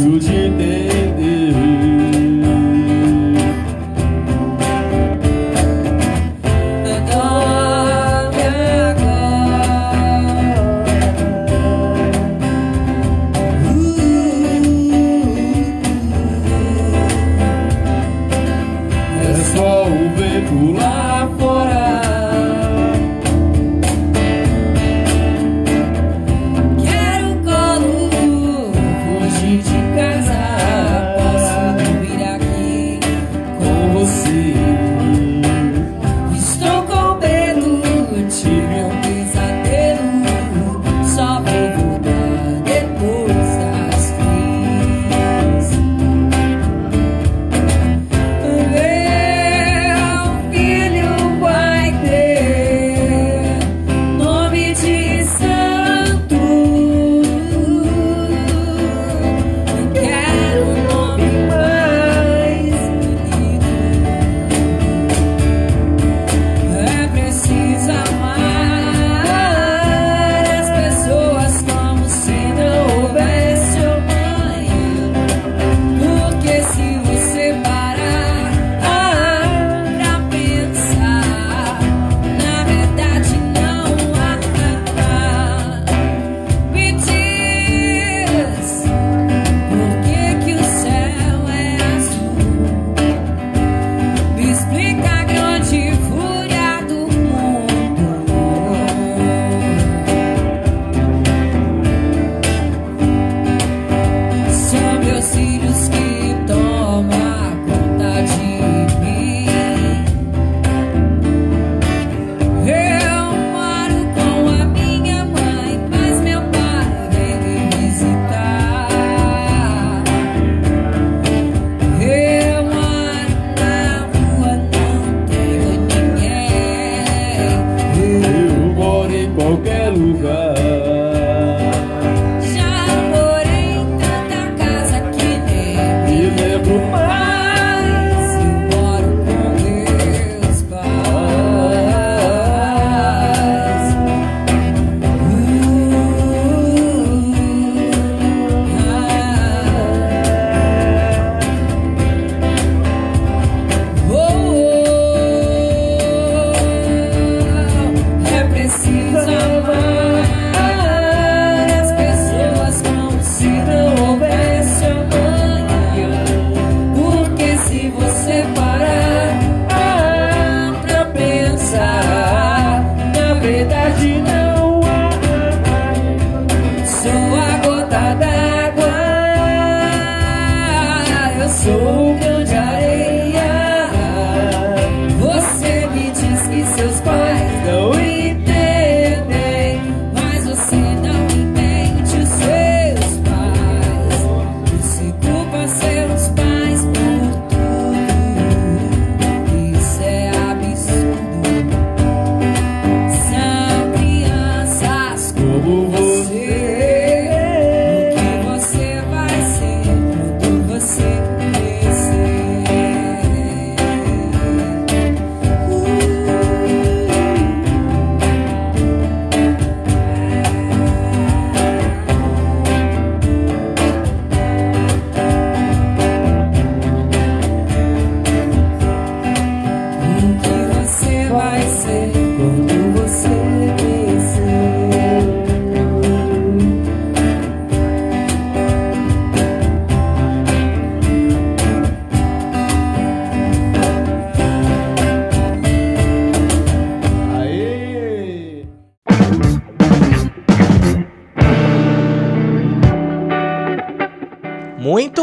É 0.00 0.02
fácil 0.02 0.18
de 0.18 0.69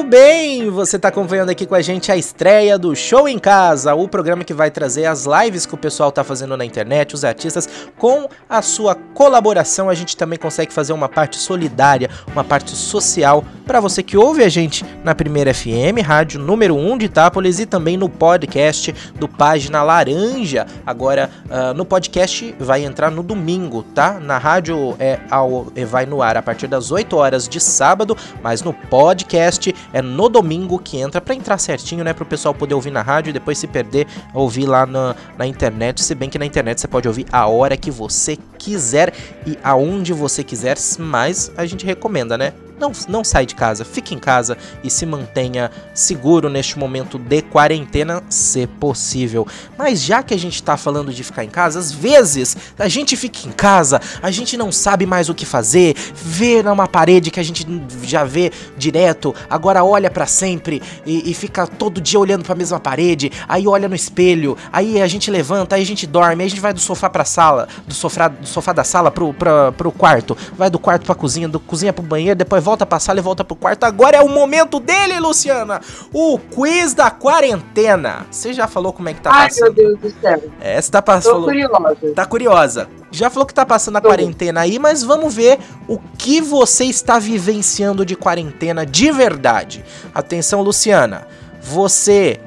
bem, 0.08 0.70
você 0.70 0.96
está 0.96 1.10
acompanhando 1.10 1.50
aqui 1.50 1.66
com 1.66 1.76
a 1.76 1.82
gente 1.82 2.12
a 2.12 2.16
estreia 2.16 2.80
do 2.80 2.96
Show 2.96 3.28
em 3.28 3.38
Casa, 3.38 3.94
o 3.94 4.08
programa 4.08 4.44
que 4.44 4.54
vai 4.54 4.72
trazer 4.72 5.06
as 5.06 5.26
lives 5.26 5.66
que 5.66 5.76
o 5.76 5.78
pessoal 5.78 6.14
tá 6.14 6.24
fazendo 6.24 6.56
na 6.56 6.64
internet, 6.64 7.14
os 7.14 7.26
artistas, 7.26 7.68
com 7.98 8.30
a 8.50 8.62
sua 8.62 8.96
colaboração. 8.96 9.90
A 9.90 9.94
gente 9.94 10.16
também 10.16 10.40
consegue 10.40 10.72
fazer 10.72 10.94
uma 10.94 11.10
parte 11.10 11.38
solidária, 11.38 12.10
uma 12.32 12.44
parte 12.44 12.72
social 12.72 13.44
para 13.68 13.80
você 13.80 14.02
que 14.02 14.18
ouve 14.18 14.44
a 14.44 14.50
gente 14.50 14.86
na 15.04 15.14
Primeira 15.14 15.54
FM, 15.54 16.02
rádio 16.04 16.40
número 16.40 16.76
1 16.76 16.98
de 16.98 17.06
Itápolis 17.06 17.60
e 17.60 17.66
também 17.66 17.98
no 17.98 18.10
podcast 18.10 18.96
do 19.20 19.28
Página 19.28 19.84
Laranja. 19.84 20.66
Agora, 20.86 21.30
uh, 21.46 21.74
no 21.74 21.86
podcast 21.86 22.56
vai 22.60 22.84
entrar 22.84 23.12
no 23.12 23.22
domingo, 23.22 23.84
tá? 23.84 24.20
Na 24.20 24.38
rádio 24.38 24.96
é, 25.00 25.20
ao, 25.30 25.68
é, 25.76 25.86
vai 25.86 26.06
no 26.06 26.22
ar 26.22 26.38
a 26.38 26.42
partir 26.42 26.68
das 26.68 26.92
8 26.92 27.16
horas 27.16 27.48
de 27.48 27.60
sábado, 27.60 28.18
mas 28.42 28.62
no 28.62 28.74
podcast 28.74 29.28
podcast 29.28 29.76
é 29.92 30.02
no 30.02 30.30
domingo 30.30 30.80
que 30.80 30.98
entra 30.98 31.20
para 31.20 31.36
entrar 31.36 31.58
certinho, 31.58 32.04
né? 32.04 32.14
Para 32.14 32.24
o 32.24 32.26
pessoal 32.26 32.54
poder 32.54 32.74
ouvir 32.74 32.92
na 32.92 33.02
rádio 33.02 33.32
e 33.32 33.34
depois 33.34 33.58
se 33.58 33.68
perder, 33.68 34.08
ouvir 34.34 34.66
lá 34.66 34.86
na, 34.86 35.16
na 35.38 35.46
internet. 35.46 36.04
Se 36.04 36.16
bem 36.16 36.30
que 36.30 36.40
na 36.40 36.46
internet 36.46 36.80
você 36.80 36.88
pode 36.88 37.08
ouvir 37.08 37.26
a 37.32 37.48
hora 37.48 37.76
que 37.76 37.92
você 37.92 38.38
quiser 38.58 39.14
e 39.46 39.58
aonde 39.64 40.14
você 40.14 40.44
quiser, 40.44 40.78
mas 41.00 41.52
a 41.58 41.66
gente 41.66 41.86
recomenda, 41.86 42.38
né? 42.38 42.54
Não, 42.80 42.92
não 43.08 43.24
sai 43.24 43.46
de 43.46 43.56
casa, 43.56 43.84
fique 43.84 44.14
em 44.14 44.20
casa 44.20 44.56
e 44.84 44.90
se 44.90 45.06
mantenha 45.06 45.72
seguro 45.96 46.48
neste 46.48 46.78
momento 46.78 47.18
de 47.18 47.42
quarentena, 47.42 48.22
se 48.30 48.68
possível. 48.68 49.48
Mas 49.76 50.04
já 50.04 50.22
que 50.22 50.34
a 50.34 50.38
gente 50.38 50.62
tá 50.62 50.78
falando 50.78 51.12
de 51.12 51.24
ficar 51.24 51.44
em 51.44 51.50
casa, 51.50 51.80
às 51.80 51.92
vezes 51.92 52.56
a 52.78 52.88
gente 52.88 53.18
fica 53.18 53.48
em 53.48 53.52
casa, 53.52 54.00
a 54.22 54.30
gente 54.30 54.56
não 54.56 54.72
sabe 54.72 55.08
mais 55.08 55.28
o 55.28 55.34
que 55.34 55.46
fazer, 55.46 55.96
vê 56.14 56.62
numa 56.62 56.88
parede 56.88 57.32
que 57.32 57.40
a 57.40 57.44
gente 57.44 57.66
já 58.04 58.24
vê 58.24 58.52
direto, 58.78 59.34
agora 59.50 59.84
olha 59.84 60.12
para 60.12 60.28
sempre 60.28 60.82
e, 61.06 61.32
e, 61.32 61.34
fica 61.34 61.66
todo 61.66 62.00
dia 62.00 62.20
olhando 62.20 62.44
para 62.44 62.54
a 62.54 62.58
mesma 62.58 62.80
parede, 62.80 63.32
aí 63.48 63.68
olha 63.68 63.90
no 63.90 63.96
espelho, 63.96 64.56
aí 64.72 65.02
a 65.02 65.08
gente 65.08 65.32
levanta, 65.32 65.76
aí 65.76 65.82
a 65.82 65.86
gente 65.86 66.06
dorme, 66.06 66.44
aí 66.44 66.48
a 66.48 66.50
gente 66.50 66.62
vai 66.62 66.74
do 66.74 66.80
sofá 66.80 67.10
pra 67.10 67.26
sala, 67.26 67.68
do 67.88 67.94
sofá, 67.94 68.28
do 68.28 68.48
sofá 68.48 68.72
da 68.72 68.84
sala 68.84 69.10
pro, 69.10 69.34
pra, 69.34 69.72
pro 69.72 69.92
quarto, 69.92 70.38
vai 70.56 70.70
do 70.70 70.78
quarto 70.78 71.06
pra 71.06 71.16
cozinha, 71.16 71.48
do 71.48 71.60
cozinha 71.60 71.92
pro 71.92 72.04
banheiro, 72.04 72.38
depois 72.38 72.67
volta 72.68 72.86
pra 72.86 73.00
sala 73.00 73.20
e 73.20 73.22
volta 73.22 73.46
pro 73.46 73.56
quarto. 73.56 73.86
Agora 73.86 74.18
é 74.18 74.22
o 74.22 74.28
momento 74.28 74.78
dele, 74.80 75.18
Luciana! 75.20 75.80
O 76.14 76.38
quiz 76.38 76.94
da 76.94 77.10
quarentena. 77.10 78.26
Você 78.30 78.52
já 78.52 78.68
falou 78.68 78.92
como 78.92 79.08
é 79.08 79.14
que 79.14 79.22
tá 79.22 79.32
Ai, 79.32 79.48
passando? 79.48 79.68
Ai, 79.68 79.74
meu 79.74 79.98
Deus 79.98 80.14
do 80.14 80.22
céu. 80.22 80.44
É, 80.60 80.82
você 80.82 80.92
tá 80.92 81.02
passando. 81.02 81.40
Tô 81.40 81.46
curiosa. 81.46 82.14
Tá 82.14 82.26
curiosa. 82.26 82.90
Já 83.10 83.30
falou 83.30 83.46
que 83.46 83.54
tá 83.54 83.66
passando 83.66 83.96
a 83.98 84.02
Tô. 84.02 84.10
quarentena 84.10 84.62
aí, 84.62 84.78
mas 84.78 85.02
vamos 85.02 85.34
ver 85.34 85.60
o 85.88 85.98
que 86.18 86.42
você 86.42 86.84
está 86.84 87.18
vivenciando 87.18 88.06
de 88.06 88.18
quarentena 88.18 88.86
de 88.86 89.12
verdade. 89.12 89.86
Atenção, 90.14 90.62
Luciana. 90.62 91.26
Você, 91.62 92.40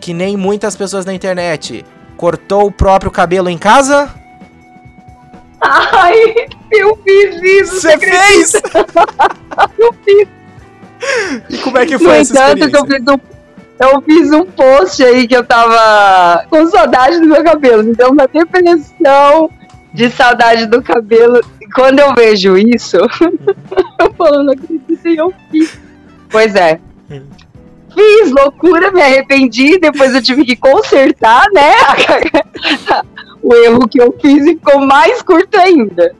que 0.00 0.14
nem 0.14 0.34
muitas 0.34 0.74
pessoas 0.74 1.04
na 1.04 1.12
internet, 1.12 1.84
cortou 2.16 2.66
o 2.66 2.72
próprio 2.72 3.10
cabelo 3.10 3.50
em 3.50 3.58
casa? 3.58 4.14
Ai, 5.60 6.34
eu 6.72 6.96
fiz 7.04 7.42
isso. 7.42 7.80
Você 7.80 7.98
fez? 7.98 8.52
eu 9.78 9.92
fiz. 10.04 10.28
E 11.50 11.58
como 11.58 11.78
é 11.78 11.86
que 11.86 11.98
foi 11.98 12.06
no 12.06 12.14
essa 12.14 12.52
entanto, 12.52 12.64
experiência? 12.64 12.78
Eu 12.78 12.86
fiz, 12.86 13.08
um, 13.08 13.20
eu 13.80 14.02
fiz 14.02 14.32
um 14.32 14.44
post 14.44 15.04
aí 15.04 15.26
que 15.26 15.36
eu 15.36 15.44
tava 15.44 16.44
com 16.48 16.66
saudade 16.66 17.20
do 17.20 17.26
meu 17.26 17.42
cabelo. 17.42 17.82
Então, 17.90 18.10
uma 18.10 18.26
depressão 18.26 19.50
de 19.92 20.10
saudade 20.10 20.66
do 20.66 20.82
cabelo. 20.82 21.40
E 21.60 21.66
quando 21.70 22.00
eu 22.00 22.14
vejo 22.14 22.56
isso, 22.56 22.96
eu 23.98 24.12
falo, 24.14 24.42
não 24.44 24.52
acredito, 24.52 25.06
eu 25.06 25.32
fiz. 25.50 25.78
Pois 26.30 26.54
é. 26.54 26.80
Fiz 27.98 28.30
loucura, 28.30 28.92
me 28.92 29.02
arrependi, 29.02 29.76
depois 29.76 30.14
eu 30.14 30.22
tive 30.22 30.44
que 30.44 30.54
consertar, 30.54 31.46
né? 31.52 31.72
o 33.42 33.52
erro 33.52 33.88
que 33.88 34.00
eu 34.00 34.16
fiz 34.22 34.46
e 34.46 34.50
ficou 34.50 34.78
mais 34.78 35.20
curto 35.20 35.58
ainda. 35.58 36.14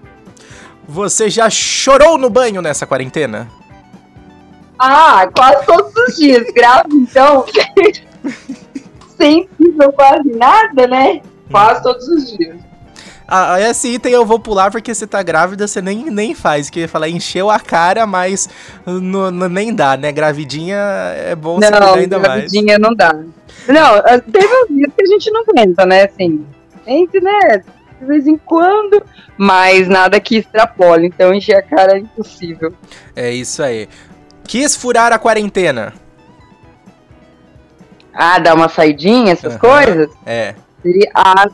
Você 0.89 1.31
já 1.31 1.49
chorou 1.49 2.19
no 2.19 2.29
banho 2.29 2.61
nessa 2.61 2.85
quarentena? 2.85 3.49
Ah, 4.77 5.29
quase 5.33 5.67
todos 5.67 5.95
os 5.95 6.17
dias. 6.17 6.53
Grave, 6.53 6.89
então. 6.93 7.45
Sem 9.17 9.49
quase 9.95 10.31
nada, 10.31 10.89
né? 10.89 11.21
Quase 11.49 11.81
todos 11.85 12.09
os 12.09 12.37
dias. 12.37 12.57
Ah, 13.31 13.61
esse 13.61 13.89
item 13.89 14.13
eu 14.13 14.25
vou 14.25 14.39
pular 14.39 14.71
porque 14.71 14.95
você 14.95 15.07
tá 15.07 15.23
grávida, 15.23 15.69
você 15.69 15.83
nem, 15.83 16.11
nem 16.11 16.35
faz. 16.35 16.71
Que 16.71 16.89
falar, 16.89 17.11
encheu 17.11 17.51
a 17.51 17.61
cara, 17.61 18.07
mas 18.07 18.49
no, 18.87 19.31
no, 19.31 19.49
nem 19.51 19.75
dá, 19.75 19.99
né? 19.99 20.11
Gravidinha 20.11 20.79
é 21.15 21.37
bom 21.37 21.59
não, 21.61 21.69
se 21.69 21.99
ainda 21.99 22.19
mais. 22.19 22.33
Gravidinha 22.33 22.79
não 22.79 22.95
dá. 22.95 23.13
Não, 23.69 24.21
teve 24.33 24.47
uns 24.47 24.69
dias 24.69 24.93
que 24.97 25.03
a 25.03 25.07
gente 25.07 25.31
não 25.31 25.43
aguenta, 25.43 25.85
né? 25.85 26.05
Assim, 26.05 26.47
gente, 26.87 27.21
né? 27.21 27.63
De 28.01 28.07
vez 28.07 28.27
em 28.27 28.39
quando, 28.39 29.03
mas 29.37 29.89
nada 29.89 30.19
que 30.19 30.39
extrapole. 30.39 31.09
Então 31.09 31.35
encher 31.35 31.57
a 31.57 31.63
cara 31.63 31.97
é 31.97 31.99
impossível. 31.99 32.73
É 33.15 33.31
isso 33.31 33.63
aí. 33.63 33.91
Quis 34.45 34.75
furar 34.75 35.13
a 35.13 35.19
quarentena. 35.19 35.93
Ah, 38.15 38.39
dar 38.39 38.55
uma 38.55 38.71
saidinha, 38.71 39.33
essas 39.33 39.53
uhum, 39.53 39.59
coisas? 39.59 40.09
É. 40.25 40.55
Seria, 40.83 41.11
ah, 41.15 41.49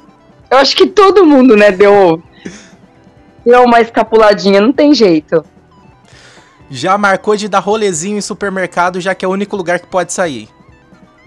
eu 0.54 0.58
acho 0.58 0.76
que 0.76 0.86
todo 0.86 1.26
mundo, 1.26 1.56
né, 1.56 1.70
deu, 1.70 2.22
deu 3.44 3.62
uma 3.64 3.80
escapuladinha, 3.80 4.60
não 4.60 4.72
tem 4.72 4.94
jeito. 4.94 5.44
Já 6.70 6.96
marcou 6.96 7.36
de 7.36 7.48
dar 7.48 7.58
rolezinho 7.58 8.18
em 8.18 8.22
supermercado, 8.22 9.00
já 9.00 9.14
que 9.14 9.24
é 9.24 9.28
o 9.28 9.32
único 9.32 9.56
lugar 9.56 9.80
que 9.80 9.86
pode 9.86 10.12
sair. 10.12 10.48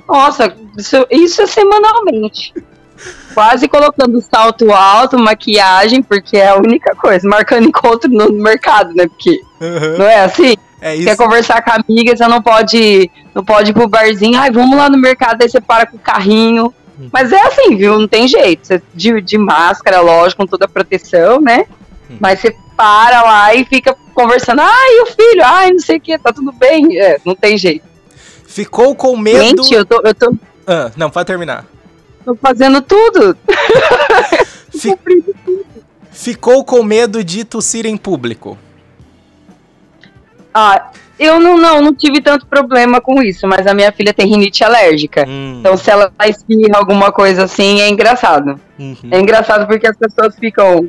Nossa, 0.07 0.55
isso, 0.77 1.05
isso 1.11 1.41
é 1.41 1.47
semanalmente. 1.47 2.53
Quase 3.33 3.67
colocando 3.67 4.19
salto 4.21 4.71
alto, 4.71 5.19
maquiagem, 5.19 6.01
porque 6.01 6.37
é 6.37 6.47
a 6.47 6.55
única 6.55 6.95
coisa. 6.95 7.27
Marcando 7.27 7.67
encontro 7.67 8.09
no 8.09 8.31
mercado, 8.31 8.95
né? 8.95 9.07
Porque 9.07 9.39
uhum. 9.61 9.97
não 9.99 10.05
é 10.05 10.21
assim? 10.21 10.55
É 10.81 10.95
isso. 10.95 11.05
Quer 11.05 11.17
conversar 11.17 11.61
com 11.61 11.71
a 11.71 11.75
amiga, 11.75 12.15
você 12.15 12.27
não 12.27 12.41
pode, 12.41 13.11
não 13.35 13.43
pode 13.43 13.71
ir 13.71 13.73
pro 13.73 13.87
barzinho. 13.87 14.39
Ai, 14.39 14.49
vamos 14.49 14.75
lá 14.75 14.89
no 14.89 14.97
mercado, 14.97 15.41
aí 15.41 15.49
você 15.49 15.61
para 15.61 15.85
com 15.85 15.97
o 15.97 15.99
carrinho. 15.99 16.73
Uhum. 16.99 17.10
Mas 17.11 17.32
é 17.32 17.40
assim, 17.48 17.76
viu? 17.76 17.99
Não 17.99 18.07
tem 18.07 18.28
jeito. 18.28 18.82
De, 18.94 19.22
de 19.22 19.38
máscara, 19.38 20.02
lógico, 20.02 20.41
com 20.41 20.48
toda 20.48 20.65
a 20.65 20.69
proteção, 20.69 21.40
né? 21.40 21.65
Uhum. 22.10 22.18
Mas 22.19 22.40
você 22.40 22.56
para 22.76 23.24
lá 23.24 23.56
e 23.56 23.65
fica 23.65 23.95
conversando. 24.14 24.61
Ai, 24.61 25.02
o 25.02 25.06
filho, 25.07 25.44
ai, 25.44 25.72
não 25.72 25.80
sei 25.80 25.98
o 25.98 26.02
que, 26.02 26.18
tá 26.18 26.32
tudo 26.32 26.52
bem. 26.52 26.99
É, 26.99 27.19
não 27.26 27.36
tem 27.36 27.57
jeito. 27.57 27.86
Ficou 28.45 28.95
com 28.95 29.18
medo. 29.18 29.64
Gente, 29.64 29.74
eu 29.74 29.86
tô. 29.86 30.02
Eu 30.03 30.14
tô... 30.14 30.34
Ah, 30.65 30.91
não, 30.95 31.10
pode 31.10 31.26
terminar. 31.26 31.65
Tô 32.24 32.36
fazendo 32.36 32.82
tudo. 32.82 33.38
Fic... 34.78 34.99
Ficou 36.11 36.64
com 36.64 36.84
medo 36.84 37.24
de 37.24 37.44
tossir 37.44 37.86
em 37.86 37.98
público. 37.98 38.57
Ah, 40.53 40.91
eu 41.19 41.39
não, 41.39 41.57
não, 41.57 41.81
não 41.81 41.94
tive 41.94 42.22
tanto 42.22 42.45
problema 42.45 43.02
com 43.02 43.22
isso, 43.22 43.48
mas 43.48 43.65
a 43.65 43.73
minha 43.73 43.91
filha 43.91 44.14
tem 44.14 44.27
rinite 44.27 44.64
alérgica. 44.64 45.26
Hum. 45.27 45.57
Então, 45.60 45.76
se 45.76 45.89
ela 45.89 46.11
espirra 46.26 46.77
alguma 46.77 47.11
coisa 47.11 47.45
assim, 47.45 47.81
é 47.81 47.89
engraçado. 47.89 48.60
Uhum. 48.77 48.95
É 49.10 49.19
engraçado 49.19 49.68
porque 49.68 49.88
as 49.88 49.98
pessoas 49.98 50.35
ficam. 50.38 50.88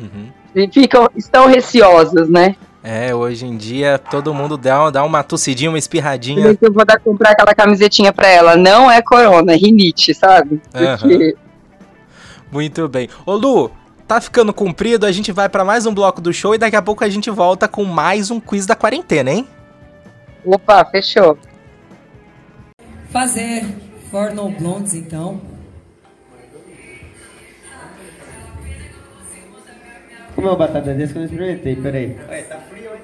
Uhum. 0.00 0.70
ficam 0.72 1.08
estão 1.16 1.46
receosas, 1.46 2.28
né? 2.28 2.56
É, 2.82 3.14
hoje 3.14 3.44
em 3.44 3.56
dia 3.56 3.98
todo 3.98 4.32
mundo 4.32 4.56
dá, 4.56 4.88
dá 4.90 5.04
uma 5.04 5.22
tossidinha, 5.22 5.70
uma 5.70 5.78
espirradinha. 5.78 6.56
Eu 6.60 6.72
vou 6.72 6.84
dar 6.84 6.98
comprar 6.98 7.32
aquela 7.32 7.54
camisetinha 7.54 8.12
pra 8.12 8.28
ela. 8.28 8.56
Não 8.56 8.90
é 8.90 9.02
corona, 9.02 9.52
é 9.52 9.56
rinite, 9.56 10.14
sabe? 10.14 10.60
Porque... 10.72 11.14
Uhum. 11.14 11.32
Muito 12.50 12.88
bem. 12.88 13.08
Ô 13.26 13.34
Lu, 13.34 13.70
tá 14.06 14.20
ficando 14.20 14.54
comprido, 14.54 15.04
a 15.04 15.12
gente 15.12 15.30
vai 15.30 15.48
para 15.48 15.64
mais 15.64 15.84
um 15.84 15.92
bloco 15.92 16.20
do 16.20 16.32
show 16.32 16.54
e 16.54 16.58
daqui 16.58 16.76
a 16.76 16.82
pouco 16.82 17.04
a 17.04 17.08
gente 17.08 17.30
volta 17.30 17.68
com 17.68 17.84
mais 17.84 18.30
um 18.30 18.40
quiz 18.40 18.64
da 18.64 18.74
quarentena, 18.74 19.30
hein? 19.30 19.46
Opa, 20.50 20.82
fechou. 20.82 21.38
Fazer 23.10 23.66
Forno 24.10 24.48
Blondes, 24.48 24.94
então. 24.94 25.38
Como 30.34 30.46
é 30.46 30.50
uma 30.50 30.56
batata 30.56 30.94
desse 30.94 31.12
que 31.12 31.18
eu 31.18 31.20
não 31.20 31.28
experimentei, 31.28 31.76
peraí. 31.76 32.16
Ué, 32.30 32.42
tá 32.44 32.56
frio, 32.60 32.94
hein? 32.94 33.02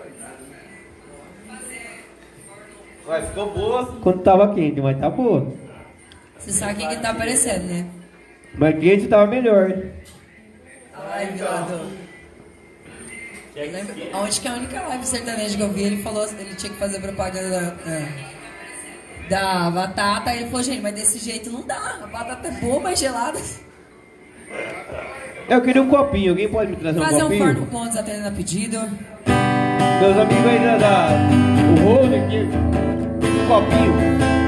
Ué, 3.09 3.23
ficou 3.27 3.51
boa. 3.53 4.01
Quando 4.01 4.23
tava 4.23 4.55
quente, 4.55 4.81
mas 4.81 4.99
tá 4.99 5.11
boa. 5.11 5.53
Você 6.39 6.51
sabe 6.51 6.73
o 6.73 6.77
que, 6.77 6.97
que 6.97 7.03
tá 7.03 7.11
aparecendo, 7.11 7.65
né? 7.65 7.87
Mas 8.55 8.79
quente 8.79 9.07
tava 9.07 9.27
melhor. 9.27 9.71
Ai, 10.95 11.27
viado. 11.27 12.04
Lembra? 13.55 13.95
Onde 14.15 14.41
que 14.41 14.49
é 14.49 14.51
a 14.51 14.55
única 14.55 14.81
live 14.81 15.07
sertaneja 15.07 15.57
que 15.57 15.63
eu 15.63 15.71
vi, 15.71 15.83
ele 15.85 16.03
falou 16.03 16.27
que 16.27 16.35
ele 16.35 16.55
tinha 16.57 16.73
que 16.73 16.79
fazer 16.79 17.01
propaganda 17.01 17.51
da, 17.51 17.91
é, 17.93 18.09
da, 19.29 19.71
batata. 19.71 20.35
Ele 20.35 20.47
falou, 20.47 20.63
gente, 20.63 20.81
mas 20.81 20.95
desse 20.95 21.19
jeito 21.19 21.51
não 21.51 21.63
dá. 21.63 22.01
A 22.03 22.07
batata 22.07 22.49
é 22.49 22.51
boa, 22.51 22.81
mas 22.81 22.99
gelada. 22.99 23.39
Eu 25.49 25.61
queria 25.63 25.83
um 25.83 25.89
copinho, 25.89 26.31
alguém 26.31 26.49
pode 26.49 26.71
me 26.71 26.77
trazer 26.77 26.99
fazer 26.99 27.17
um 27.17 27.21
copinho? 27.21 27.41
Fazer 27.41 27.53
um 27.53 27.55
forno 27.55 27.71
pontos 27.71 27.97
atendendo 27.97 28.29
a 28.29 28.33
pedido. 28.33 28.79
Meus 30.01 30.17
amigos 30.17 30.47
aí 30.47 30.59
da, 30.59 30.77
da 30.79 31.09
o 31.81 31.95
Rony 31.95 32.17
aqui, 32.17 32.39
um 32.43 33.47
copinho. 33.47 34.44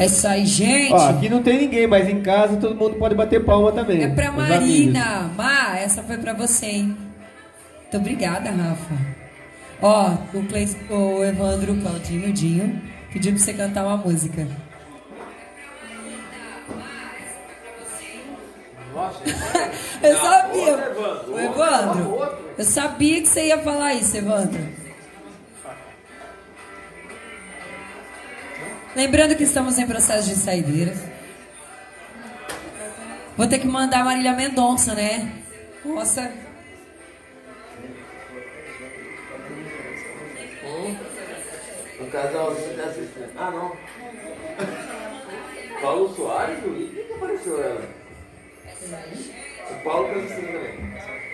É 0.00 0.04
essas 0.04 0.48
gente. 0.48 0.94
Ó, 0.94 1.10
aqui 1.10 1.28
não 1.28 1.42
tem 1.42 1.58
ninguém, 1.58 1.86
mas 1.86 2.08
em 2.08 2.22
casa 2.22 2.56
todo 2.56 2.74
mundo 2.74 2.96
pode 2.96 3.14
bater 3.14 3.44
palma 3.44 3.70
também. 3.70 4.02
É 4.02 4.08
pra 4.08 4.32
Marina. 4.32 5.30
Má, 5.36 5.78
essa 5.78 6.02
foi 6.02 6.16
pra 6.16 6.32
você, 6.32 6.66
hein? 6.66 6.96
Muito 7.82 7.96
obrigada, 7.98 8.50
Rafa. 8.50 8.94
Ó, 9.82 10.14
o, 10.32 10.42
Clay, 10.44 10.68
o 10.88 11.22
Evandro 11.22 11.76
Claudinho 11.76 12.32
Dinho 12.32 12.80
pediu 13.12 13.32
pra 13.32 13.40
você 13.40 13.52
cantar 13.52 13.84
uma 13.84 13.98
música. 13.98 14.46
eu 20.02 20.16
sabia. 20.16 20.94
O 21.28 21.38
Evandro, 21.38 22.38
eu 22.56 22.64
sabia 22.64 23.20
que 23.20 23.28
você 23.28 23.48
ia 23.48 23.58
falar 23.58 23.94
isso, 23.94 24.16
Evandro. 24.16 24.66
Lembrando 29.10 29.34
que 29.34 29.42
estamos 29.42 29.76
em 29.76 29.88
processo 29.88 30.28
de 30.28 30.36
saideira. 30.36 30.94
Vou 33.36 33.48
ter 33.48 33.58
que 33.58 33.66
mandar 33.66 34.04
Marília 34.04 34.32
Mendonça, 34.34 34.94
né? 34.94 35.42
Nossa. 35.84 36.32
O 41.98 42.06
casalzinho 42.06 42.76
tá 42.76 42.84
assistindo. 42.84 43.30
Ah, 43.36 43.50
não. 43.50 43.76
Paulo 45.82 46.14
Soares, 46.14 46.64
o 46.64 46.70
que 46.70 47.12
apareceu 47.12 47.64
ela? 47.64 47.82
O 49.72 49.74
Paulo 49.82 50.06
tá 50.06 50.20
assistindo 50.20 50.52
também. 50.52 51.29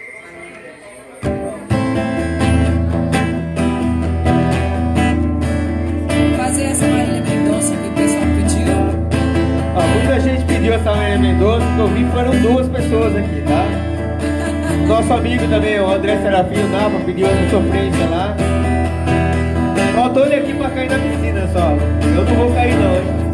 eu 11.86 12.10
foram 12.10 12.30
duas 12.40 12.68
pessoas 12.68 13.16
aqui, 13.16 13.42
tá? 13.42 14.86
Nosso 14.86 15.12
amigo 15.12 15.46
também, 15.48 15.80
o 15.80 15.90
André 15.90 16.16
Serafim, 16.18 16.54
tá? 16.54 16.80
Nava, 16.80 16.98
pediu 17.00 17.26
essa 17.26 17.50
sofrência 17.50 18.06
lá. 18.06 18.36
Faltou 19.94 20.26
ele 20.26 20.34
aqui 20.36 20.54
pra 20.54 20.70
cair 20.70 20.90
na 20.90 20.98
piscina 20.98 21.48
só. 21.52 21.76
Eu 22.14 22.24
não 22.24 22.34
vou 22.34 22.52
cair 22.52 22.74
não, 22.74 22.96
hein? 22.96 23.25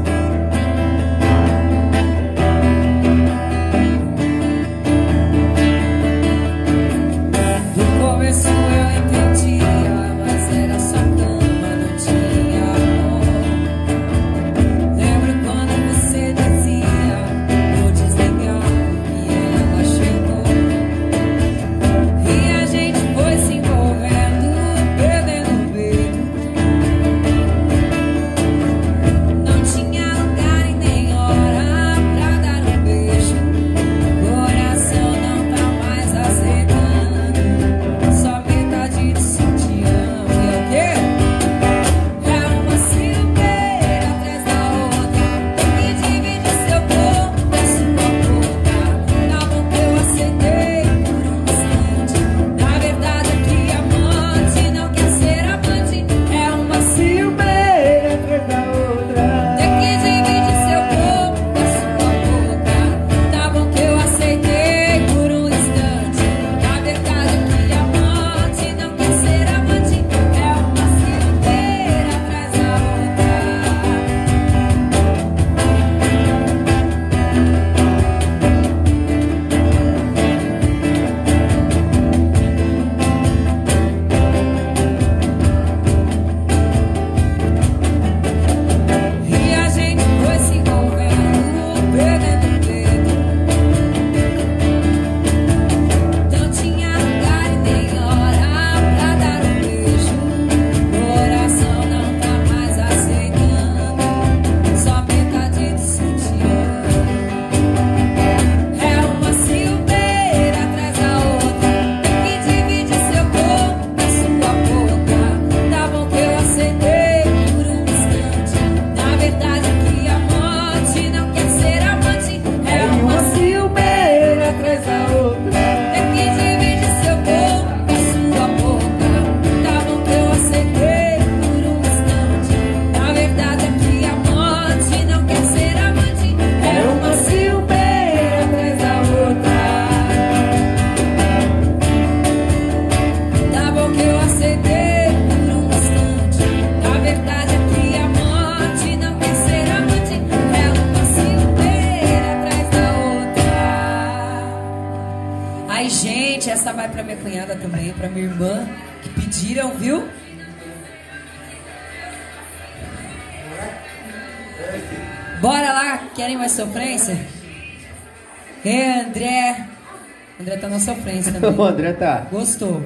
parabéns 171.13 171.27
também. 171.33 171.51
o 171.51 171.63
André 171.63 171.93
tá. 171.93 172.27
Gostou. 172.31 172.83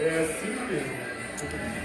É 0.00 0.08
assim 0.08 0.72
mesmo. 0.72 1.04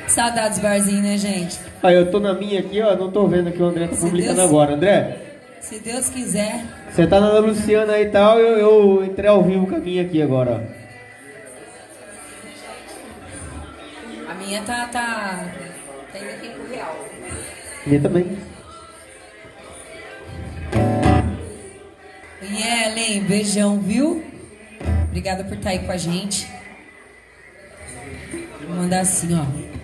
Saudades 0.07 0.59
barzinho, 0.59 1.03
né, 1.03 1.17
gente? 1.17 1.59
Aí 1.83 1.95
ah, 1.95 1.99
eu 1.99 2.09
tô 2.09 2.19
na 2.19 2.33
minha 2.33 2.59
aqui, 2.59 2.81
ó, 2.81 2.95
não 2.95 3.11
tô 3.11 3.27
vendo 3.27 3.51
que 3.51 3.61
o 3.61 3.65
André 3.65 3.87
tá 3.87 3.95
publicando 3.95 4.35
Deus, 4.37 4.49
agora. 4.49 4.73
André? 4.73 5.17
Se 5.61 5.79
Deus 5.79 6.09
quiser. 6.09 6.65
Você 6.89 7.05
tá 7.05 7.19
na 7.19 7.37
Luciana 7.37 7.93
aí 7.93 8.05
e 8.05 8.09
tal, 8.09 8.39
eu, 8.39 8.57
eu 8.57 9.05
entrei 9.05 9.29
ao 9.29 9.43
vivo 9.43 9.67
com 9.67 9.75
a 9.75 9.79
minha 9.79 10.01
aqui 10.01 10.21
agora. 10.21 10.67
A 14.27 14.33
minha 14.33 14.61
tá. 14.63 14.87
tá... 14.87 15.45
tá 16.11 16.19
indo 16.19 16.29
aqui 16.29 16.49
pro 16.49 16.73
real. 16.73 17.05
Minha 17.85 18.01
também. 18.01 18.48
Obrigada 25.29 25.47
por 25.47 25.57
estar 25.57 25.69
aí 25.69 25.79
com 25.79 25.91
a 25.91 25.97
gente. 25.97 26.47
Vou 28.65 28.77
mandar 28.77 29.01
assim, 29.01 29.29
ó. 29.35 29.78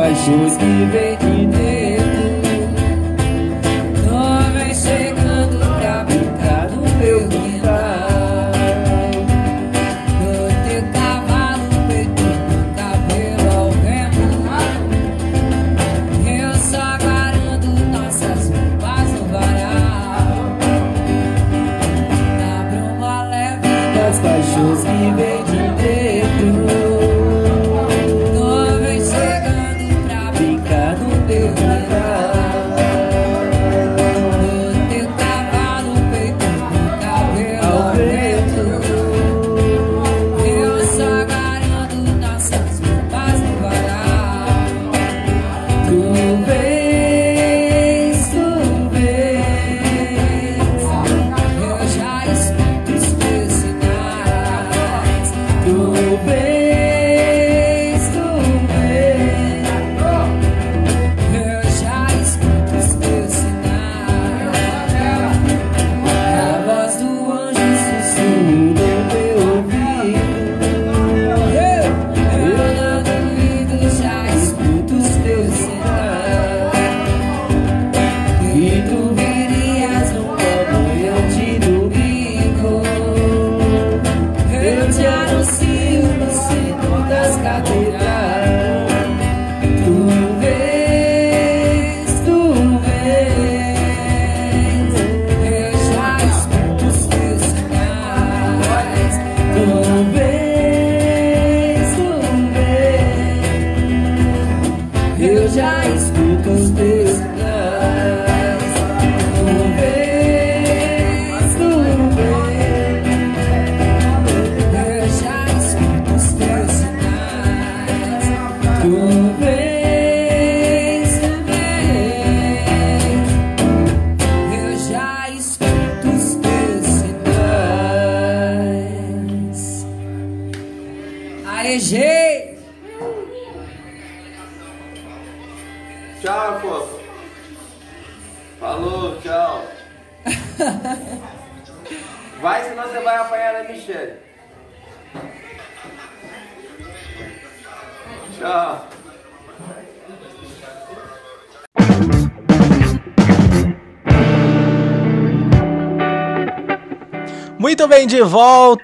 Paixões 0.00 0.56
que 0.56 0.84
vem 0.90 1.29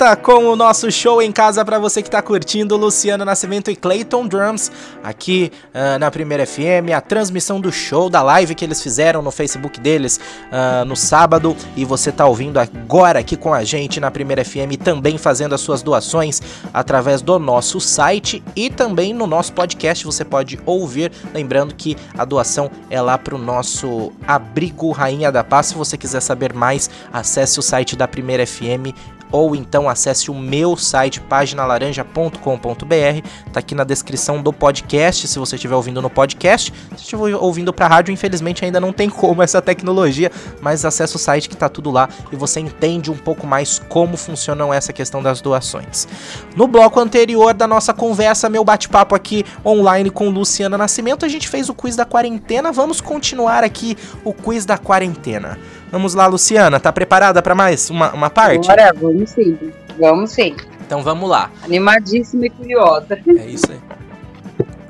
volta 0.06 0.16
com 0.16 0.44
o 0.44 0.54
nosso 0.54 0.88
show 0.92 1.20
em 1.20 1.32
casa 1.32 1.64
para 1.64 1.80
você 1.80 2.00
que 2.00 2.08
tá 2.08 2.22
curtindo 2.22 2.76
Luciano 2.76 3.24
Nascimento 3.24 3.72
e 3.72 3.76
Clayton 3.76 4.28
Drums 4.28 4.70
aqui 5.02 5.50
ah, 5.74 5.98
na 5.98 6.10
Primeira 6.12 6.46
FM, 6.46 6.92
a 6.94 7.00
transmissão 7.00 7.60
do 7.60 7.72
show 7.72 8.08
da 8.08 8.22
live 8.22 8.54
que 8.54 8.64
eles 8.64 8.80
fizeram 8.80 9.20
no 9.20 9.32
Facebook 9.32 9.80
deles 9.80 10.20
ah, 10.52 10.84
no 10.84 10.94
sábado 10.94 11.56
e 11.76 11.84
você 11.84 12.12
tá 12.12 12.24
ouvindo 12.24 12.60
agora 12.60 13.18
aqui 13.18 13.36
com 13.36 13.52
a 13.52 13.64
gente 13.64 13.98
na 13.98 14.08
Primeira 14.08 14.44
FM 14.44 14.76
também 14.82 15.18
fazendo 15.18 15.56
as 15.56 15.60
suas 15.60 15.82
doações 15.82 16.40
através 16.72 17.20
do 17.20 17.36
nosso 17.40 17.80
site 17.80 18.44
e 18.54 18.70
também 18.70 19.12
no 19.12 19.26
nosso 19.26 19.52
podcast 19.54 20.04
você 20.04 20.24
pode 20.24 20.60
ouvir, 20.64 21.10
lembrando 21.34 21.74
que 21.74 21.96
a 22.16 22.24
doação 22.24 22.70
é 22.90 23.00
lá 23.00 23.18
pro 23.18 23.38
nosso 23.38 24.12
abrigo 24.26 24.92
Rainha 24.92 25.32
da 25.32 25.42
Paz. 25.42 25.66
Se 25.66 25.74
você 25.74 25.96
quiser 25.96 26.20
saber 26.20 26.52
mais, 26.52 26.88
acesse 27.12 27.58
o 27.58 27.62
site 27.62 27.96
da 27.96 28.06
Primeira 28.06 28.46
FM 28.46 28.94
ou 29.30 29.54
então 29.54 29.88
acesse 29.88 30.30
o 30.30 30.34
meu 30.34 30.76
site 30.76 31.20
paginalaranja.com.br, 31.20 33.28
tá 33.52 33.60
aqui 33.60 33.74
na 33.74 33.84
descrição 33.84 34.42
do 34.42 34.52
podcast, 34.52 35.28
se 35.28 35.38
você 35.38 35.56
estiver 35.56 35.74
ouvindo 35.74 36.00
no 36.00 36.10
podcast. 36.10 36.72
Se 36.96 37.02
estiver 37.02 37.36
ouvindo 37.36 37.72
pra 37.72 37.88
rádio, 37.88 38.12
infelizmente 38.12 38.64
ainda 38.64 38.80
não 38.80 38.92
tem 38.92 39.10
como 39.10 39.42
essa 39.42 39.60
tecnologia, 39.60 40.30
mas 40.60 40.84
acesse 40.84 41.16
o 41.16 41.18
site 41.18 41.48
que 41.48 41.56
tá 41.56 41.68
tudo 41.68 41.90
lá 41.90 42.08
e 42.32 42.36
você 42.36 42.60
entende 42.60 43.10
um 43.10 43.16
pouco 43.16 43.46
mais 43.46 43.78
como 43.88 44.16
funcionam 44.16 44.72
essa 44.72 44.92
questão 44.92 45.22
das 45.22 45.40
doações. 45.40 46.06
No 46.54 46.66
bloco 46.66 47.00
anterior 47.00 47.54
da 47.54 47.66
nossa 47.66 47.92
conversa, 47.92 48.48
meu 48.48 48.64
bate-papo 48.64 49.14
aqui 49.14 49.44
online 49.64 50.10
com 50.10 50.28
Luciana 50.28 50.78
Nascimento, 50.78 51.24
a 51.24 51.28
gente 51.28 51.48
fez 51.48 51.68
o 51.68 51.74
quiz 51.74 51.96
da 51.96 52.04
quarentena. 52.04 52.72
Vamos 52.72 53.00
continuar 53.00 53.64
aqui 53.64 53.96
o 54.24 54.32
quiz 54.32 54.64
da 54.64 54.78
quarentena. 54.78 55.58
Vamos 55.90 56.14
lá, 56.14 56.26
Luciana, 56.26 56.80
tá 56.80 56.92
preparada 56.92 57.40
para 57.40 57.54
mais 57.54 57.90
uma, 57.90 58.12
uma 58.12 58.30
parte? 58.30 58.66
Bora, 58.66 58.92
vamos 58.94 59.30
sim. 59.30 59.56
Vamos 59.98 60.30
sim. 60.30 60.54
Então 60.84 61.02
vamos 61.02 61.28
lá. 61.28 61.50
Animadíssima 61.64 62.46
e 62.46 62.50
curiosa. 62.50 63.18
É 63.26 63.46
isso 63.46 63.70
aí. 63.70 63.78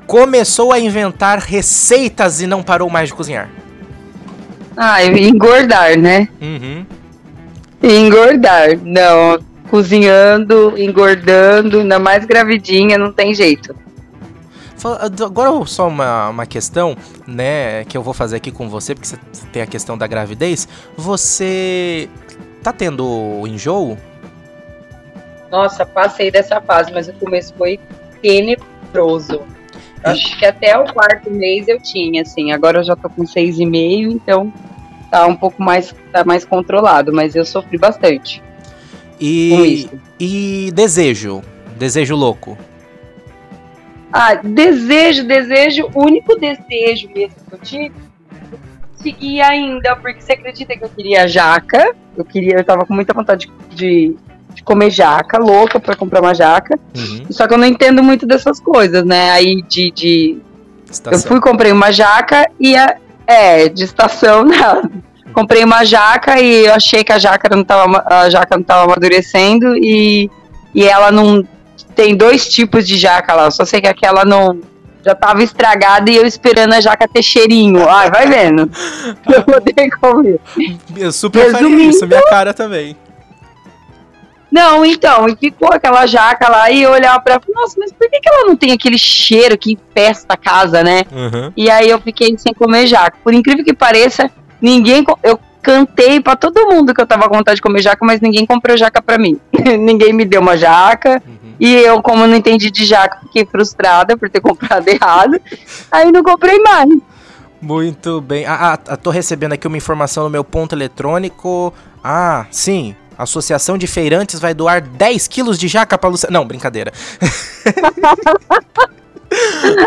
Começou 0.05 0.71
a 0.71 0.79
inventar 0.79 1.39
receitas 1.39 2.41
e 2.41 2.47
não 2.47 2.63
parou 2.63 2.89
mais 2.89 3.09
de 3.09 3.15
cozinhar. 3.15 3.49
Ah, 4.75 5.03
engordar, 5.03 5.97
né? 5.97 6.29
Uhum. 6.41 6.85
Engordar. 7.83 8.77
Não, 8.83 9.39
cozinhando, 9.69 10.73
engordando, 10.77 11.79
ainda 11.79 11.99
mais 11.99 12.25
gravidinha, 12.25 12.97
não 12.97 13.11
tem 13.11 13.33
jeito. 13.33 13.75
Fala- 14.77 14.99
Agora 15.25 15.65
só 15.65 15.87
uma, 15.87 16.29
uma 16.29 16.45
questão, 16.45 16.95
né, 17.25 17.83
que 17.85 17.97
eu 17.97 18.03
vou 18.03 18.13
fazer 18.13 18.37
aqui 18.37 18.51
com 18.51 18.69
você, 18.69 18.93
porque 18.93 19.07
você 19.07 19.17
tem 19.51 19.61
a 19.61 19.67
questão 19.67 19.97
da 19.97 20.05
gravidez. 20.07 20.67
Você 20.95 22.09
tá 22.63 22.71
tendo 22.71 23.43
enjoo? 23.47 23.97
Nossa, 25.51 25.85
passei 25.85 26.29
dessa 26.29 26.59
fase, 26.61 26.91
mas 26.91 27.07
o 27.07 27.13
começo 27.13 27.53
foi 27.57 27.79
tenebroso. 28.21 29.41
Acho 30.03 30.37
que 30.37 30.45
até 30.45 30.77
o 30.77 30.85
quarto 30.93 31.29
mês 31.31 31.67
eu 31.67 31.79
tinha, 31.81 32.21
assim. 32.21 32.51
Agora 32.51 32.79
eu 32.79 32.83
já 32.83 32.95
tô 32.95 33.09
com 33.09 33.25
seis 33.25 33.57
e 33.59 33.65
meio, 33.65 34.11
então 34.11 34.53
tá 35.09 35.25
um 35.25 35.35
pouco 35.35 35.61
mais, 35.61 35.93
tá 36.11 36.23
mais 36.23 36.45
controlado, 36.45 37.11
mas 37.13 37.33
eu 37.35 37.45
sofri 37.45 37.77
bastante 37.77 38.43
E, 39.19 39.89
e 40.19 40.69
desejo, 40.73 41.41
desejo 41.77 42.15
louco. 42.15 42.57
Ah, 44.19 44.33
desejo, 44.33 45.27
desejo, 45.27 45.91
o 45.93 46.03
único 46.03 46.35
desejo 46.35 47.07
mesmo 47.13 47.35
que 47.47 47.53
eu 47.53 47.59
tive, 47.59 47.91
eu 48.51 48.59
consegui 48.91 49.39
ainda, 49.39 49.95
porque 49.95 50.19
você 50.19 50.33
acredita 50.33 50.75
que 50.75 50.83
eu 50.83 50.89
queria 50.89 51.27
jaca? 51.27 51.95
Eu 52.17 52.25
queria, 52.25 52.55
eu 52.55 52.63
tava 52.63 52.83
com 52.83 52.95
muita 52.95 53.13
vontade 53.13 53.47
de, 53.69 54.15
de 54.55 54.63
comer 54.63 54.89
jaca, 54.89 55.37
louca 55.37 55.79
pra 55.79 55.95
comprar 55.95 56.19
uma 56.19 56.33
jaca. 56.33 56.79
Uhum. 56.97 57.25
Só 57.29 57.47
que 57.47 57.53
eu 57.53 57.59
não 57.59 57.67
entendo 57.67 58.01
muito 58.01 58.25
dessas 58.25 58.59
coisas, 58.59 59.05
né? 59.05 59.29
Aí 59.29 59.61
de. 59.61 59.91
de 59.91 60.37
eu 61.11 61.19
fui, 61.19 61.39
comprei 61.39 61.71
uma 61.71 61.91
jaca 61.91 62.49
e 62.59 62.75
a. 62.75 62.97
É, 63.27 63.69
de 63.69 63.83
estação 63.83 64.43
nada. 64.49 64.89
Comprei 65.31 65.63
uma 65.63 65.83
jaca 65.83 66.39
e 66.41 66.65
eu 66.65 66.73
achei 66.73 67.03
que 67.03 67.11
a 67.11 67.19
jaca 67.19 67.55
não 67.55 67.63
tava, 67.63 68.03
a 68.07 68.27
jaca 68.31 68.57
não 68.57 68.63
tava 68.63 68.85
amadurecendo 68.85 69.77
e, 69.77 70.31
e 70.73 70.83
ela 70.83 71.11
não. 71.11 71.47
Tem 71.97 72.15
dois 72.15 72.47
tipos 72.47 72.87
de 72.87 72.95
jaca 72.97 73.33
lá. 73.33 73.45
Eu 73.45 73.51
só 73.51 73.65
sei 73.65 73.81
que 73.81 73.87
aquela 73.87 74.23
não. 74.23 74.59
Já 75.03 75.15
tava 75.15 75.41
estragada 75.41 76.11
e 76.11 76.15
eu 76.15 76.25
esperando 76.25 76.73
a 76.73 76.79
jaca 76.81 77.07
ter 77.07 77.23
cheirinho. 77.23 77.89
Ai, 77.89 78.11
vai 78.11 78.27
vendo. 78.27 78.67
Pra 79.23 79.37
eu 79.37 79.43
poder 79.43 79.89
comer. 79.99 80.39
Eu 80.95 81.11
super 81.11 81.51
faria 81.51 81.67
Resumindo- 81.67 81.89
isso, 81.89 82.05
minha 82.07 82.21
cara 82.23 82.53
também. 82.53 82.95
Não, 84.51 84.85
então, 84.85 85.27
e 85.27 85.35
ficou 85.35 85.69
aquela 85.73 86.05
jaca 86.05 86.47
lá 86.49 86.71
e 86.71 86.81
eu 86.83 86.91
olhava 86.91 87.19
pra 87.19 87.39
nossa, 87.53 87.75
mas 87.77 87.91
por 87.91 88.09
que, 88.09 88.19
que 88.19 88.29
ela 88.29 88.45
não 88.47 88.55
tem 88.55 88.71
aquele 88.71 88.97
cheiro 88.97 89.57
que 89.57 89.73
infesta 89.73 90.33
a 90.33 90.37
casa, 90.37 90.83
né? 90.83 91.01
Uhum. 91.11 91.51
E 91.55 91.69
aí 91.69 91.89
eu 91.89 91.99
fiquei 91.99 92.35
sem 92.37 92.53
comer 92.53 92.87
jaca. 92.87 93.17
Por 93.23 93.33
incrível 93.33 93.63
que 93.65 93.73
pareça, 93.73 94.31
ninguém. 94.61 95.03
Eu 95.21 95.37
cantei 95.61 96.21
pra 96.21 96.35
todo 96.37 96.65
mundo 96.67 96.93
que 96.93 97.01
eu 97.01 97.05
tava 97.05 97.27
com 97.27 97.35
vontade 97.35 97.57
de 97.57 97.61
comer 97.61 97.81
jaca, 97.81 98.05
mas 98.05 98.21
ninguém 98.21 98.45
comprou 98.45 98.77
jaca 98.77 99.01
pra 99.01 99.17
mim. 99.17 99.37
ninguém 99.79 100.13
me 100.13 100.23
deu 100.23 100.39
uma 100.41 100.55
jaca. 100.57 101.21
Uhum. 101.27 101.46
E 101.59 101.73
eu, 101.73 102.01
como 102.01 102.27
não 102.27 102.35
entendi 102.35 102.69
de 102.69 102.85
jaca, 102.85 103.19
fiquei 103.21 103.45
frustrada 103.45 104.15
por 104.15 104.29
ter 104.29 104.39
comprado 104.41 104.87
errado. 104.87 105.41
Aí 105.91 106.11
não 106.11 106.23
comprei 106.23 106.59
mais. 106.59 106.89
Muito 107.61 108.21
bem. 108.21 108.45
Ah, 108.45 108.79
ah, 108.87 108.97
tô 108.97 109.09
recebendo 109.09 109.53
aqui 109.53 109.67
uma 109.67 109.77
informação 109.77 110.25
no 110.25 110.29
meu 110.29 110.43
ponto 110.43 110.75
eletrônico. 110.75 111.73
Ah, 112.03 112.45
sim. 112.51 112.95
A 113.17 113.23
Associação 113.23 113.77
de 113.77 113.87
Feirantes 113.87 114.39
vai 114.39 114.53
doar 114.53 114.79
10 114.81 115.27
quilos 115.27 115.57
de 115.57 115.67
jaca 115.67 115.97
pra 115.97 116.09
Luciana. 116.09 116.37
Não, 116.37 116.45
brincadeira. 116.45 116.93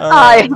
Ai, 0.03 0.49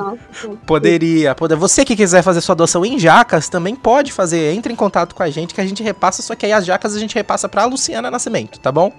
Poderia, 0.67 1.35
poder. 1.35 1.57
Você 1.57 1.85
que 1.85 1.97
quiser 1.97 2.23
fazer 2.23 2.41
sua 2.41 2.55
doação 2.55 2.85
em 2.85 2.99
jacas, 2.99 3.49
também 3.49 3.75
pode 3.75 4.13
fazer. 4.13 4.53
Entre 4.53 4.73
em 4.73 4.77
contato 4.77 5.15
com 5.15 5.23
a 5.23 5.31
gente 5.31 5.55
que 5.55 5.61
a 5.61 5.67
gente 5.67 5.83
repassa, 5.83 6.21
só 6.23 6.35
que 6.35 6.45
aí 6.45 6.53
as 6.53 6.67
jacas 6.67 6.95
a 6.95 6.99
gente 6.99 7.15
repassa 7.15 7.49
pra 7.49 7.65
Luciana 7.65 8.11
Nascimento, 8.11 8.59
tá 8.61 8.71
bom? 8.71 8.93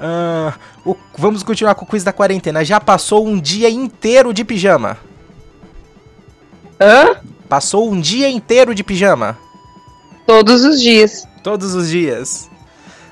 Ah, 0.00 0.54
o- 0.84 0.96
vamos 1.16 1.42
continuar 1.42 1.74
com 1.74 1.84
o 1.84 1.88
quiz 1.88 2.02
da 2.04 2.12
quarentena. 2.12 2.64
Já 2.64 2.80
passou 2.80 3.26
um 3.26 3.38
dia 3.40 3.70
inteiro 3.70 4.32
de 4.34 4.44
pijama? 4.44 4.98
hã? 6.80 7.16
Passou 7.48 7.90
um 7.90 8.00
dia 8.00 8.28
inteiro 8.28 8.74
de 8.74 8.82
pijama? 8.82 9.38
Todos 10.26 10.64
os 10.64 10.80
dias. 10.80 11.26
Todos 11.42 11.74
os 11.74 11.88
dias. 11.88 12.50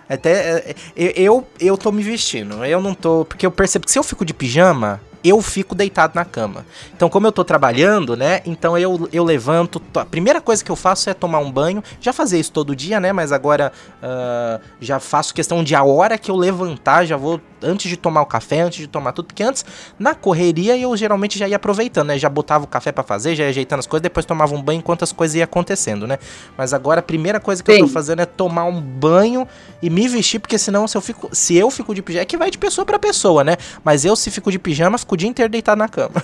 Até 0.09 0.31
é, 0.33 0.75
é, 0.97 1.13
eu 1.17 1.47
eu 1.61 1.77
tô 1.79 1.93
me 1.93 2.03
vestindo. 2.03 2.65
Eu 2.65 2.81
não 2.81 2.95
tô, 2.95 3.25
porque 3.25 3.47
eu 3.47 3.51
percebo 3.51 3.85
que 3.87 3.93
se 3.93 3.99
eu 3.99 4.03
fico 4.03 4.25
de 4.25 4.35
pijama, 4.35 5.01
eu 5.23 5.41
fico 5.43 5.75
deitado 5.75 6.13
na 6.15 6.25
cama. 6.25 6.65
Então, 6.95 7.09
como 7.09 7.27
eu 7.27 7.33
tô 7.33 7.45
trabalhando, 7.45 8.17
né? 8.17 8.41
Então 8.47 8.77
eu, 8.79 9.09
eu 9.13 9.25
levanto. 9.25 9.79
to- 9.81 10.01
A 10.01 10.05
primeira 10.05 10.41
coisa 10.41 10.65
que 10.65 10.71
eu 10.71 10.77
faço 10.77 11.11
é 11.11 11.15
tomar 11.15 11.39
um 11.41 11.51
banho. 11.51 11.83
Já 12.01 12.13
fazia 12.13 12.39
isso 12.39 12.53
todo 12.53 12.75
dia, 12.75 12.99
né? 13.01 13.13
Mas 13.13 13.33
agora 13.33 13.73
ah, 14.03 14.61
já 14.81 14.99
faço 14.99 15.35
questão 15.35 15.63
de 15.63 15.75
a 15.75 15.83
hora 15.85 16.17
que 16.19 16.31
eu 16.31 16.37
levantar, 16.37 17.05
já 17.05 17.17
vou 17.17 17.41
antes 17.63 17.91
de 17.91 17.97
tomar 17.97 18.23
o 18.23 18.27
café, 18.27 18.61
antes 18.63 18.79
de 18.79 18.87
tomar 18.87 19.13
tudo. 19.13 19.27
Porque 19.27 19.43
antes, 19.43 19.65
na 19.99 20.15
correria, 20.15 20.79
eu 20.79 20.97
geralmente 20.97 21.39
já 21.39 21.47
ia 21.47 21.57
aproveitando, 21.57 22.09
né? 22.09 22.19
Já 22.19 22.29
botava 22.31 22.65
o 22.65 22.67
café 22.67 22.91
pra 22.91 23.05
fazer, 23.05 23.35
já 23.35 23.45
ia 23.45 23.51
ajeitando 23.51 23.81
as 23.81 23.87
coisas, 23.87 24.03
depois 24.03 24.25
tomava 24.25 24.55
um 24.55 24.63
banho 24.63 24.79
enquanto 24.79 25.03
as 25.03 25.13
coisas 25.13 25.35
iam 25.35 25.45
acontecendo, 25.45 26.07
né? 26.07 26.19
Mas 26.57 26.73
agora 26.73 27.01
a 27.01 27.03
primeira 27.03 27.39
coisa 27.39 27.63
que 27.63 27.71
eu 27.71 27.79
tô 27.81 27.87
Sim. 27.87 27.93
fazendo 27.93 28.21
é 28.21 28.27
tomar 28.27 28.65
um 28.65 28.81
banho 28.81 29.47
e 29.83 29.91
me 29.91 30.09
vestir, 30.09 30.39
porque 30.39 30.57
senão 30.59 30.89
se 30.89 30.97
eu 30.97 31.01
fico, 31.03 31.29
se 31.33 31.55
eu 31.57 31.71
fico 31.71 31.95
de 31.95 32.01
pijama, 32.01 32.23
é 32.23 32.25
que 32.25 32.37
vai 32.39 32.51
de 32.51 32.57
pessoa 32.57 32.85
pra 32.87 32.99
pessoa, 32.99 33.45
né? 33.45 33.57
Mas 33.85 34.05
eu 34.07 34.17
se 34.17 34.31
fico 34.31 34.51
de 34.51 34.59
pijama, 34.59 34.97
fico 34.97 35.10
o 35.15 35.19
dia 35.19 35.29
inteiro 35.29 35.51
deitado 35.51 35.79
na 35.79 35.89
cama. 35.89 36.23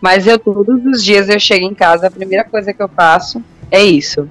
Mas 0.00 0.26
eu 0.26 0.38
todos 0.38 0.84
os 0.84 1.02
dias 1.02 1.28
eu 1.28 1.40
chego 1.40 1.64
em 1.66 1.74
casa, 1.74 2.06
a 2.06 2.10
primeira 2.10 2.44
coisa 2.44 2.72
que 2.72 2.82
eu 2.82 2.88
faço 2.88 3.42
é 3.70 3.82
isso. 3.82 4.28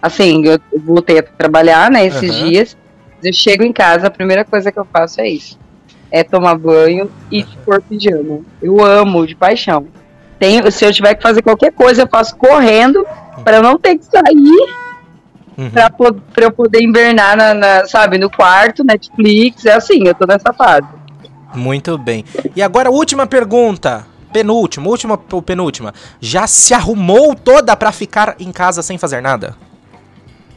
Assim, 0.00 0.44
eu 0.46 0.58
voltei 0.84 1.18
a 1.18 1.22
trabalhar, 1.22 1.90
né, 1.90 2.06
esses 2.06 2.30
Aham. 2.30 2.44
dias. 2.48 2.76
Eu 3.22 3.32
chego 3.32 3.62
em 3.62 3.72
casa, 3.72 4.08
a 4.08 4.10
primeira 4.10 4.44
coisa 4.44 4.70
que 4.72 4.78
eu 4.78 4.84
faço 4.92 5.20
é 5.20 5.28
isso. 5.28 5.58
É 6.10 6.22
tomar 6.24 6.56
banho 6.56 7.10
e 7.30 7.44
pôr 7.64 7.80
pijama. 7.82 8.40
Eu 8.60 8.84
amo 8.84 9.26
de 9.26 9.34
paixão. 9.34 9.86
Tenho, 10.38 10.70
se 10.72 10.84
eu 10.84 10.92
tiver 10.92 11.14
que 11.14 11.22
fazer 11.22 11.40
qualquer 11.42 11.72
coisa, 11.72 12.02
eu 12.02 12.08
faço 12.08 12.36
correndo 12.36 13.06
para 13.44 13.62
não 13.62 13.78
ter 13.78 13.96
que 13.96 14.04
sair 14.04 14.82
Uhum. 15.56 15.68
pra, 15.70 15.90
po- 15.90 16.14
pra 16.32 16.44
eu 16.46 16.50
poder 16.50 16.82
invernar 16.82 17.36
na, 17.36 17.52
na, 17.54 17.86
sabe, 17.86 18.16
no 18.18 18.30
quarto, 18.30 18.82
Netflix. 18.82 19.66
É 19.66 19.74
assim, 19.74 20.06
eu 20.06 20.14
tô 20.14 20.26
nessa 20.26 20.52
fase. 20.52 20.86
Muito 21.54 21.96
bem. 21.98 22.24
E 22.56 22.62
agora 22.62 22.90
última 22.90 23.26
pergunta. 23.26 24.06
Penúltima, 24.32 24.88
última 24.88 25.20
ou 25.30 25.42
penúltima. 25.42 25.92
Já 26.20 26.46
se 26.46 26.72
arrumou 26.72 27.34
toda 27.34 27.76
pra 27.76 27.92
ficar 27.92 28.36
em 28.40 28.50
casa 28.50 28.82
sem 28.82 28.96
fazer 28.96 29.20
nada? 29.20 29.54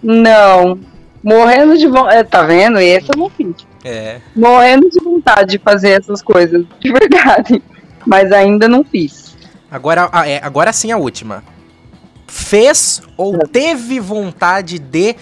Não. 0.01 0.79
Morrendo 1.21 1.77
de 1.77 1.87
vontade. 1.87 2.29
Tá 2.29 2.43
vendo? 2.43 2.79
Esse 2.79 3.09
eu 3.09 3.17
não 3.17 3.29
fiz. 3.29 3.55
É. 3.87 4.19
morrendo 4.35 4.89
de 4.89 4.99
vontade 4.99 5.51
de 5.51 5.57
fazer 5.59 5.91
essas 5.91 6.19
coisas, 6.19 6.65
de 6.79 6.89
verdade. 6.91 7.61
Mas 8.03 8.31
ainda 8.31 8.67
não 8.67 8.83
fiz. 8.83 9.35
Agora, 9.69 10.09
ah, 10.11 10.27
é, 10.27 10.39
agora 10.41 10.73
sim 10.73 10.91
a 10.91 10.97
última. 10.97 11.43
Fez 12.27 13.01
ou 13.15 13.37
teve 13.47 13.99
vontade 13.99 14.79
de 14.79 15.15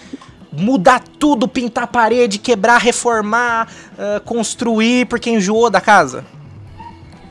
mudar 0.55 1.01
tudo, 1.19 1.47
pintar 1.47 1.85
a 1.85 1.87
parede, 1.87 2.37
quebrar, 2.37 2.79
reformar, 2.79 3.67
ah, 3.97 4.21
construir 4.23 5.05
porque 5.07 5.29
enjoou 5.29 5.69
da 5.69 5.81
casa? 5.81 6.23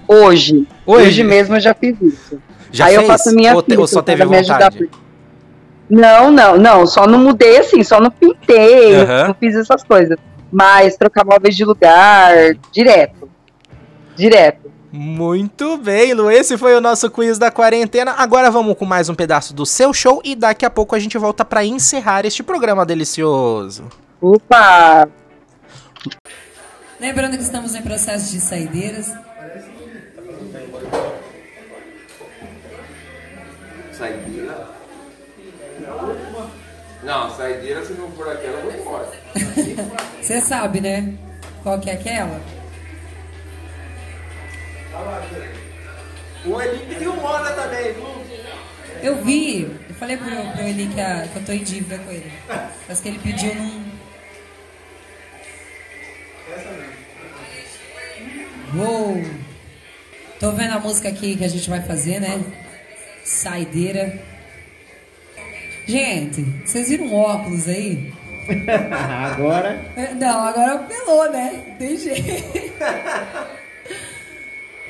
Hoje. 0.08 0.66
Hoje? 0.84 1.06
Hoje, 1.06 1.24
mesmo 1.24 1.56
eu 1.56 1.60
já 1.60 1.72
fiz 1.74 1.96
isso. 2.00 2.40
Já 2.70 2.86
Aí 2.86 2.94
fez? 2.96 3.02
eu 3.02 3.06
faço 3.06 3.34
minha 3.34 3.54
ou, 3.54 3.62
te- 3.62 3.76
ou 3.76 3.86
só 3.86 4.02
teve 4.02 4.24
vontade? 4.24 4.88
Não, 5.88 6.30
não, 6.30 6.56
não. 6.56 6.86
Só 6.86 7.06
não 7.06 7.18
mudei 7.18 7.58
assim, 7.58 7.82
só 7.82 8.00
não 8.00 8.10
pintei, 8.10 8.96
Aham. 8.96 9.28
não 9.28 9.34
fiz 9.34 9.54
essas 9.54 9.84
coisas. 9.84 10.16
Mas 10.50 10.96
trocar 10.96 11.24
móveis 11.24 11.54
de 11.56 11.64
lugar, 11.64 12.32
direto. 12.72 13.28
Direto. 14.16 14.71
Muito 14.92 15.78
bem, 15.78 16.12
Lu. 16.12 16.30
Esse 16.30 16.58
foi 16.58 16.76
o 16.76 16.80
nosso 16.80 17.10
quiz 17.10 17.38
da 17.38 17.50
quarentena. 17.50 18.12
Agora 18.18 18.50
vamos 18.50 18.76
com 18.76 18.84
mais 18.84 19.08
um 19.08 19.14
pedaço 19.14 19.54
do 19.54 19.64
seu 19.64 19.94
show 19.94 20.20
e 20.22 20.36
daqui 20.36 20.66
a 20.66 20.70
pouco 20.70 20.94
a 20.94 20.98
gente 20.98 21.16
volta 21.16 21.46
pra 21.46 21.64
encerrar 21.64 22.26
este 22.26 22.42
programa 22.42 22.84
delicioso. 22.84 23.88
Opa! 24.20 25.08
Lembrando 27.00 27.38
que 27.38 27.42
estamos 27.42 27.74
em 27.74 27.80
processo 27.80 28.30
de 28.30 28.38
saideiras. 28.38 29.14
Saideira? 33.92 34.68
Não, 37.02 37.34
saideira 37.34 37.84
se 37.84 37.94
não 37.94 38.10
for 38.12 38.28
aquela, 38.28 38.58
eu 38.58 38.70
vou 38.70 38.80
embora. 38.80 39.10
Você 40.20 40.38
sabe, 40.42 40.82
né? 40.82 41.14
Qual 41.62 41.80
que 41.80 41.88
é 41.88 41.94
aquela? 41.94 42.61
O 46.44 46.60
Eli 46.60 46.86
pediu 46.86 47.14
moda 47.16 47.50
também, 47.52 47.92
viu? 47.92 48.22
Eu 49.02 49.16
vi, 49.24 49.62
eu 49.88 49.94
falei 49.96 50.16
pro, 50.16 50.26
pro 50.26 50.62
ele 50.62 50.88
que, 50.92 51.00
a- 51.00 51.26
que 51.32 51.36
eu 51.36 51.44
tô 51.44 51.52
em 51.52 51.62
dívida 51.62 51.98
com 51.98 52.10
ele. 52.10 52.30
Mas 52.88 53.00
que 53.00 53.08
ele 53.08 53.18
pediu 53.18 53.54
num. 53.54 53.82
Uou! 58.76 59.22
Tô 60.40 60.50
vendo 60.52 60.72
a 60.74 60.78
música 60.80 61.08
aqui 61.08 61.36
que 61.36 61.44
a 61.44 61.48
gente 61.48 61.68
vai 61.68 61.80
fazer, 61.82 62.20
né? 62.20 62.42
Saideira. 63.24 64.18
Gente, 65.86 66.42
vocês 66.64 66.88
viram 66.88 67.06
um 67.06 67.14
óculos 67.16 67.68
aí? 67.68 68.12
Agora. 69.24 69.80
É, 69.96 70.14
Não, 70.14 70.44
agora 70.46 70.78
pelou, 70.78 71.30
né? 71.30 71.64
Não 71.68 71.76
Tem 71.76 71.96
jeito. 71.96 72.52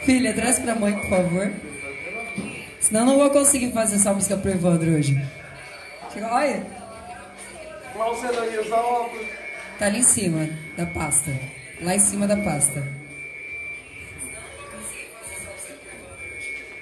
Filha, 0.04 0.34
traz 0.34 0.58
pra 0.58 0.74
mãe, 0.74 0.92
por 0.94 1.08
favor. 1.08 1.52
Senão 2.80 3.00
eu 3.00 3.06
não 3.06 3.18
vou 3.18 3.30
conseguir 3.30 3.70
fazer 3.72 3.96
essa 3.96 4.12
música 4.12 4.36
pro 4.36 4.50
Evandro 4.50 4.90
hoje. 4.90 5.16
Chega, 6.12 6.34
olha, 6.34 6.66
tá 9.78 9.86
ali 9.86 9.98
em 9.98 10.02
cima 10.02 10.48
da 10.76 10.86
pasta. 10.86 11.30
Lá 11.80 11.94
em 11.94 11.98
cima 11.98 12.26
da 12.26 12.36
pasta. 12.36 12.82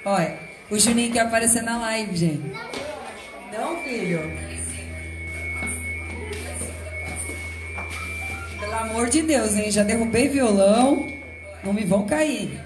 Olha, 0.05 0.39
o 0.71 0.79
Juninho 0.79 1.13
quer 1.13 1.21
aparecer 1.21 1.63
na 1.63 1.79
live, 1.79 2.17
gente. 2.17 2.53
Não, 3.53 3.83
filho. 3.83 4.21
Pelo 8.59 8.75
amor 8.75 9.11
de 9.11 9.23
Deus, 9.23 9.57
hein? 9.57 9.71
Já 9.71 9.83
derrubei 9.83 10.29
violão. 10.29 11.07
Não 11.63 11.75
me 11.75 11.85
vão 11.85 12.07
cair. 12.07 12.59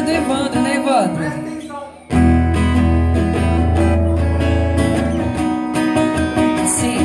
É 0.00 0.02
do 0.02 0.10
Evandro, 0.10 0.60
né, 0.60 0.76
Evandro? 0.76 1.24
Sim. 6.66 6.98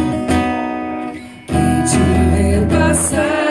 Quem 1.47 1.83
te 1.83 1.97
vê 2.31 2.75
passar 2.75 3.44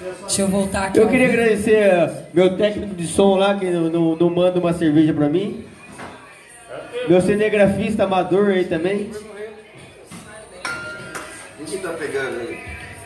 Deixa 0.00 0.42
eu 0.42 0.48
voltar 0.48 0.86
aqui. 0.86 0.98
Eu 0.98 1.08
queria 1.08 1.28
agradecer 1.28 1.92
uh, 1.92 2.26
meu 2.32 2.56
técnico 2.56 2.94
de 2.94 3.06
som 3.06 3.36
lá, 3.36 3.58
que 3.58 3.66
não, 3.66 3.90
não, 3.90 4.16
não 4.16 4.30
manda 4.30 4.58
uma 4.60 4.72
cerveja 4.72 5.12
pra 5.12 5.28
mim. 5.28 5.64
Meu 7.08 7.20
cinegrafista 7.20 8.04
amador 8.04 8.50
aí 8.50 8.64
também. 8.64 9.10
Ninguém 11.58 11.78
tá 11.78 11.88
pegando 11.90 12.40
aí. 12.40 12.58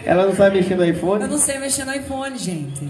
Ela 0.05 0.27
não 0.27 0.35
sabe 0.35 0.59
mexer 0.59 0.77
no 0.77 0.85
Eu 0.85 0.91
iPhone. 0.91 1.27
não 1.27 1.39
sei 1.39 1.59
mexer 1.59 1.85
no 1.85 1.95
iPhone, 1.95 2.37
gente. 2.37 2.89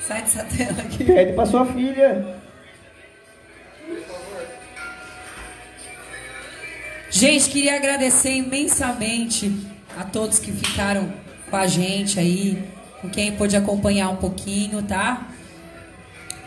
Sai 0.00 0.22
dessa 0.22 0.44
tela 0.44 0.80
aqui. 0.80 1.04
Pede 1.04 1.32
pra 1.32 1.46
sua 1.46 1.66
filha. 1.66 2.40
Gente, 7.10 7.50
queria 7.50 7.76
agradecer 7.76 8.30
imensamente 8.30 9.52
a 9.98 10.04
todos 10.04 10.38
que 10.38 10.50
ficaram 10.50 11.12
com 11.52 11.56
a 11.58 11.66
gente 11.66 12.18
aí, 12.18 12.56
com 13.02 13.10
quem 13.10 13.32
pôde 13.32 13.54
acompanhar 13.54 14.08
um 14.08 14.16
pouquinho, 14.16 14.82
tá? 14.82 15.28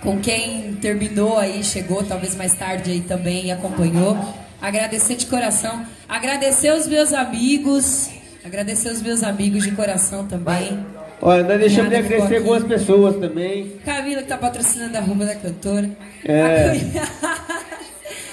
Com 0.02 0.20
quem 0.20 0.74
terminou 0.82 1.38
aí, 1.38 1.64
chegou 1.64 2.04
talvez 2.04 2.36
mais 2.36 2.56
tarde 2.56 2.90
aí 2.90 3.02
também 3.02 3.46
e 3.46 3.52
acompanhou. 3.52 4.18
Agradecer 4.60 5.16
de 5.16 5.28
coração. 5.28 5.86
Agradecer 6.10 6.74
os 6.74 6.88
meus 6.88 7.14
amigos. 7.14 8.10
Agradecer 8.44 8.90
os 8.90 9.00
meus 9.00 9.22
amigos 9.22 9.64
de 9.64 9.72
coração 9.74 10.26
também. 10.26 10.84
Olha, 11.22 11.44
nós 11.44 11.60
deixamos 11.60 11.92
de 11.92 11.98
agradecer 11.98 12.38
algumas 12.38 12.64
pessoas 12.64 13.16
também. 13.18 13.74
Camila 13.86 14.24
que 14.24 14.28
tá 14.28 14.38
patrocinando 14.40 14.98
a 14.98 15.02
roupa 15.02 15.26
da 15.26 15.36
cantora. 15.36 15.88
É. 16.26 16.74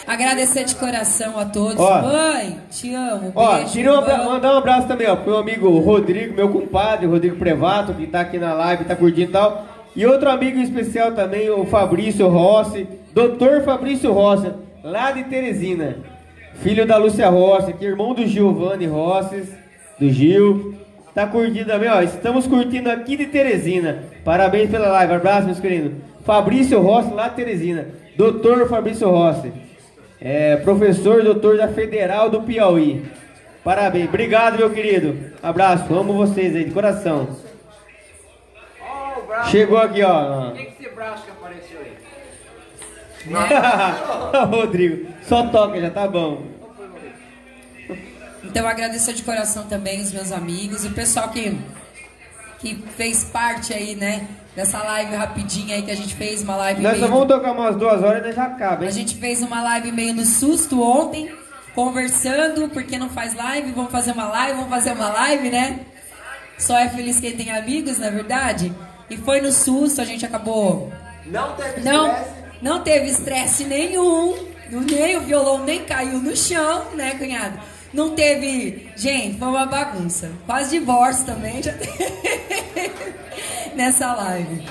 Agradecer 0.07 0.65
de 0.65 0.75
coração 0.75 1.39
a 1.39 1.45
todos. 1.45 1.79
Ó. 1.79 2.03
Mãe, 2.03 2.59
te 2.71 2.95
amo. 2.95 3.33
Ó, 3.35 3.57
beijo, 3.57 3.73
queria 3.73 3.93
um 3.93 4.25
mandar 4.25 4.55
um 4.55 4.59
abraço 4.59 4.89
também, 4.89 5.09
ó, 5.09 5.17
pro 5.17 5.31
meu 5.31 5.39
amigo 5.39 5.79
Rodrigo, 5.79 6.35
meu 6.35 6.49
compadre, 6.49 7.07
Rodrigo 7.07 7.37
Prevato, 7.37 7.95
que 7.95 8.07
tá 8.07 8.21
aqui 8.21 8.39
na 8.39 8.53
live, 8.53 8.85
tá 8.85 8.97
curtindo 8.97 9.31
e 9.31 9.33
tal. 9.33 9.67
E 9.95 10.07
outro 10.07 10.31
amigo 10.31 10.59
especial 10.59 11.13
também, 11.13 11.51
o 11.51 11.65
Fabrício 11.67 12.27
Rossi, 12.29 12.89
doutor 13.15 13.63
Fabrício 13.63 14.13
Rossi, 14.13 14.51
lá 14.83 15.13
de 15.13 15.25
Teresina. 15.25 15.97
Filho 16.63 16.87
da 16.87 16.97
Lúcia 16.97 17.29
Rossi, 17.29 17.73
que 17.73 17.85
é 17.85 17.89
irmão 17.89 18.15
do 18.15 18.27
Giovanni 18.27 18.87
Rossi, 18.87 19.45
do 19.99 20.09
Gil. 20.11 20.75
Tá 21.15 21.27
curtindo 21.27 21.67
também, 21.67 21.91
ó. 21.91 22.01
Estamos 22.01 22.47
curtindo 22.47 22.91
aqui 22.91 23.17
de 23.17 23.27
Teresina. 23.27 24.05
Parabéns 24.25 24.71
pela 24.71 24.89
live. 24.89 25.13
Abraço, 25.13 25.47
meus 25.47 25.61
queridos. 25.61 25.93
Fabrício 26.25 26.81
Rossi, 26.81 27.13
lá 27.13 27.29
de 27.29 27.37
Teresina. 27.37 27.87
Doutor 28.17 28.69
Fabrício 28.69 29.09
Rossi. 29.11 29.53
É, 30.25 30.57
professor 30.59 31.21
doutor 31.25 31.57
da 31.57 31.67
Federal 31.67 32.31
do 32.31 32.43
Piauí. 32.43 33.05
Parabéns. 33.65 34.09
Obrigado, 34.09 34.57
meu 34.57 34.71
querido. 34.71 35.33
Abraço. 35.43 35.93
Amo 35.93 36.13
vocês 36.13 36.55
aí, 36.55 36.65
de 36.65 36.71
coração. 36.71 37.37
Chegou 39.51 39.79
aqui, 39.79 40.01
ó. 40.03 40.53
Quem 40.53 40.67
que 40.67 40.85
esse 40.85 40.95
braço 40.95 41.25
que 41.25 41.31
apareceu 41.31 41.81
aí? 41.81 41.93
Rodrigo, 44.47 45.13
só 45.23 45.49
toca, 45.49 45.81
já 45.81 45.91
tá 45.91 46.07
bom. 46.07 46.43
Então 48.45 48.67
agradecer 48.67 49.15
de 49.15 49.23
coração 49.23 49.65
também 49.67 50.01
os 50.01 50.13
meus 50.13 50.31
amigos, 50.31 50.85
o 50.85 50.91
pessoal 50.91 51.31
que, 51.31 51.57
que 52.63 52.77
fez 52.97 53.25
parte 53.25 53.75
aí, 53.75 53.97
né, 53.97 54.25
dessa 54.55 54.79
live 54.79 55.17
rapidinha 55.17 55.75
aí 55.75 55.83
que 55.83 55.91
a 55.91 55.97
gente 55.97 56.15
fez, 56.15 56.43
uma 56.43 56.55
live 56.55 56.81
Nós 56.81 56.93
meio... 56.93 57.05
só 57.05 57.11
vamos 57.11 57.27
tocar 57.27 57.51
umas 57.51 57.75
duas 57.75 58.01
horas 58.05 58.25
e 58.25 58.33
já 58.33 58.45
acaba, 58.45 58.85
A 58.85 58.87
hein? 58.87 58.93
gente 58.93 59.17
fez 59.17 59.43
uma 59.43 59.61
live 59.61 59.91
meio 59.91 60.15
no 60.15 60.25
susto 60.25 60.81
ontem, 60.81 61.29
conversando, 61.75 62.69
porque 62.69 62.97
não 62.97 63.11
faz 63.11 63.35
live, 63.35 63.73
vamos 63.73 63.91
fazer 63.91 64.13
uma 64.13 64.29
live, 64.29 64.55
vamos 64.55 64.71
fazer 64.71 64.93
uma 64.93 65.09
live, 65.09 65.51
né? 65.51 65.81
Só 66.57 66.79
é 66.79 66.89
feliz 66.89 67.19
quem 67.19 67.37
tem 67.37 67.51
amigos, 67.51 67.99
na 67.99 68.07
é 68.07 68.11
verdade? 68.13 68.73
E 69.11 69.17
foi 69.17 69.41
no 69.41 69.51
susto, 69.51 70.01
a 70.01 70.05
gente 70.05 70.25
acabou 70.25 70.93
Não 71.27 71.57
teve 71.57 71.81
não, 71.81 72.07
estresse. 72.07 72.31
não 72.63 72.81
teve 72.81 73.07
estresse 73.09 73.65
nenhum. 73.65 74.53
Nem 74.71 75.17
o 75.19 75.21
violão 75.23 75.65
nem 75.65 75.85
caiu 75.85 76.19
no 76.19 76.35
chão, 76.35 76.85
né, 76.95 77.15
cunhado? 77.19 77.59
Não 77.93 78.15
teve. 78.15 78.89
Gente, 78.97 79.39
foi 79.39 79.49
uma 79.49 79.67
bagunça. 79.67 80.31
Quase 80.47 80.79
divórcio 80.79 81.27
também 81.27 81.63
já 81.63 81.73
teve 81.73 82.13
nessa 83.77 84.15
live. 84.15 84.63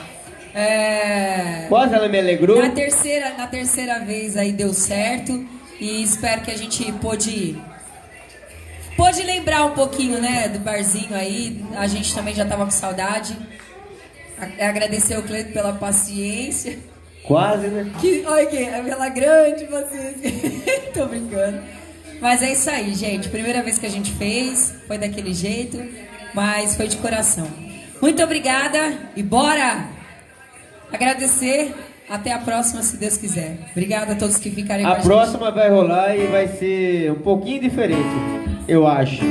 É, 0.53 1.65
Quase 1.69 1.93
ela 1.93 2.09
me 2.09 2.19
alegrou. 2.19 2.61
na 2.61 2.69
terceira, 2.71 3.33
na 3.37 3.47
terceira 3.47 3.99
vez 3.99 4.35
aí 4.35 4.51
deu 4.51 4.73
certo 4.73 5.47
e 5.79 6.03
espero 6.03 6.41
que 6.41 6.51
a 6.51 6.57
gente 6.57 6.91
pôde 6.93 7.57
pôde 8.97 9.23
lembrar 9.23 9.65
um 9.65 9.71
pouquinho, 9.71 10.19
né, 10.19 10.49
do 10.49 10.59
barzinho 10.59 11.15
aí. 11.15 11.63
A 11.77 11.87
gente 11.87 12.13
também 12.13 12.35
já 12.35 12.45
tava 12.45 12.65
com 12.65 12.71
saudade. 12.71 13.35
Agradecer 14.59 15.17
o 15.17 15.23
Cleito 15.23 15.53
pela 15.53 15.73
paciência. 15.73 16.77
Quase, 17.23 17.67
né? 17.67 17.89
Que, 18.01 18.23
olha 18.27 18.43
aqui, 18.43 18.57
é 18.57 18.81
pela 18.81 19.07
grande 19.09 19.65
paciência. 19.65 20.31
Tô 20.93 21.05
brincando. 21.05 21.61
Mas 22.21 22.43
é 22.43 22.51
isso 22.51 22.69
aí, 22.69 22.93
gente. 22.93 23.27
Primeira 23.29 23.63
vez 23.63 23.79
que 23.79 23.85
a 23.85 23.89
gente 23.89 24.11
fez, 24.13 24.75
foi 24.87 24.97
daquele 24.97 25.33
jeito, 25.33 25.83
mas 26.35 26.75
foi 26.75 26.87
de 26.87 26.97
coração. 26.97 27.47
Muito 27.99 28.21
obrigada 28.23 29.09
e 29.15 29.23
bora 29.23 29.85
agradecer. 30.93 31.73
Até 32.09 32.33
a 32.33 32.39
próxima, 32.39 32.83
se 32.83 32.97
Deus 32.97 33.15
quiser. 33.15 33.57
Obrigada 33.71 34.11
a 34.11 34.15
todos 34.15 34.35
que 34.37 34.51
ficarem 34.51 34.85
com 34.85 34.91
A 34.91 34.95
a 34.95 35.01
próxima 35.01 35.49
vai 35.49 35.69
rolar 35.69 36.13
e 36.13 36.27
vai 36.27 36.45
ser 36.47 37.09
um 37.11 37.21
pouquinho 37.21 37.61
diferente, 37.61 38.03
eu 38.67 38.85
acho. 38.85 39.21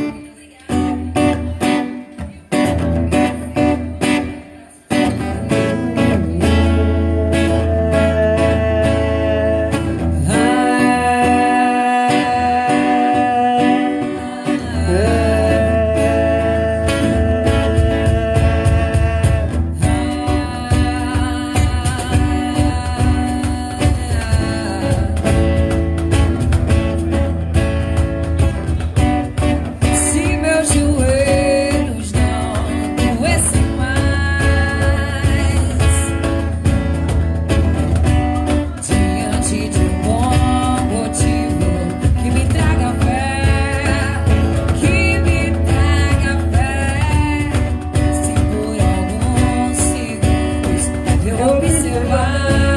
eu 51.38 51.56
observar. 51.56 52.69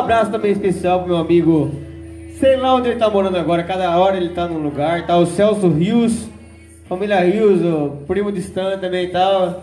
Abraço 0.00 0.30
também 0.30 0.50
especial 0.50 1.00
pro 1.00 1.08
meu 1.08 1.18
amigo, 1.18 1.70
sei 2.38 2.56
lá 2.56 2.74
onde 2.74 2.88
ele 2.88 2.98
tá 2.98 3.08
morando 3.08 3.36
agora, 3.36 3.62
cada 3.62 3.98
hora 3.98 4.16
ele 4.16 4.30
tá 4.30 4.46
num 4.46 4.58
lugar, 4.58 5.06
tá 5.06 5.16
o 5.16 5.26
Celso 5.26 5.68
Rios, 5.68 6.28
família 6.88 7.20
Rios, 7.20 7.62
o 7.62 8.04
primo 8.06 8.32
distante 8.32 8.80
também 8.80 9.04
e 9.04 9.08
tal. 9.08 9.62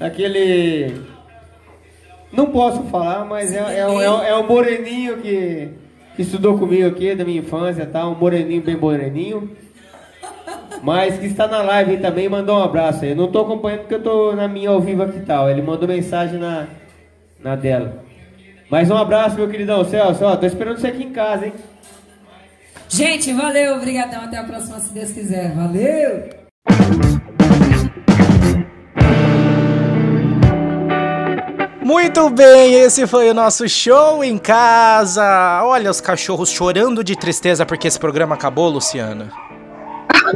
Aquele. 0.00 0.94
Não 2.32 2.46
posso 2.46 2.84
falar, 2.84 3.24
mas 3.24 3.52
é, 3.52 3.58
é, 3.58 3.80
é, 3.80 4.30
é 4.30 4.36
um 4.36 4.46
moreninho 4.46 5.18
que, 5.18 5.68
que 6.16 6.22
estudou 6.22 6.58
comigo 6.58 6.88
aqui 6.88 7.14
da 7.14 7.24
minha 7.24 7.40
infância, 7.40 7.84
tá? 7.84 8.08
Um 8.08 8.14
moreninho 8.14 8.62
bem 8.62 8.76
moreninho. 8.76 9.50
Mas 10.82 11.18
que 11.18 11.26
está 11.26 11.46
na 11.46 11.62
live 11.62 11.98
também, 11.98 12.28
mandou 12.28 12.58
um 12.58 12.62
abraço 12.62 13.04
aí. 13.04 13.10
Eu 13.10 13.16
não 13.16 13.30
tô 13.30 13.42
acompanhando 13.42 13.80
porque 13.80 13.94
eu 13.94 14.02
tô 14.02 14.32
na 14.32 14.48
minha 14.48 14.70
ao 14.70 14.80
vivo 14.80 15.02
aqui 15.02 15.18
e 15.18 15.22
tal. 15.22 15.48
Ele 15.48 15.62
mandou 15.62 15.86
mensagem 15.86 16.40
na, 16.40 16.66
na 17.38 17.54
dela. 17.54 18.01
Mais 18.72 18.90
um 18.90 18.96
abraço, 18.96 19.36
meu 19.36 19.50
queridão 19.50 19.84
Celso. 19.84 20.24
Ó, 20.24 20.34
tô 20.34 20.46
esperando 20.46 20.78
você 20.78 20.86
aqui 20.86 21.04
em 21.04 21.12
casa, 21.12 21.44
hein? 21.44 21.52
Gente, 22.88 23.30
valeu, 23.30 23.76
obrigadão. 23.76 24.22
Até 24.22 24.38
a 24.38 24.44
próxima, 24.44 24.80
se 24.80 24.94
Deus 24.94 25.12
quiser. 25.12 25.54
Valeu! 25.54 26.30
Muito 31.82 32.30
bem, 32.30 32.76
esse 32.76 33.06
foi 33.06 33.28
o 33.28 33.34
nosso 33.34 33.68
show 33.68 34.24
em 34.24 34.38
casa. 34.38 35.60
Olha 35.64 35.90
os 35.90 36.00
cachorros 36.00 36.50
chorando 36.50 37.04
de 37.04 37.14
tristeza 37.14 37.66
porque 37.66 37.88
esse 37.88 37.98
programa 37.98 38.36
acabou, 38.36 38.70
Luciana. 38.70 39.30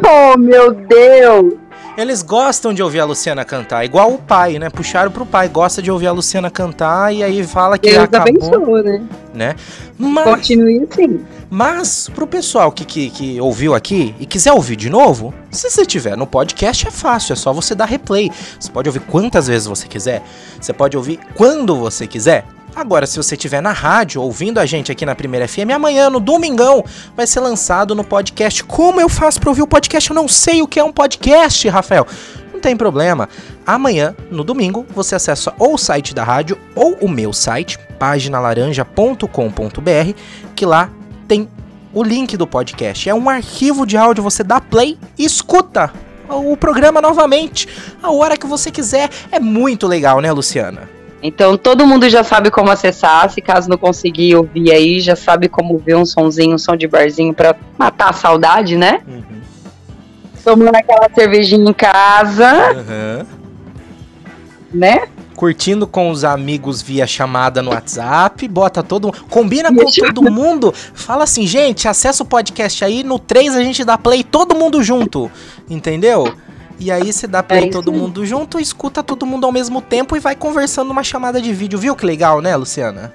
Oh, 0.05 0.37
meu 0.37 0.73
Deus! 0.75 1.66
Eles 1.97 2.21
gostam 2.21 2.75
de 2.75 2.83
ouvir 2.83 3.01
a 3.01 3.07
Luciana 3.07 3.43
cantar, 3.43 3.83
igual 3.83 4.13
o 4.13 4.19
pai, 4.19 4.59
né? 4.59 4.69
Puxaram 4.69 5.11
pro 5.11 5.25
pai, 5.25 5.49
gosta 5.49 5.81
de 5.81 5.91
ouvir 5.91 6.07
a 6.07 6.13
Luciana 6.13 6.51
cantar 6.51 7.15
e 7.15 7.23
aí 7.25 7.43
fala 7.47 7.79
que 7.79 7.91
Deus 7.91 8.05
acabou, 8.05 8.29
abençoe, 8.29 8.83
né? 8.83 9.09
né? 9.33 9.57
Mas, 9.99 10.25
Continue 10.25 10.87
assim. 10.91 11.25
mas 11.49 12.11
pro 12.15 12.27
pessoal 12.27 12.71
que, 12.71 12.85
que, 12.85 13.09
que 13.09 13.41
ouviu 13.41 13.75
aqui 13.75 14.15
e 14.21 14.27
quiser 14.27 14.53
ouvir 14.53 14.77
de 14.77 14.91
novo, 14.91 15.33
se 15.51 15.71
você 15.71 15.87
tiver 15.87 16.19
no 16.19 16.27
podcast 16.27 16.87
é 16.87 16.91
fácil, 16.91 17.33
é 17.33 17.37
só 17.37 17.51
você 17.51 17.75
dar 17.75 17.87
replay. 17.87 18.31
Você 18.61 18.71
pode 18.71 18.91
ouvir 18.91 19.01
quantas 19.01 19.47
vezes 19.47 19.67
você 19.67 19.89
quiser, 19.89 20.23
você 20.61 20.75
pode 20.75 20.99
ouvir 20.99 21.19
quando 21.35 21.75
você 21.77 22.07
quiser. 22.07 22.45
Agora, 22.77 23.07
se 23.07 23.17
você 23.17 23.37
estiver 23.37 23.63
na 23.63 23.73
rádio 23.73 24.21
ouvindo 24.21 24.61
a 24.61 24.67
gente 24.67 24.93
aqui 24.93 25.07
na 25.07 25.15
Primeira 25.15 25.49
FM, 25.49 25.71
amanhã, 25.75 26.11
no 26.11 26.21
domingão, 26.21 26.85
vai 27.17 27.27
ser 27.27 27.41
lançado 27.41 27.95
no 27.95 28.05
podcast. 28.05 28.63
Como 28.63 29.01
eu 29.01 29.09
faço 29.09 29.41
pra 29.41 29.49
ouvir 29.49 29.63
o 29.63 29.67
podcast? 29.67 30.11
Eu 30.11 30.15
não 30.15 30.29
sei 30.29 30.61
o 30.61 30.69
que 30.69 30.79
é 30.79 30.85
um 30.85 30.93
podcast, 30.93 31.67
Rafael. 31.71 32.07
Não 32.53 32.61
tem 32.61 32.77
problema. 32.77 33.31
Amanhã, 33.67 34.15
no 34.31 34.45
domingo, 34.45 34.85
você 34.95 35.15
acessa 35.15 35.55
ou 35.59 35.77
o 35.77 35.79
site 35.79 36.15
da 36.15 36.23
rádio 36.23 36.59
ou 36.75 36.99
o 37.01 37.09
meu 37.09 37.33
site, 37.33 37.79
paginalaranja.com.br, 37.99 40.21
que 40.55 40.67
lá 40.67 40.91
tem 41.27 41.49
o 41.95 42.03
link 42.03 42.37
do 42.37 42.47
podcast. 42.47 43.09
É 43.09 43.15
um 43.15 43.31
arquivo 43.31 43.87
de 43.87 43.97
áudio, 43.97 44.23
você 44.23 44.45
dá 44.45 44.61
play 44.61 44.99
e 45.17 45.25
escuta 45.25 45.91
o 46.29 46.55
programa 46.59 47.01
novamente, 47.01 47.67
a 48.03 48.11
hora 48.11 48.37
que 48.37 48.47
você 48.47 48.71
quiser. 48.71 49.09
É 49.33 49.41
muito 49.41 49.87
legal, 49.87 50.21
né, 50.21 50.31
Luciana? 50.31 50.96
Então 51.27 51.57
todo 51.57 51.87
mundo 51.87 52.09
já 52.09 52.23
sabe 52.23 52.51
como 52.51 52.71
acessar. 52.71 53.31
Se 53.31 53.41
caso 53.41 53.69
não 53.69 53.77
conseguir 53.77 54.37
ouvir 54.37 54.71
aí, 54.73 55.01
já 55.01 55.17
sabe 55.17 55.49
como 55.49 55.77
ver 55.79 55.97
um 55.97 56.07
sonzinho, 56.07 56.55
um 56.55 56.59
som 56.59 56.77
de 56.77 56.87
barzinho 56.87 57.35
pra 57.35 57.55
matar 57.77 58.11
a 58.11 58.13
saudade, 58.13 58.77
né? 58.77 59.01
Tomando 60.45 60.77
aquela 60.77 61.11
cervejinha 61.13 61.69
em 61.69 61.73
casa, 61.73 62.47
Aham. 62.47 63.27
né? 64.73 65.09
Curtindo 65.35 65.87
com 65.87 66.09
os 66.09 66.25
amigos 66.25 66.81
via 66.81 67.07
chamada 67.07 67.61
no 67.61 67.71
WhatsApp, 67.71 68.49
bota 68.49 68.83
todo 68.83 69.13
Combina 69.29 69.69
com 69.75 69.85
todo 69.85 70.31
mundo. 70.31 70.73
Fala 70.95 71.25
assim, 71.25 71.47
gente, 71.47 71.87
acessa 71.87 72.23
o 72.23 72.27
podcast 72.27 72.83
aí. 72.83 73.03
No 73.03 73.19
3 73.19 73.55
a 73.55 73.63
gente 73.63 73.85
dá 73.85 73.99
play 73.99 74.25
todo 74.25 74.55
mundo 74.55 74.83
junto. 74.83 75.31
Entendeu? 75.69 76.33
E 76.79 76.91
aí 76.91 77.13
você 77.13 77.27
dá 77.27 77.43
play 77.43 77.65
É 77.65 77.71
todo 77.71 77.93
mundo 77.93 78.25
junto, 78.27 78.61
escuta 78.61 79.03
todo 79.03 79.25
mundo 79.25 79.47
ao 79.47 79.53
mesmo 79.53 79.81
tempo 79.81 80.17
e 80.17 80.21
vai 80.21 80.37
conversando 80.37 80.89
numa 80.89 81.03
chamada 81.03 81.41
de 81.41 81.53
vídeo. 81.53 81.79
Viu 81.79 81.97
que 81.97 82.05
legal, 82.05 82.41
né, 82.41 82.55
Luciana? 82.55 83.13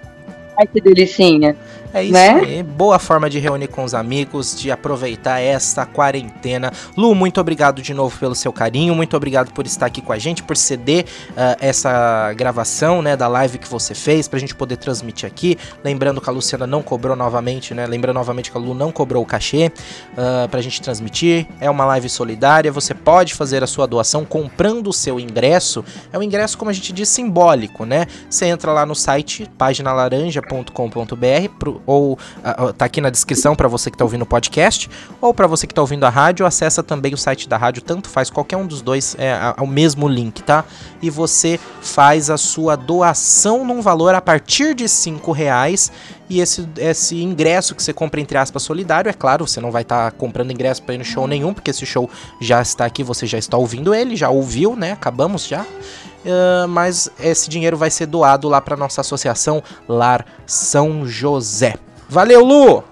Ai 0.59 0.67
que 0.67 0.81
delicinha. 0.81 1.55
É 1.93 2.03
isso 2.03 2.13
Né? 2.13 2.30
aí. 2.30 2.63
Boa 2.63 2.97
forma 2.99 3.30
de 3.30 3.38
reunir 3.39 3.68
com 3.68 3.84
os 3.84 3.93
amigos, 3.93 4.55
de 4.59 4.72
aproveitar 4.72 5.39
esta 5.39 5.85
quarentena. 5.85 6.72
Lu, 6.95 7.13
muito 7.13 7.39
obrigado 7.41 7.81
de 7.81 7.93
novo 7.93 8.18
pelo 8.18 8.34
seu 8.35 8.53
carinho, 8.53 8.95
muito 8.95 9.15
obrigado 9.18 9.51
por 9.51 9.65
estar 9.65 9.85
aqui 9.88 10.01
com 10.01 10.13
a 10.13 10.18
gente, 10.18 10.41
por 10.43 10.55
ceder 10.55 11.05
ah, 11.35 11.57
essa 11.59 12.31
gravação, 12.34 13.01
né, 13.01 13.15
da 13.18 13.27
live 13.27 13.57
que 13.57 13.68
você 13.68 13.93
fez, 13.93 14.27
pra 14.27 14.39
gente 14.39 14.55
poder 14.55 14.77
transmitir 14.77 15.27
aqui. 15.27 15.57
Lembrando 15.84 16.22
que 16.22 16.30
a 16.30 16.34
Luciana 16.34 16.65
não 16.65 16.81
cobrou 16.81 17.15
novamente, 17.15 17.73
né? 17.73 17.85
Lembrando 17.85 18.15
novamente 18.15 18.49
que 18.51 18.57
a 18.57 18.59
Lu 18.61 18.73
não 18.73 18.91
cobrou 18.91 19.22
o 19.23 19.26
cachê 19.26 19.72
ah, 20.18 20.47
pra 20.49 20.61
gente 20.61 20.81
transmitir. 20.81 21.47
É 21.59 21.69
uma 21.69 21.85
live 21.85 22.07
solidária, 22.09 22.72
você 22.72 22.93
pode 22.93 23.34
fazer 23.34 23.63
a 23.63 23.68
sua 23.68 23.85
doação 23.85 24.23
comprando 24.23 24.88
o 24.88 24.93
seu 24.93 25.19
ingresso. 25.19 25.84
É 26.13 26.18
um 26.18 26.23
ingresso, 26.23 26.57
como 26.57 26.72
a 26.72 26.73
gente 26.73 26.93
diz, 26.93 27.09
simbólico, 27.09 27.85
né? 27.85 28.05
Você 28.30 28.45
entra 28.45 28.72
lá 28.72 28.85
no 28.85 28.95
site 28.95 29.49
paginalaranja.com.br 29.57 31.49
pro- 31.59 31.80
ou 31.85 32.17
ah, 32.43 32.73
tá 32.77 32.85
aqui 32.85 33.01
na 33.01 33.09
descrição 33.09 33.55
para 33.55 33.67
você 33.67 33.89
que 33.91 33.97
tá 33.97 34.03
ouvindo 34.03 34.21
o 34.23 34.25
podcast, 34.25 34.89
ou 35.19 35.33
para 35.33 35.47
você 35.47 35.65
que 35.67 35.73
tá 35.73 35.81
ouvindo 35.81 36.03
a 36.05 36.09
rádio, 36.09 36.45
acessa 36.45 36.81
também 36.83 37.13
o 37.13 37.17
site 37.17 37.47
da 37.47 37.57
rádio, 37.57 37.81
tanto 37.81 38.09
faz 38.09 38.29
qualquer 38.29 38.57
um 38.57 38.65
dos 38.65 38.81
dois, 38.81 39.15
é 39.17 39.31
a- 39.33 39.55
o 39.61 39.67
mesmo 39.67 40.07
link, 40.07 40.41
tá? 40.43 40.63
E 41.01 41.09
você 41.09 41.59
faz 41.81 42.29
a 42.29 42.37
sua 42.37 42.75
doação 42.75 43.65
num 43.65 43.81
valor 43.81 44.13
a 44.15 44.21
partir 44.21 44.73
de 44.75 44.87
cinco 44.87 45.31
reais 45.31 45.91
e 46.29 46.39
esse, 46.39 46.67
esse 46.77 47.21
ingresso 47.21 47.75
que 47.75 47.83
você 47.83 47.91
compra, 47.91 48.21
entre 48.21 48.37
aspas, 48.37 48.63
solidário, 48.63 49.09
é 49.09 49.13
claro, 49.13 49.45
você 49.45 49.59
não 49.59 49.71
vai 49.71 49.81
estar 49.81 50.11
comprando 50.13 50.51
ingresso 50.51 50.81
para 50.81 50.95
ir 50.95 50.97
no 50.97 51.03
show 51.03 51.27
nenhum, 51.27 51.53
porque 51.53 51.71
esse 51.71 51.85
show 51.85 52.09
já 52.39 52.61
está 52.61 52.85
aqui, 52.85 53.03
você 53.03 53.25
já 53.25 53.37
está 53.37 53.57
ouvindo 53.57 53.93
ele, 53.93 54.15
já 54.15 54.29
ouviu, 54.29 54.75
né? 54.75 54.93
Acabamos 54.93 55.45
já. 55.45 55.65
Ah, 56.26 56.65
mas 56.68 57.10
esse 57.19 57.49
dinheiro 57.49 57.77
vai 57.77 57.89
ser 57.89 58.06
doado 58.06 58.48
lá 58.48 58.61
para 58.61 58.77
nossa 58.77 59.02
associação 59.02 59.64
Lar 59.88 60.26
São 60.45 61.06
José. 61.06 61.76
Valeu, 62.07 62.43
Lu! 62.43 62.84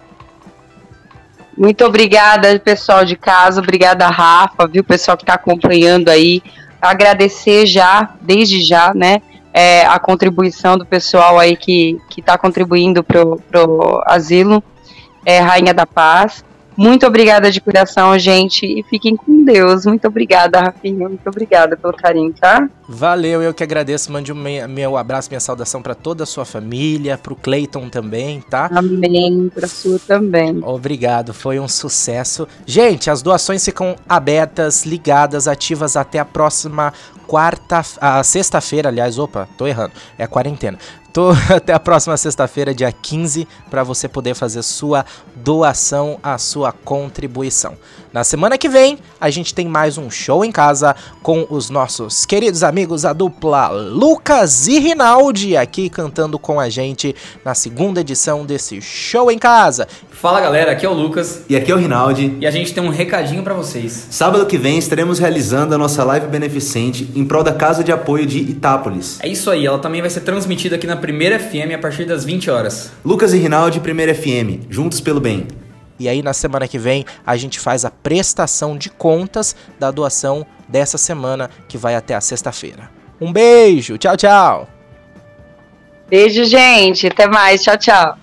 Muito 1.57 1.83
obrigada, 1.83 2.57
pessoal 2.59 3.03
de 3.03 3.17
casa. 3.17 3.59
Obrigada, 3.59 4.07
Rafa, 4.07 4.65
viu, 4.65 4.83
pessoal 4.83 5.17
que 5.17 5.23
está 5.23 5.33
acompanhando 5.33 6.09
aí. 6.09 6.41
Agradecer 6.81 7.65
já, 7.65 8.13
desde 8.21 8.61
já, 8.61 8.93
né, 8.95 9.21
é, 9.53 9.85
a 9.85 9.99
contribuição 9.99 10.77
do 10.77 10.85
pessoal 10.85 11.37
aí 11.37 11.57
que 11.57 11.99
está 12.17 12.37
contribuindo 12.37 13.03
pro, 13.03 13.41
pro 13.51 14.01
asilo, 14.05 14.63
é, 15.25 15.39
Rainha 15.39 15.73
da 15.73 15.85
Paz. 15.85 16.45
Muito 16.79 17.05
obrigada 17.05 17.51
de 17.51 17.59
coração, 17.59 18.17
gente, 18.17 18.65
e 18.65 18.81
fiquem 18.83 19.13
com 19.13 19.43
Deus. 19.43 19.85
Muito 19.85 20.07
obrigada, 20.07 20.61
Rafinha. 20.61 21.09
Muito 21.09 21.27
obrigada 21.27 21.75
pelo 21.75 21.91
carinho, 21.93 22.31
tá? 22.33 22.69
Valeu, 22.87 23.43
eu 23.43 23.53
que 23.53 23.61
agradeço. 23.61 24.09
Mande 24.11 24.31
um 24.31 24.35
me- 24.35 24.65
meu 24.65 24.95
abraço, 24.95 25.29
minha 25.29 25.41
saudação 25.41 25.81
para 25.81 25.93
toda 25.93 26.23
a 26.23 26.25
sua 26.25 26.45
família, 26.45 27.17
pro 27.17 27.35
Cleiton 27.35 27.89
também, 27.89 28.39
tá? 28.39 28.69
Amém. 28.73 29.51
Pra 29.53 29.67
sua 29.67 29.99
também. 29.99 30.61
Obrigado, 30.63 31.33
foi 31.33 31.59
um 31.59 31.67
sucesso. 31.67 32.47
Gente, 32.65 33.09
as 33.09 33.21
doações 33.21 33.63
ficam 33.65 33.97
abertas, 34.07 34.85
ligadas, 34.85 35.49
ativas 35.49 35.97
até 35.97 36.17
a 36.17 36.25
próxima 36.25 36.93
quarta, 37.29 37.83
a 38.01 38.23
sexta-feira, 38.23 38.89
aliás, 38.89 39.19
opa, 39.19 39.47
tô 39.55 39.67
errando, 39.67 39.91
é 40.17 40.23
a 40.23 40.27
quarentena. 40.27 40.79
Tô 41.13 41.29
até 41.55 41.71
a 41.71 41.79
próxima 41.79 42.17
sexta-feira, 42.17 42.73
dia 42.73 42.91
15, 42.91 43.47
para 43.69 43.83
você 43.83 44.07
poder 44.07 44.33
fazer 44.33 44.63
sua 44.63 45.05
doação, 45.35 46.19
a 46.23 46.39
sua 46.39 46.71
contribuição. 46.71 47.77
Na 48.11 48.23
semana 48.23 48.57
que 48.57 48.67
vem, 48.67 48.97
a 49.21 49.29
gente 49.29 49.53
tem 49.53 49.67
mais 49.67 49.95
um 49.95 50.09
show 50.09 50.43
em 50.43 50.51
casa 50.51 50.95
com 51.21 51.45
os 51.47 51.69
nossos 51.69 52.25
queridos 52.25 52.63
amigos, 52.63 53.05
a 53.05 53.13
dupla 53.13 53.67
Lucas 53.67 54.67
e 54.67 54.79
Rinaldi, 54.79 55.55
aqui 55.55 55.89
cantando 55.91 56.39
com 56.39 56.59
a 56.59 56.69
gente 56.69 57.15
na 57.45 57.53
segunda 57.53 58.01
edição 58.01 58.47
desse 58.47 58.81
show 58.81 59.29
em 59.29 59.37
casa. 59.37 59.87
Fala 60.09 60.41
galera, 60.41 60.71
aqui 60.71 60.87
é 60.87 60.89
o 60.89 60.93
Lucas 60.93 61.43
E 61.47 61.55
aqui 61.55 61.71
é 61.71 61.75
o 61.75 61.77
Rinaldi. 61.77 62.35
e 62.41 62.47
a 62.47 62.51
gente 62.51 62.73
tem 62.73 62.83
um 62.83 62.89
recadinho 62.89 63.43
pra 63.43 63.53
vocês. 63.53 64.07
Sábado 64.09 64.47
que 64.47 64.57
vem 64.57 64.79
estaremos 64.79 65.19
realizando 65.19 65.75
a 65.75 65.77
nossa 65.77 66.03
live 66.03 66.25
beneficente 66.25 67.07
em 67.15 67.23
prol 67.23 67.43
da 67.43 67.53
Casa 67.53 67.83
de 67.83 67.91
Apoio 67.91 68.25
de 68.25 68.39
Itápolis. 68.39 69.19
É 69.21 69.27
isso 69.27 69.51
aí, 69.51 69.67
ela 69.67 69.77
também 69.77 70.01
vai 70.01 70.09
ser 70.09 70.21
transmitida 70.21 70.77
aqui 70.77 70.87
na 70.87 70.97
Primeira 70.97 71.37
FM 71.37 71.75
a 71.75 71.77
partir 71.77 72.05
das 72.05 72.25
20 72.25 72.49
horas. 72.49 72.89
Lucas 73.05 73.33
e 73.33 73.37
Rinaldi, 73.37 73.79
Primeira 73.79 74.15
FM, 74.15 74.65
juntos 74.67 74.99
pelo 74.99 75.19
bem. 75.21 75.45
E 75.99 76.07
aí 76.07 76.23
na 76.23 76.33
semana 76.33 76.67
que 76.67 76.79
vem 76.79 77.05
a 77.25 77.35
gente 77.35 77.59
faz 77.59 77.83
a 77.83 77.91
prestação 77.91 78.77
de 78.77 78.89
contas 78.89 79.55
da 79.77 79.91
doação 79.91 80.45
dessa 80.67 80.97
semana 80.97 81.49
que 81.67 81.77
vai 81.77 81.95
até 81.95 82.15
a 82.15 82.21
sexta-feira. 82.21 82.89
Um 83.19 83.33
beijo, 83.33 83.97
tchau, 83.97 84.15
tchau. 84.15 84.67
Beijo, 86.09 86.43
gente. 86.45 87.07
Até 87.07 87.27
mais. 87.27 87.61
Tchau, 87.61 87.77
tchau. 87.77 88.17